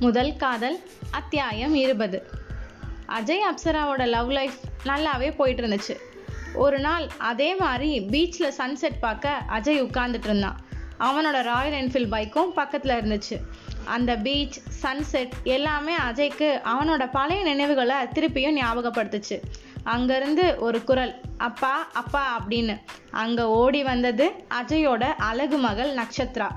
முதல் 0.00 0.36
காதல் 0.36 0.80
அத்தியாயம் 1.10 1.74
இருபது. 1.74 2.30
அஜய் 3.08 3.40
அப்சராவோட 3.50 4.06
லவ் 4.06 4.30
லைஃப் 4.30 4.54
நல்லாவே 4.84 5.34
போயிட்டு 5.36 5.66
இருந்துச்சு 5.66 5.96
ஒரு 6.54 6.78
நாள் 6.78 7.08
அதே 7.18 7.56
மாதிரி 7.56 8.00
பீச்சில் 8.00 8.52
சன்செட் 8.58 8.98
பார்க்க 9.00 9.42
அஜய் 9.48 9.82
உட்கார்ந்துட்டு 9.82 10.24
இருந்தான். 10.24 10.60
அவனோட 11.00 11.42
ராயல் 11.42 11.86
என்ஃபீல்ட் 11.86 12.12
பைக்கும் 12.14 12.50
பக்கத்தில் 12.50 13.00
இருந்துச்சு. 13.00 13.40
அந்த 13.84 14.16
பீச் 14.16 14.58
சன்செட் 14.82 15.32
எல்லாமே 15.42 15.96
அஜய்க்கு 15.96 16.60
அவனோட 16.64 17.08
பழைய 17.12 17.42
நினைவுகளை 17.42 17.96
திருப்பியும் 17.96 18.58
ஞாபகப்படுத்துச்சு. 18.60 19.38
அங்கேருந்து 19.84 20.58
ஒரு 20.58 20.84
குரல் 20.84 21.20
அப்பா 21.36 21.86
அப்பா 21.92 22.38
அப்படின்னு. 22.38 22.80
அங்கே 23.10 23.42
ஓடி 23.42 23.82
வந்தது 23.82 24.32
அஜயோட 24.62 25.02
அழகு 25.02 25.58
மகள் 25.58 25.94
நக்ஷத்ரா. 25.94 26.48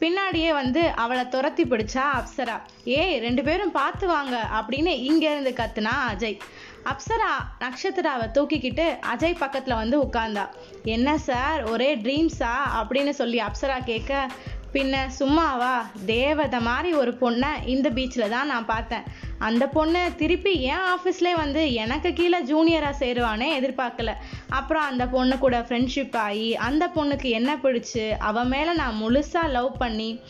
பின்னாடியே 0.00 0.52
வந்து 0.52 0.88
அவளை 0.88 1.28
துரத்தி 1.28 1.64
பிடிச்சா 1.64 2.04
அப்சரா. 2.18 2.60
ஏய் 2.84 3.18
ரெண்டு 3.18 3.42
பேரும் 3.42 3.70
பார்த்து 3.70 4.06
வாங்க 4.06 4.48
அப்படின்னு 4.52 4.86
இங்கேருந்து 4.86 5.52
கத்துனா 5.52 5.94
அஜய். 6.12 6.38
அப்சரா 6.84 7.32
நக்ஷத்ராவை 7.60 8.26
தூக்கிக்கிட்டு 8.38 8.96
அஜய் 9.14 9.38
பக்கத்தில் 9.38 9.74
வந்து 9.74 10.02
உட்கார்ந்தா. 10.02 10.48
என்ன 10.84 11.18
சார் 11.18 11.62
ஒரே 11.62 11.96
ட்ரீம்ஸா 11.96 12.54
அப்படின்னு 12.80 13.10
சொல்லி 13.10 13.40
அப்சரா 13.40 13.84
கேட்க 13.84 14.30
பின்ன 14.72 14.96
சும்மாவா? 15.18 15.86
தேவதை 16.06 16.60
மாதிரி 16.60 16.90
ஒரு 16.94 17.12
பொண்ணை 17.20 17.50
இந்த 17.66 17.90
பீச்சில் 17.90 18.28
தான் 18.28 18.46
நான் 18.46 18.66
பார்த்தேன். 18.66 19.06
அந்த 19.38 19.66
பொண்ணு 19.66 20.02
திருப்பி 20.16 20.52
என் 20.62 20.86
ஆஃபீஸ்லேயே 20.94 21.36
வந்து 21.36 21.72
எனக்கு 21.72 22.12
கீழே 22.12 22.40
ஜூனியராக 22.42 23.00
சேருவானே 23.00 23.48
எதிர்பார்க்கல. 23.60 24.12
அப்புறம் 24.48 24.82
அந்த 24.82 25.06
பொண்ணு 25.06 25.38
கூட 25.38 25.58
ஃப்ரெண்ட்ஷிப் 25.60 26.16
ஆகி 26.16 26.56
அந்த 26.56 26.90
பொண்ணுக்கு 26.94 27.30
என்ன 27.38 27.56
பிடிச்சி 27.56 28.10
அவன் 28.18 28.48
மேலே 28.48 28.72
நான் 28.72 29.00
முழுசாக 29.02 29.50
லவ் 29.50 29.78
பண்ணி 29.78 30.20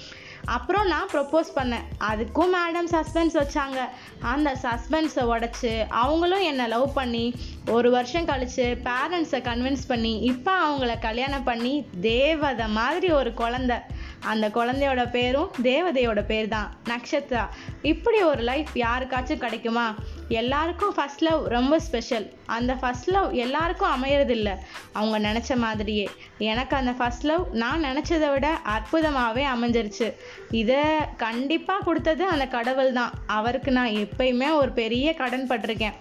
அப்புறம் 0.45 0.87
நான் 0.87 1.09
ப்ரப்போஸ் 1.13 1.51
பண்ணேன். 1.57 1.87
அதுக்கும் 2.11 2.53
மேடம் 2.55 2.89
சஸ்பென்ஸ் 2.91 3.35
வச்சாங்க. 3.41 3.79
அந்த 4.21 4.57
சஸ்பென்ஸை 4.63 5.25
உடச்சி 5.33 5.73
அவங்களும் 5.89 6.41
என்னை 6.41 6.67
லவ் 6.67 6.95
பண்ணி 6.95 7.35
ஒரு 7.67 7.91
வருஷம் 7.91 8.25
கழித்து 8.25 8.79
பேரண்ட்ஸை 8.85 9.41
கன்வின்ஸ் 9.49 9.89
பண்ணி 9.89 10.19
இப்போ 10.19 10.53
அவங்கள 10.69 10.93
கல்யாணம் 11.01 11.45
பண்ணி 11.45 11.75
தேவதை 12.01 12.69
மாதிரி 12.69 13.11
ஒரு 13.11 13.33
குழந்த. 13.37 13.75
அந்த 14.21 14.49
குழந்தையோட 14.49 15.11
பேரும் 15.11 15.51
தேவதையோட 15.63 16.25
பேர் 16.25 16.49
தான் 16.49 16.75
நக்ஷத்ரா 16.89 17.49
இப்படி 17.83 18.23
ஒரு 18.23 18.43
லைஃப் 18.43 18.69
யாருக்காச்சும் 18.75 19.39
கிடைக்குமா? 19.39 19.95
எல்லாருக்கும் 20.29 20.95
ஃபர்ஸ்ட் 20.95 21.23
லவ் 21.23 21.47
ரொம்ப 21.47 21.81
ஸ்பெஷல் 21.81 22.33
அந்த 22.47 22.75
ஃபர்ஸ்ட் 22.75 23.11
லவ் 23.11 23.33
எல்லாருக்கும் 23.33 24.03
அமையறதில்ல. 24.03 24.57
அவங்க 24.93 25.33
நினச்ச 25.33 25.57
மாதிரியே. 25.57 26.11
எனக்கு 26.39 26.77
அந்த 26.77 26.93
ஃபர்ஸ்ட் 26.93 27.25
லவ் 27.25 27.47
நான் 27.53 27.85
நினச்சதை 27.85 28.33
விட 28.33 28.59
அற்புதமாகவே 28.65 29.45
அமைஞ்சிருச்சு. 29.57 30.15
இதை 30.51 30.77
கண்டிப்பாக 31.17 31.85
கொடுத்தது 31.85 32.27
அந்த 32.27 32.47
கடவுள் 32.47 32.93
தான். 32.93 33.13
அவருக்கு 33.27 33.71
நான் 33.71 33.89
எப்பயுமே 33.89 34.53
ஒரு 34.53 34.73
பெரிய 34.73 35.15
கடன் 35.15 35.47
பட்டிருக்கேன். 35.49 35.95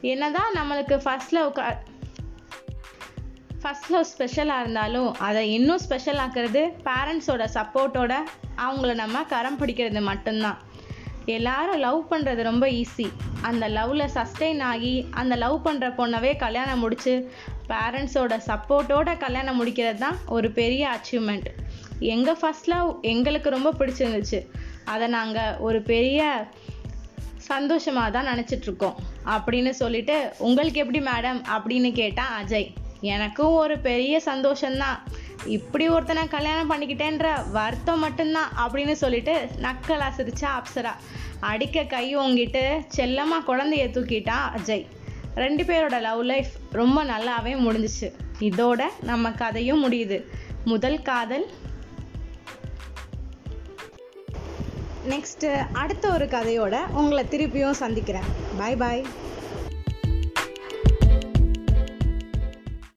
என்னதான் 0.00 0.52
நம்மளுக்கு 0.52 0.96
ஃபர்ஸ்ட் 0.96 1.32
லவ் 1.32 1.52
க 1.52 1.82
ஃபஸ்ட் 3.62 3.90
லவ் 3.92 4.10
ஸ்பெஷலாக 4.10 4.62
இருந்தாலும் 4.62 5.08
அதை 5.26 5.40
இன்னும் 5.56 5.80
ஸ்பெஷல் 5.84 6.20
ஆக்கிறது 6.24 6.62
பேரண்ட்ஸோட 6.86 7.44
சப்போர்ட்டோட 7.56 8.12
அவங்கள 8.64 8.92
நம்ம 9.02 9.22
கரம் 9.32 9.58
பிடிக்கிறது 9.60 10.02
மட்டும்தான். 10.10 10.58
எல்லாரும் 11.36 11.82
லவ் 11.84 12.00
பண்ணுறது 12.10 12.42
ரொம்ப 12.48 12.66
ஈஸி 12.80 13.06
அந்த 13.48 13.64
லவ்வில் 13.76 14.06
சஸ்டெயின் 14.16 14.62
ஆகி 14.70 14.94
அந்த 15.20 15.34
லவ் 15.44 15.58
பண்ணுற 15.66 15.88
பொண்ணவே 15.98 16.32
கல்யாணம் 16.44 16.82
முடித்து 16.84 17.14
பேரண்ட்ஸோட 17.72 18.36
சப்போர்ட்டோட 18.48 19.10
கல்யாணம் 19.24 19.58
முடிக்கிறது 19.60 20.00
தான் 20.06 20.18
ஒரு 20.36 20.50
பெரிய 20.60 20.82
அச்சீவ்மெண்ட் 20.96 21.48
எங்கள் 22.14 22.40
ஃபர்ஸ்ட் 22.40 22.70
லவ் 22.74 22.88
எங்களுக்கு 23.12 23.48
ரொம்ப 23.56 23.72
பிடிச்சிருந்துச்சு. 23.78 24.40
அதை 24.92 25.08
நாங்கள் 25.18 25.56
ஒரு 25.66 25.80
பெரிய 25.92 26.20
சந்தோஷமாக 27.52 28.10
தான் 28.10 28.30
நினச்சிட்ருக்கோம் 28.32 28.98
அப்படின்னு 29.34 29.70
சொல்லிட்டு 29.82 30.16
உங்களுக்கு 30.48 30.82
எப்படி 30.84 31.00
மேடம் 31.12 31.40
அப்படின்னு 31.56 31.90
கேட்டான் 32.02 32.32
அஜய். 32.40 32.68
எனக்கும் 33.00 33.52
ஒரு 33.52 33.78
பெரிய 33.78 34.22
சந்தோஷம்தான் 34.24 34.98
இப்படி 35.46 35.88
ஒருத்தனை 35.88 36.28
கல்யாணம் 36.28 36.70
பண்ணிக்கிட்டேன்ற 36.70 37.50
வருத்தம் 37.50 37.98
மட்டும்தான் 37.98 38.50
அப்படின்னு 38.58 38.92
சொல்லிட்டு 38.92 39.48
நக்கலா 39.62 40.08
சிரிச்சா 40.16 40.46
அப்சரா. 40.58 40.90
அடிக்க 41.40 41.82
கை 41.82 42.16
ஓங்கிட்டு 42.16 42.84
செல்லமாக 42.88 43.56
குழந்தைய 43.56 43.88
தூக்கிட்டான் 43.90 44.52
அஜய். 44.56 44.86
ரெண்டு 45.34 45.62
பேரோட 45.62 46.00
லவ் 46.00 46.22
லைஃப் 46.22 46.50
ரொம்ப 46.70 47.04
நல்லாவே 47.04 47.54
முடிஞ்சிச்சு. 47.58 48.12
இதோட 48.40 48.82
நம்ம 49.02 49.32
கதையும் 49.32 49.92
முடியுது. 49.92 50.24
முதல் 50.64 51.02
காதல். 51.02 51.50
நெக்ஸ்ட்டு 55.08 55.66
அடுத்த 55.72 56.10
ஒரு 56.10 56.24
கதையோட 56.24 56.86
உங்களை 56.88 57.24
திருப்பியும் 57.24 57.70
சந்திக்கிறேன். 57.70 58.22
பாய் 58.58 58.76
பாய் 58.76 59.06